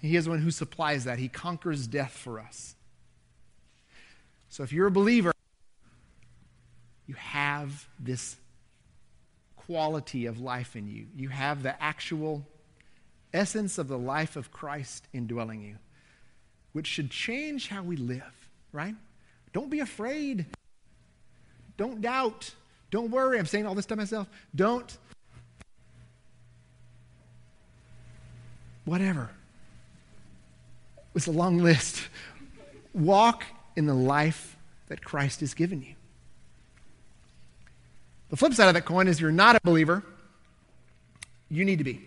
He 0.00 0.16
is 0.16 0.24
the 0.24 0.30
one 0.30 0.40
who 0.40 0.50
supplies 0.50 1.04
that. 1.04 1.18
He 1.18 1.28
conquers 1.28 1.86
death 1.86 2.12
for 2.12 2.38
us. 2.38 2.74
So 4.48 4.62
if 4.62 4.72
you're 4.72 4.86
a 4.86 4.90
believer, 4.90 5.32
you 7.06 7.14
have 7.14 7.88
this 7.98 8.36
quality 9.56 10.26
of 10.26 10.40
life 10.40 10.76
in 10.76 10.88
you. 10.88 11.06
You 11.14 11.28
have 11.28 11.62
the 11.62 11.80
actual 11.82 12.46
essence 13.32 13.78
of 13.78 13.88
the 13.88 13.98
life 13.98 14.36
of 14.36 14.52
Christ 14.52 15.06
indwelling 15.12 15.62
you, 15.62 15.76
which 16.72 16.86
should 16.86 17.10
change 17.10 17.68
how 17.68 17.82
we 17.82 17.96
live, 17.96 18.48
right? 18.72 18.94
Don't 19.52 19.70
be 19.70 19.80
afraid. 19.80 20.46
Don't 21.80 22.02
doubt. 22.02 22.54
Don't 22.90 23.10
worry. 23.10 23.38
I'm 23.38 23.46
saying 23.46 23.64
all 23.64 23.74
this 23.74 23.86
to 23.86 23.96
myself. 23.96 24.28
Don't. 24.54 24.98
Whatever. 28.84 29.30
It's 31.14 31.26
a 31.26 31.30
long 31.30 31.56
list. 31.56 32.06
Walk 32.92 33.44
in 33.76 33.86
the 33.86 33.94
life 33.94 34.58
that 34.88 35.02
Christ 35.02 35.40
has 35.40 35.54
given 35.54 35.80
you. 35.80 35.94
The 38.28 38.36
flip 38.36 38.52
side 38.52 38.68
of 38.68 38.74
that 38.74 38.84
coin 38.84 39.08
is 39.08 39.18
you're 39.18 39.32
not 39.32 39.56
a 39.56 39.60
believer, 39.64 40.04
you 41.48 41.64
need 41.64 41.78
to 41.78 41.84
be. 41.84 42.02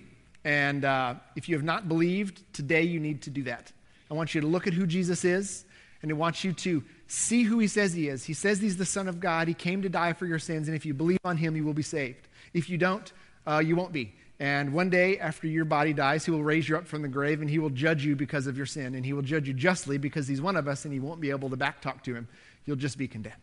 And 0.45 0.86
uh, 0.86 1.15
if 1.36 1.49
you 1.49 1.55
have 1.55 1.63
not 1.65 1.88
believed, 1.89 2.43
today 2.53 2.84
you 2.84 2.99
need 2.99 3.24
to 3.24 3.32
do 3.32 3.41
that. 3.45 3.71
I 4.11 4.13
want 4.13 4.36
you 4.36 4.41
to 4.41 4.45
look 4.45 4.67
at 4.67 4.74
who 4.74 4.86
Jesus 4.86 5.26
is, 5.26 5.65
and 6.03 6.11
I 6.11 6.13
want 6.13 6.43
you 6.43 6.53
to 6.53 6.84
see 7.14 7.43
who 7.43 7.59
he 7.59 7.68
says 7.68 7.93
he 7.93 8.07
is. 8.07 8.26
He 8.26 8.34
says 8.34 8.59
he's 8.59 8.78
the 8.78 8.86
Son 8.86 9.07
of 9.07 9.20
God. 9.20 9.47
He 9.47 9.53
came 9.53 9.82
to 9.84 9.89
die 9.89 10.14
for 10.14 10.26
your 10.26 10.39
sins, 10.39 10.68
and 10.68 10.76
if 10.76 10.86
you 10.86 10.93
believe 10.93 11.20
on 11.24 11.38
him, 11.38 11.55
you 11.55 11.64
will 11.64 11.74
be 11.74 11.84
saved. 11.84 12.28
If 12.53 12.70
you 12.70 12.78
don't, 12.78 13.11
uh, 13.47 13.59
you 13.59 13.76
won't 13.76 13.93
be. 13.93 14.14
And 14.39 14.74
one 14.74 14.89
day 14.89 15.20
after 15.20 15.47
your 15.47 15.64
body 15.64 15.93
dies, 15.93 16.26
he 16.26 16.32
will 16.32 16.43
raise 16.43 16.68
you 16.68 16.76
up 16.76 16.88
from 16.88 17.01
the 17.01 17.07
grave 17.07 17.39
and 17.39 17.49
he 17.49 17.59
will 17.59 17.70
judge 17.70 18.03
you 18.03 18.16
because 18.16 18.47
of 18.47 18.57
your 18.57 18.66
sin. 18.66 18.95
And 18.95 19.05
he 19.05 19.14
will 19.14 19.22
judge 19.22 19.47
you 19.47 19.53
justly 19.53 19.97
because 19.97 20.28
he's 20.28 20.41
one 20.41 20.57
of 20.57 20.68
us 20.68 20.86
and 20.86 20.93
he 20.93 20.99
won't 20.99 21.22
be 21.22 21.30
able 21.30 21.49
to 21.49 21.55
backtalk 21.55 22.01
to 22.03 22.16
him. 22.16 22.28
You'll 22.66 22.76
just 22.76 22.97
be 22.97 23.07
condemned. 23.07 23.38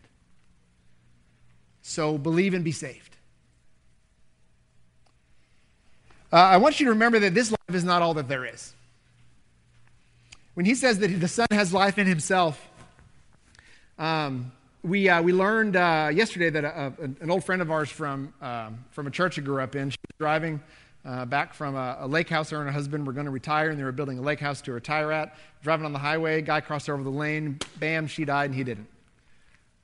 So 1.80 2.18
believe 2.18 2.54
and 2.54 2.64
be 2.64 2.72
saved. 2.72 3.16
Uh, 6.32 6.36
I 6.36 6.56
want 6.58 6.80
you 6.80 6.86
to 6.86 6.92
remember 6.92 7.18
that 7.20 7.34
this 7.34 7.50
life 7.50 7.74
is 7.74 7.84
not 7.84 8.02
all 8.02 8.14
that 8.14 8.28
there 8.28 8.44
is. 8.44 8.74
When 10.54 10.66
he 10.66 10.74
says 10.74 10.98
that 10.98 11.08
the 11.08 11.28
Son 11.28 11.46
has 11.50 11.72
life 11.72 11.98
in 11.98 12.06
himself, 12.06 12.69
um, 14.01 14.51
we, 14.82 15.11
uh, 15.11 15.20
we 15.20 15.32
learned 15.32 15.76
uh, 15.76 16.11
yesterday 16.12 16.48
that 16.48 16.64
a, 16.64 16.94
a, 16.98 17.05
an 17.22 17.30
old 17.30 17.44
friend 17.44 17.61
of 17.61 17.70
ours 17.70 17.90
from, 17.90 18.32
um, 18.40 18.82
from 18.92 19.07
a 19.07 19.11
church 19.11 19.38
I 19.38 19.42
grew 19.42 19.61
up 19.61 19.76
in, 19.76 19.90
she 19.90 19.98
was 20.09 20.16
driving 20.18 20.61
uh, 21.05 21.26
back 21.26 21.53
from 21.53 21.76
a, 21.76 21.98
a, 22.01 22.09
lake 22.09 22.30
house. 22.30 22.48
Her 22.51 22.59
and 22.59 22.66
her 22.66 22.72
husband 22.72 23.07
were 23.07 23.12
going 23.12 23.26
to 23.26 23.30
retire, 23.30 23.68
and 23.68 23.78
they 23.78 23.84
were 23.84 23.92
building 23.92 24.18
a 24.18 24.22
lake 24.22 24.40
house 24.40 24.62
to 24.62 24.72
retire 24.72 25.12
at. 25.12 25.36
Driving 25.62 25.84
on 25.84 25.92
the 25.92 25.98
highway, 25.98 26.40
guy 26.40 26.62
crossed 26.62 26.88
over 26.88 27.03
the 27.03 27.11
lane. 27.11 27.59
Bam, 27.78 28.07
she 28.07 28.24
died, 28.24 28.46
and 28.46 28.55
he 28.55 28.64
didn't. 28.64 28.88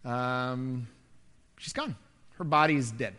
Um, 0.04 0.88
she's 1.58 1.74
gone. 1.74 1.94
Her 2.38 2.44
body 2.44 2.76
is 2.76 2.90
dead. 2.90 3.14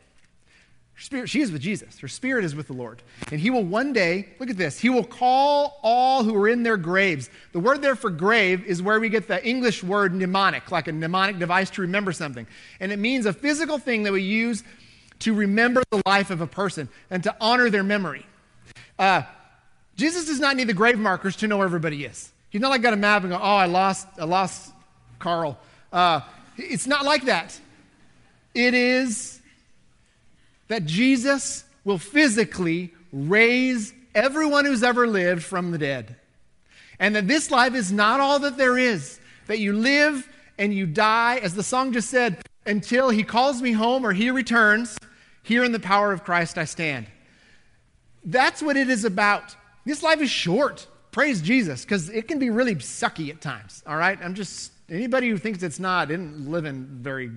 Her 0.97 1.03
spirit, 1.03 1.29
she 1.29 1.41
is 1.41 1.51
with 1.51 1.61
Jesus. 1.61 1.99
Her 1.99 2.07
spirit 2.07 2.43
is 2.43 2.55
with 2.55 2.65
the 2.65 2.73
Lord. 2.73 3.03
And 3.31 3.39
he 3.39 3.51
will 3.51 3.63
one 3.63 3.93
day, 3.93 4.29
look 4.39 4.49
at 4.49 4.57
this, 4.57 4.79
he 4.79 4.89
will 4.89 5.03
call 5.03 5.79
all 5.83 6.23
who 6.23 6.35
are 6.35 6.49
in 6.49 6.63
their 6.63 6.75
graves. 6.75 7.29
The 7.51 7.59
word 7.59 7.83
there 7.83 7.95
for 7.95 8.09
grave 8.09 8.65
is 8.65 8.81
where 8.81 8.99
we 8.99 9.07
get 9.09 9.27
the 9.27 9.45
English 9.45 9.83
word 9.83 10.15
mnemonic, 10.15 10.71
like 10.71 10.87
a 10.87 10.91
mnemonic 10.91 11.37
device 11.37 11.69
to 11.71 11.83
remember 11.83 12.11
something. 12.11 12.47
And 12.79 12.91
it 12.91 12.97
means 12.97 13.27
a 13.27 13.33
physical 13.33 13.77
thing 13.77 14.03
that 14.03 14.11
we 14.11 14.23
use 14.23 14.63
to 15.19 15.35
remember 15.35 15.83
the 15.91 16.01
life 16.07 16.31
of 16.31 16.41
a 16.41 16.47
person 16.47 16.89
and 17.11 17.21
to 17.21 17.35
honor 17.39 17.69
their 17.69 17.83
memory. 17.83 18.25
Uh, 18.97 19.21
Jesus 19.97 20.25
does 20.25 20.39
not 20.39 20.55
need 20.55 20.67
the 20.67 20.73
grave 20.73 20.97
markers 20.97 21.35
to 21.37 21.47
know 21.47 21.57
where 21.57 21.67
everybody 21.67 22.05
is. 22.05 22.31
He's 22.49 22.61
not 22.61 22.69
like 22.69 22.81
got 22.81 22.93
a 22.93 22.97
map 22.97 23.21
and 23.21 23.31
go, 23.31 23.37
oh, 23.37 23.39
I 23.39 23.67
lost, 23.67 24.07
I 24.19 24.23
lost 24.23 24.71
Carl. 25.19 25.59
Uh, 25.93 26.21
it's 26.57 26.87
not 26.87 27.05
like 27.05 27.25
that. 27.25 27.59
It 28.55 28.73
is 28.73 29.36
that 30.67 30.85
Jesus 30.85 31.63
will 31.83 31.97
physically 31.97 32.93
raise 33.11 33.93
everyone 34.13 34.65
who's 34.65 34.83
ever 34.83 35.07
lived 35.07 35.43
from 35.43 35.71
the 35.71 35.77
dead. 35.77 36.15
And 36.99 37.15
that 37.15 37.27
this 37.27 37.51
life 37.51 37.75
is 37.75 37.91
not 37.91 38.19
all 38.19 38.39
that 38.39 38.57
there 38.57 38.77
is, 38.77 39.19
that 39.45 39.59
you 39.59 39.73
live 39.73 40.27
and 40.57 40.73
you 40.73 40.85
die, 40.87 41.37
as 41.37 41.53
the 41.53 41.63
song 41.63 41.93
just 41.93 42.09
said, 42.09 42.41
until 42.65 43.09
he 43.09 43.23
calls 43.23 43.61
me 43.61 43.71
home 43.71 44.05
or 44.05 44.13
he 44.13 44.31
returns. 44.31 44.97
Here 45.43 45.63
in 45.63 45.71
the 45.71 45.79
power 45.79 46.11
of 46.11 46.23
Christ 46.23 46.57
I 46.57 46.65
stand. 46.65 47.07
That's 48.25 48.61
what 48.61 48.75
it 48.75 48.89
is 48.89 49.05
about. 49.05 49.55
This 49.85 50.03
life 50.03 50.19
is 50.19 50.29
short. 50.29 50.87
Praise 51.11 51.41
Jesus, 51.41 51.85
because 51.85 52.09
it 52.09 52.27
can 52.27 52.39
be 52.39 52.49
really 52.49 52.75
sucky 52.75 53.29
at 53.29 53.39
times. 53.39 53.81
All 53.87 53.95
right? 53.95 54.19
I'm 54.21 54.33
just, 54.33 54.73
anybody 54.89 55.29
who 55.29 55.37
thinks 55.37 55.63
it's 55.63 55.79
not 55.79 56.11
isn't 56.11 56.51
living 56.51 56.85
very, 57.01 57.31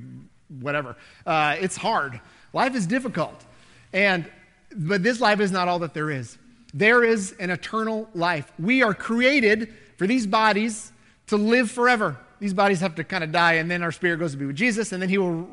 whatever. 0.48 0.96
Uh, 1.24 1.56
it's 1.60 1.76
hard. 1.76 2.20
Life 2.52 2.74
is 2.74 2.86
difficult. 2.86 3.44
And, 3.92 4.30
but 4.74 5.02
this 5.02 5.20
life 5.20 5.40
is 5.40 5.52
not 5.52 5.68
all 5.68 5.80
that 5.80 5.94
there 5.94 6.10
is. 6.10 6.38
There 6.72 7.02
is 7.02 7.32
an 7.40 7.50
eternal 7.50 8.08
life. 8.14 8.52
We 8.58 8.82
are 8.82 8.94
created 8.94 9.72
for 9.96 10.06
these 10.06 10.26
bodies 10.26 10.92
to 11.28 11.36
live 11.36 11.70
forever. 11.70 12.16
These 12.38 12.54
bodies 12.54 12.80
have 12.80 12.94
to 12.96 13.04
kind 13.04 13.22
of 13.22 13.32
die, 13.32 13.54
and 13.54 13.70
then 13.70 13.82
our 13.82 13.92
spirit 13.92 14.18
goes 14.18 14.32
to 14.32 14.38
be 14.38 14.46
with 14.46 14.56
Jesus, 14.56 14.92
and 14.92 15.02
then 15.02 15.08
He 15.08 15.18
will 15.18 15.48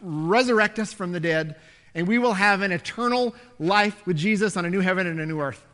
resurrect 0.00 0.78
us 0.78 0.92
from 0.92 1.12
the 1.12 1.20
dead, 1.20 1.56
and 1.94 2.08
we 2.08 2.18
will 2.18 2.34
have 2.34 2.62
an 2.62 2.72
eternal 2.72 3.34
life 3.58 4.06
with 4.06 4.16
Jesus 4.16 4.56
on 4.56 4.64
a 4.64 4.70
new 4.70 4.80
heaven 4.80 5.06
and 5.06 5.20
a 5.20 5.26
new 5.26 5.40
earth. 5.40 5.64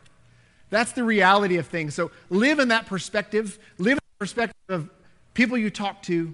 That's 0.69 0.91
the 0.93 1.03
reality 1.03 1.57
of 1.57 1.67
things. 1.67 1.95
So 1.95 2.11
live 2.29 2.59
in 2.59 2.69
that 2.69 2.85
perspective, 2.85 3.59
live 3.77 3.93
in 3.93 3.97
the 3.97 4.19
perspective 4.19 4.55
of 4.69 4.89
people 5.33 5.57
you 5.57 5.69
talk 5.69 6.01
to, 6.03 6.33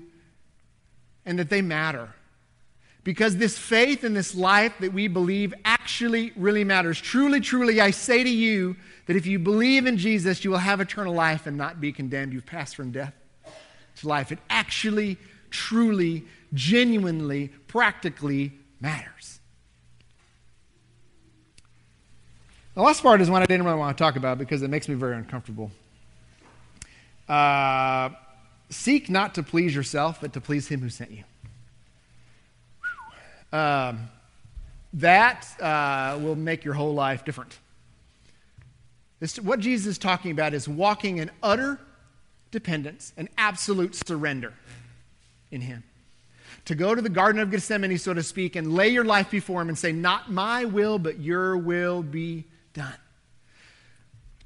and 1.25 1.37
that 1.39 1.49
they 1.49 1.61
matter. 1.61 2.09
Because 3.07 3.37
this 3.37 3.57
faith 3.57 4.03
and 4.03 4.13
this 4.13 4.35
life 4.35 4.73
that 4.81 4.91
we 4.91 5.07
believe 5.07 5.53
actually 5.63 6.33
really 6.35 6.65
matters. 6.65 6.99
Truly, 6.99 7.39
truly, 7.39 7.79
I 7.79 7.91
say 7.91 8.21
to 8.21 8.29
you 8.29 8.75
that 9.05 9.15
if 9.15 9.25
you 9.25 9.39
believe 9.39 9.85
in 9.85 9.95
Jesus, 9.95 10.43
you 10.43 10.51
will 10.51 10.57
have 10.57 10.81
eternal 10.81 11.13
life 11.13 11.47
and 11.47 11.55
not 11.55 11.79
be 11.79 11.93
condemned. 11.93 12.33
You've 12.33 12.45
passed 12.45 12.75
from 12.75 12.91
death 12.91 13.13
to 14.01 14.07
life. 14.09 14.33
It 14.33 14.39
actually, 14.49 15.17
truly, 15.51 16.25
genuinely, 16.53 17.47
practically 17.67 18.51
matters. 18.81 19.39
The 22.73 22.81
last 22.81 23.01
part 23.01 23.21
is 23.21 23.29
one 23.29 23.41
I 23.41 23.45
didn't 23.45 23.65
really 23.65 23.79
want 23.79 23.97
to 23.97 24.03
talk 24.03 24.17
about 24.17 24.37
because 24.37 24.63
it 24.63 24.69
makes 24.69 24.89
me 24.89 24.95
very 24.95 25.15
uncomfortable. 25.15 25.71
Uh, 27.29 28.09
seek 28.69 29.09
not 29.09 29.33
to 29.35 29.43
please 29.43 29.73
yourself, 29.73 30.19
but 30.19 30.33
to 30.33 30.41
please 30.41 30.67
him 30.67 30.81
who 30.81 30.89
sent 30.89 31.11
you. 31.11 31.23
Um, 33.51 34.09
that 34.93 35.47
uh, 35.61 36.17
will 36.21 36.35
make 36.35 36.63
your 36.65 36.73
whole 36.73 36.93
life 36.93 37.23
different. 37.25 37.57
This, 39.19 39.39
what 39.39 39.59
Jesus 39.59 39.87
is 39.87 39.97
talking 39.97 40.31
about 40.31 40.53
is 40.53 40.67
walking 40.67 41.17
in 41.17 41.31
utter 41.41 41.79
dependence 42.51 43.13
and 43.17 43.29
absolute 43.37 43.95
surrender 43.95 44.53
in 45.51 45.61
Him. 45.61 45.83
To 46.65 46.75
go 46.75 46.93
to 46.93 47.01
the 47.01 47.09
Garden 47.09 47.41
of 47.41 47.49
Gethsemane, 47.49 47.97
so 47.97 48.13
to 48.13 48.23
speak, 48.23 48.55
and 48.55 48.73
lay 48.73 48.89
your 48.89 49.05
life 49.05 49.31
before 49.31 49.61
Him 49.61 49.69
and 49.69 49.77
say, 49.77 49.91
Not 49.91 50.31
my 50.31 50.65
will, 50.65 50.99
but 50.99 51.19
your 51.19 51.57
will 51.57 52.03
be 52.03 52.45
done. 52.73 52.97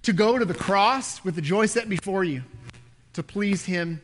To 0.03 0.13
go 0.13 0.37
to 0.37 0.45
the 0.45 0.53
cross 0.53 1.23
with 1.23 1.35
the 1.35 1.41
joy 1.41 1.65
set 1.65 1.89
before 1.89 2.23
you 2.23 2.43
to 3.13 3.23
please 3.23 3.65
Him 3.65 4.01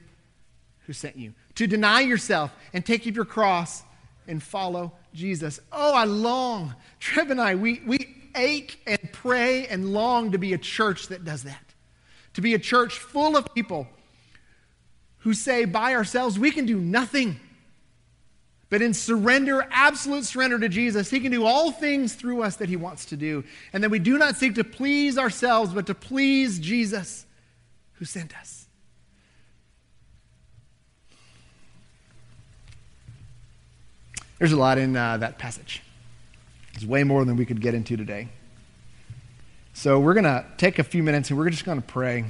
who 0.86 0.93
sent 0.93 1.16
you. 1.16 1.34
To 1.56 1.68
deny 1.68 2.02
yourself 2.02 2.54
and 2.74 2.86
take 2.86 3.08
up 3.08 3.16
your 3.16 3.26
cross 3.26 3.84
and 4.28 4.42
follow 4.42 4.94
Jesus. 5.14 5.60
Oh, 5.72 5.94
I 5.94 6.06
long, 6.06 6.76
Trev 7.00 7.32
and 7.32 7.42
I, 7.42 7.56
we, 7.56 7.82
we 7.86 8.16
ache 8.36 8.80
and 8.86 9.00
pray 9.12 9.68
and 9.68 9.94
long 9.94 10.32
to 10.32 10.38
be 10.38 10.54
a 10.54 10.58
church 10.58 11.08
that 11.08 11.26
does 11.26 11.44
that. 11.44 11.64
To 12.34 12.42
be 12.42 12.54
a 12.54 12.60
church 12.60 13.00
full 13.00 13.36
of 13.36 13.54
people 13.54 13.88
who 15.20 15.34
say 15.34 15.66
by 15.66 15.96
ourselves, 15.96 16.38
we 16.38 16.52
can 16.52 16.66
do 16.66 16.80
nothing. 16.80 17.40
But 18.70 18.82
in 18.82 18.94
surrender, 18.94 19.66
absolute 19.72 20.26
surrender 20.26 20.60
to 20.60 20.70
Jesus, 20.70 21.10
He 21.10 21.20
can 21.20 21.32
do 21.32 21.46
all 21.46 21.72
things 21.72 22.14
through 22.14 22.44
us 22.44 22.58
that 22.58 22.70
He 22.70 22.76
wants 22.76 23.06
to 23.06 23.18
do. 23.18 23.44
And 23.74 23.84
that 23.84 23.90
we 23.90 24.00
do 24.00 24.18
not 24.18 24.36
seek 24.36 24.56
to 24.56 24.64
please 24.64 25.18
ourselves, 25.18 25.74
but 25.74 25.88
to 25.88 25.96
please 25.96 26.60
Jesus 26.60 27.26
who 27.94 28.06
sent 28.06 28.38
us. 28.38 28.66
There's 34.40 34.52
a 34.52 34.58
lot 34.58 34.78
in 34.78 34.96
uh, 34.96 35.18
that 35.18 35.40
passage. 35.40 35.82
It's 36.76 36.86
way 36.86 37.04
more 37.04 37.26
than 37.26 37.38
we 37.38 37.46
could 37.46 37.60
get 37.60 37.74
into 37.74 37.98
today. 37.98 38.30
So 39.74 40.00
we're 40.00 40.14
going 40.14 40.26
to 40.26 40.46
take 40.58 40.78
a 40.78 40.84
few 40.84 41.02
minutes 41.02 41.30
and 41.30 41.40
we're 41.40 41.50
just 41.50 41.66
going 41.66 41.82
to 41.82 41.88
pray. 41.88 42.26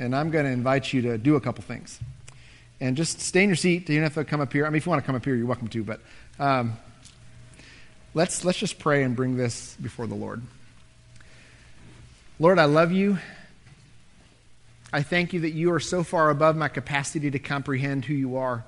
And 0.00 0.16
I'm 0.16 0.30
going 0.30 0.44
to 0.44 0.50
invite 0.50 0.92
you 0.92 1.02
to 1.02 1.18
do 1.18 1.36
a 1.36 1.40
couple 1.40 1.62
things. 1.62 2.00
And 2.80 2.96
just 2.96 3.20
stay 3.20 3.44
in 3.44 3.48
your 3.48 3.56
seat. 3.56 3.88
You 3.88 3.96
don't 3.96 4.02
have 4.02 4.14
to 4.14 4.24
come 4.24 4.40
up 4.40 4.52
here. 4.52 4.66
I 4.66 4.70
mean, 4.70 4.78
if 4.78 4.86
you 4.86 4.90
want 4.90 5.02
to 5.02 5.06
come 5.06 5.14
up 5.14 5.24
here, 5.24 5.36
you're 5.36 5.46
welcome 5.46 5.68
to. 5.68 5.84
But 5.84 6.00
um, 6.40 6.76
let's, 8.12 8.44
let's 8.44 8.58
just 8.58 8.80
pray 8.80 9.04
and 9.04 9.14
bring 9.14 9.36
this 9.36 9.76
before 9.80 10.08
the 10.08 10.16
Lord. 10.16 10.42
Lord, 12.40 12.58
I 12.58 12.64
love 12.64 12.90
you. 12.90 13.18
I 14.92 15.02
thank 15.02 15.32
you 15.32 15.40
that 15.40 15.52
you 15.52 15.72
are 15.72 15.80
so 15.80 16.02
far 16.02 16.28
above 16.30 16.56
my 16.56 16.66
capacity 16.66 17.30
to 17.30 17.38
comprehend 17.38 18.04
who 18.04 18.14
you 18.14 18.36
are. 18.36 18.64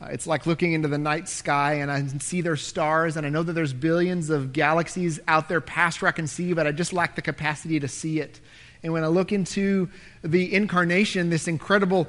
Uh, 0.00 0.06
it's 0.06 0.26
like 0.26 0.46
looking 0.46 0.72
into 0.72 0.88
the 0.88 0.98
night 0.98 1.28
sky 1.28 1.74
and 1.74 1.90
I 1.90 2.06
see 2.18 2.40
their 2.40 2.56
stars, 2.56 3.16
and 3.16 3.26
I 3.26 3.28
know 3.28 3.42
that 3.42 3.52
there's 3.52 3.72
billions 3.72 4.30
of 4.30 4.52
galaxies 4.52 5.20
out 5.28 5.48
there 5.48 5.60
past 5.60 6.00
where 6.00 6.08
I 6.08 6.12
can 6.12 6.26
see, 6.26 6.52
but 6.54 6.66
I 6.66 6.72
just 6.72 6.92
lack 6.92 7.16
the 7.16 7.22
capacity 7.22 7.80
to 7.80 7.88
see 7.88 8.20
it. 8.20 8.40
And 8.82 8.92
when 8.92 9.04
I 9.04 9.08
look 9.08 9.30
into 9.30 9.90
the 10.22 10.54
incarnation, 10.54 11.28
this 11.28 11.48
incredible 11.48 12.08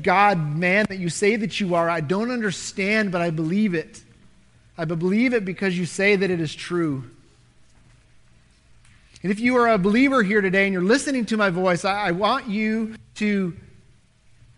God 0.00 0.56
man 0.56 0.86
that 0.88 0.98
you 0.98 1.08
say 1.08 1.36
that 1.36 1.58
you 1.58 1.74
are, 1.74 1.88
I 1.88 2.00
don't 2.00 2.30
understand, 2.30 3.12
but 3.12 3.22
I 3.22 3.30
believe 3.30 3.74
it. 3.74 4.02
I 4.76 4.84
believe 4.84 5.32
it 5.32 5.44
because 5.44 5.78
you 5.78 5.86
say 5.86 6.16
that 6.16 6.30
it 6.30 6.40
is 6.40 6.54
true. 6.54 7.04
And 9.22 9.30
if 9.30 9.40
you 9.40 9.56
are 9.56 9.68
a 9.68 9.78
believer 9.78 10.22
here 10.22 10.40
today 10.40 10.64
and 10.64 10.72
you're 10.72 10.82
listening 10.82 11.24
to 11.26 11.36
my 11.36 11.50
voice, 11.50 11.84
I, 11.84 12.08
I 12.08 12.10
want 12.10 12.48
you 12.48 12.96
to 13.16 13.54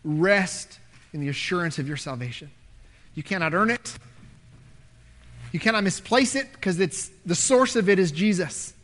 rest 0.02 0.78
in 1.14 1.20
the 1.20 1.28
assurance 1.28 1.78
of 1.78 1.86
your 1.88 1.96
salvation. 1.96 2.50
You 3.14 3.22
cannot 3.22 3.54
earn 3.54 3.70
it. 3.70 3.96
You 5.52 5.60
cannot 5.60 5.84
misplace 5.84 6.34
it 6.34 6.52
because 6.52 6.80
it's 6.80 7.08
the 7.24 7.36
source 7.36 7.76
of 7.76 7.88
it 7.88 8.00
is 8.00 8.10
Jesus. 8.10 8.74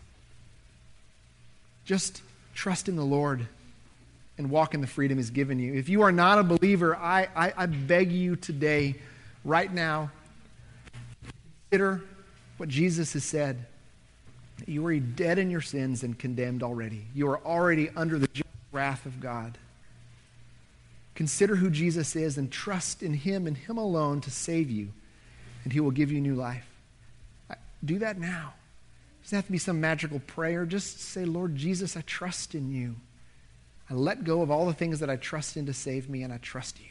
Just 1.85 2.23
trust 2.55 2.89
in 2.89 2.95
the 2.95 3.05
Lord 3.05 3.47
and 4.39 4.49
walk 4.49 4.75
in 4.75 4.81
the 4.81 4.87
freedom 4.87 5.19
He's 5.19 5.31
given 5.31 5.59
you. 5.59 5.75
If 5.75 5.89
you 5.89 6.03
are 6.03 6.13
not 6.13 6.39
a 6.39 6.45
believer, 6.45 6.95
I, 6.95 7.29
I, 7.35 7.53
I 7.57 7.67
beg 7.67 8.13
you 8.13 8.37
today, 8.37 8.95
right 9.45 9.71
now, 9.71 10.13
consider 11.69 12.01
what 12.59 12.69
Jesus 12.69 13.13
has 13.15 13.25
said. 13.25 13.67
You 14.67 14.87
are 14.87 14.95
dead 14.95 15.41
in 15.41 15.51
your 15.51 15.63
sins 15.63 16.05
and 16.05 16.17
condemned 16.17 16.63
already. 16.63 17.07
You 17.13 17.29
are 17.31 17.45
already 17.45 17.91
under 17.97 18.21
the 18.21 18.29
wrath 18.71 19.05
of 19.05 19.19
God. 19.21 19.59
Consider 21.15 21.57
who 21.57 21.71
Jesus 21.71 22.17
is 22.17 22.39
and 22.39 22.51
trust 22.51 23.03
in 23.03 23.15
Him 23.15 23.47
and 23.47 23.57
Him 23.57 23.77
alone 23.77 24.21
to 24.23 24.31
save 24.31 24.71
you, 24.71 24.93
and 25.65 25.73
He 25.73 25.81
will 25.81 25.91
give 25.91 26.11
you 26.11 26.21
new 26.21 26.35
life. 26.35 26.67
Do 27.85 27.99
that 27.99 28.19
now. 28.19 28.55
It 29.21 29.25
doesn't 29.25 29.37
have 29.37 29.47
to 29.47 29.53
be 29.53 29.59
some 29.59 29.81
magical 29.81 30.21
prayer. 30.21 30.65
Just 30.65 31.01
say, 31.01 31.25
Lord 31.25 31.57
Jesus, 31.57 31.97
I 31.97 32.03
trust 32.03 32.55
in 32.55 32.71
you. 32.71 32.97
I 33.89 33.95
let 33.95 34.25
go 34.25 34.43
of 34.43 34.51
all 34.51 34.67
the 34.67 34.73
things 34.73 35.01
that 35.01 35.11
I 35.11 35.17
trust 35.17 35.57
in 35.57 35.67
to 35.67 35.75
save 35.75 36.09
me, 36.09 36.23
and 36.23 36.33
I 36.33 36.39
trust 36.39 36.79
you. 36.79 36.87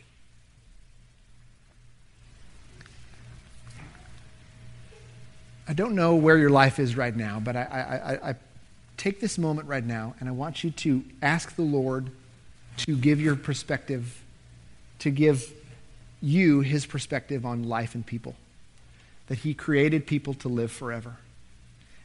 I 5.70 5.74
don't 5.74 5.94
know 5.94 6.16
where 6.16 6.36
your 6.36 6.50
life 6.50 6.80
is 6.80 6.98
right 6.98 7.16
now, 7.16 7.40
but 7.40 7.56
I, 7.56 7.62
I, 8.24 8.30
I, 8.30 8.36
take 8.98 9.20
this 9.22 9.38
moment 9.38 9.68
right 9.68 9.86
now 9.86 10.16
and 10.20 10.28
I 10.28 10.32
want 10.32 10.64
you 10.64 10.72
to 10.72 11.06
ask 11.22 11.56
the 11.56 11.62
Lord 11.62 12.10
to 12.86 12.96
give 12.96 13.22
your 13.22 13.36
perspective, 13.36 14.22
to 15.00 15.10
give 15.10 15.54
you 16.22 16.62
his 16.62 16.86
perspective 16.86 17.46
on 17.46 17.64
life 17.64 17.96
and 17.96 18.06
people. 18.06 18.36
That 19.28 19.40
he 19.40 19.54
created 19.54 20.08
people 20.08 20.34
to 20.36 20.48
live 20.48 20.72
forever. 20.72 21.18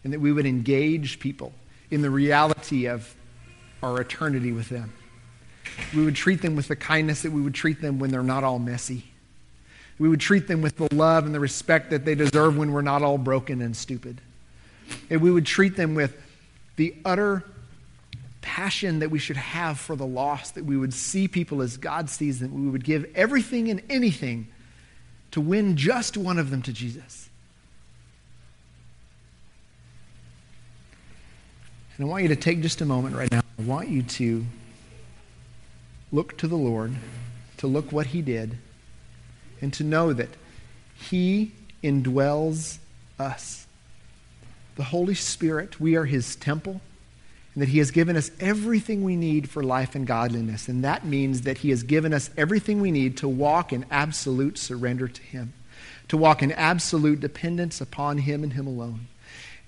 And 0.03 0.13
that 0.13 0.21
we 0.21 0.33
would 0.33 0.47
engage 0.47 1.19
people 1.19 1.53
in 1.91 2.03
the 2.03 2.11
reality 2.11 2.87
of 2.87 3.15
our 3.83 4.01
eternity 4.01 4.53
with 4.53 4.69
them. 4.69 4.93
We 5.95 6.05
would 6.05 6.15
treat 6.15 6.43
them 6.43 6.57
with 6.57 6.69
the 6.69 6.77
kindness 6.77 7.23
that 7.23 7.33
we 7.33 7.41
would 7.41 7.55
treat 7.55 7.81
them 7.81 7.99
when 7.99 8.11
they're 8.11 8.23
not 8.23 8.45
all 8.45 8.59
messy 8.59 9.05
we 9.99 10.09
would 10.09 10.21
treat 10.21 10.49
them 10.49 10.61
with 10.61 10.77
the 10.77 10.93
love 10.95 11.27
and 11.27 11.35
the 11.35 11.41
respect 11.41 11.91
that 11.91 12.05
they 12.05 12.15
deserve 12.15 12.57
when 12.57 12.73
we're 12.73 12.83
not 12.83 13.03
all 13.03 13.19
broken 13.19 13.61
and 13.61 13.77
stupid. 13.77 14.21
And 15.09 15.21
we 15.21 15.31
would 15.31 15.47
treat 15.47 15.77
them 15.77 15.95
with 15.95 16.17
the 16.77 16.95
utter 17.05 17.45
passion 18.65 19.01
that 19.01 19.11
we 19.11 19.19
should 19.19 19.37
have 19.37 19.79
for 19.79 19.95
the 19.95 20.07
lost, 20.07 20.55
that 20.55 20.65
we 20.65 20.75
would 20.75 20.95
see 20.95 21.29
people 21.29 21.61
as 21.61 21.77
God 21.77 22.09
sees 22.09 22.39
them. 22.39 22.65
We 22.65 22.71
would 22.71 22.83
give 22.83 23.05
everything 23.15 23.69
and 23.69 23.83
anything 23.91 24.49
to 25.33 25.41
win 25.43 25.77
just 25.77 26.17
one 26.17 26.39
of 26.39 26.49
them 26.49 26.63
to 26.63 26.73
Jesus. 26.73 27.29
And 31.99 32.07
I 32.07 32.09
want 32.09 32.23
you 32.23 32.31
to 32.31 32.37
take 32.37 32.63
just 32.63 32.81
a 32.81 32.87
moment 32.87 33.15
right 33.15 33.31
now. 33.31 33.43
I 33.59 33.63
want 33.65 33.91
you 33.91 34.03
to 34.03 34.47
look 36.11 36.39
to 36.39 36.49
the 36.49 36.57
Lord, 36.57 36.95
to 37.59 37.67
look 37.67 37.93
what 37.93 38.07
He 38.07 38.23
did 38.23 38.57
and 39.61 39.75
to 39.75 39.85
know 39.85 40.15
that 40.15 40.31
He 40.95 41.53
indwells 41.83 42.79
us. 43.19 43.67
The 44.77 44.85
Holy 44.85 45.15
Spirit, 45.15 45.79
we 45.79 45.97
are 45.97 46.07
His 46.07 46.35
temple, 46.35 46.81
and 47.55 47.63
that 47.63 47.69
He 47.69 47.79
has 47.79 47.91
given 47.91 48.17
us 48.17 48.31
everything 48.41 49.03
we 49.03 49.17
need 49.17 49.49
for 49.49 49.63
life 49.63 49.95
and 49.95 50.07
godliness. 50.07 50.69
And 50.69 50.85
that 50.85 51.07
means 51.07 51.43
that 51.43 51.59
He 51.59 51.71
has 51.71 51.83
given 51.83 52.13
us 52.13 52.31
everything 52.37 52.81
we 52.81 52.91
need 52.91 53.17
to 53.19 53.29
walk 53.29 53.73
in 53.73 53.87
absolute 53.91 54.59
surrender 54.59 55.09
to 55.09 55.23
Him, 55.23 55.53
to 56.09 56.17
walk 56.17 56.43
in 56.43 56.53
absolute 56.53 57.21
dependence 57.21 57.81
upon 57.81 58.19
Him 58.19 58.43
and 58.43 58.53
Him 58.53 58.67
alone. 58.67 59.07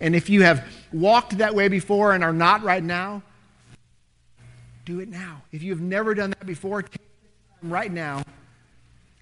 And 0.00 0.14
if 0.14 0.28
you 0.28 0.42
have 0.42 0.66
walked 0.92 1.38
that 1.38 1.54
way 1.54 1.68
before 1.68 2.12
and 2.12 2.22
are 2.22 2.32
not 2.32 2.62
right 2.62 2.82
now, 2.82 3.22
do 4.84 5.00
it 5.00 5.08
now. 5.08 5.42
If 5.52 5.62
you 5.62 5.72
have 5.72 5.80
never 5.80 6.14
done 6.14 6.30
that 6.30 6.46
before, 6.46 6.84
right 7.62 7.90
now 7.90 8.22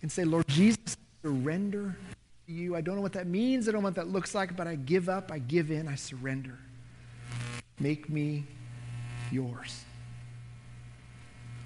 and 0.02 0.10
say, 0.10 0.24
Lord 0.24 0.46
Jesus, 0.48 0.96
surrender 1.22 1.96
to 2.46 2.52
you. 2.52 2.76
I 2.76 2.80
don't 2.80 2.96
know 2.96 3.02
what 3.02 3.14
that 3.14 3.26
means. 3.26 3.68
I 3.68 3.72
don't 3.72 3.82
know 3.82 3.88
what 3.88 3.94
that 3.94 4.08
looks 4.08 4.34
like, 4.34 4.56
but 4.56 4.66
I 4.66 4.74
give 4.74 5.08
up. 5.08 5.30
I 5.32 5.38
give 5.38 5.70
in. 5.70 5.88
I 5.88 5.94
surrender. 5.94 6.58
Make 7.78 8.08
me 8.08 8.44
yours. 9.30 9.84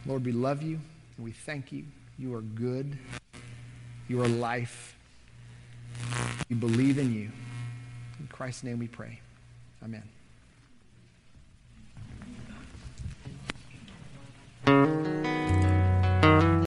Lord, 0.06 0.24
we 0.24 0.32
love 0.32 0.62
you 0.62 0.80
and 1.16 1.24
we 1.24 1.32
thank 1.32 1.70
you. 1.72 1.84
You 2.18 2.34
are 2.34 2.40
good. 2.40 2.98
You 4.08 4.22
are 4.22 4.28
life. 4.28 4.96
We 6.48 6.56
believe 6.56 6.98
in 6.98 7.12
you. 7.12 7.30
In 8.18 8.26
Christ's 8.28 8.64
name 8.64 8.78
we 8.78 8.88
pray. 8.88 9.20
Amen. 9.84 10.02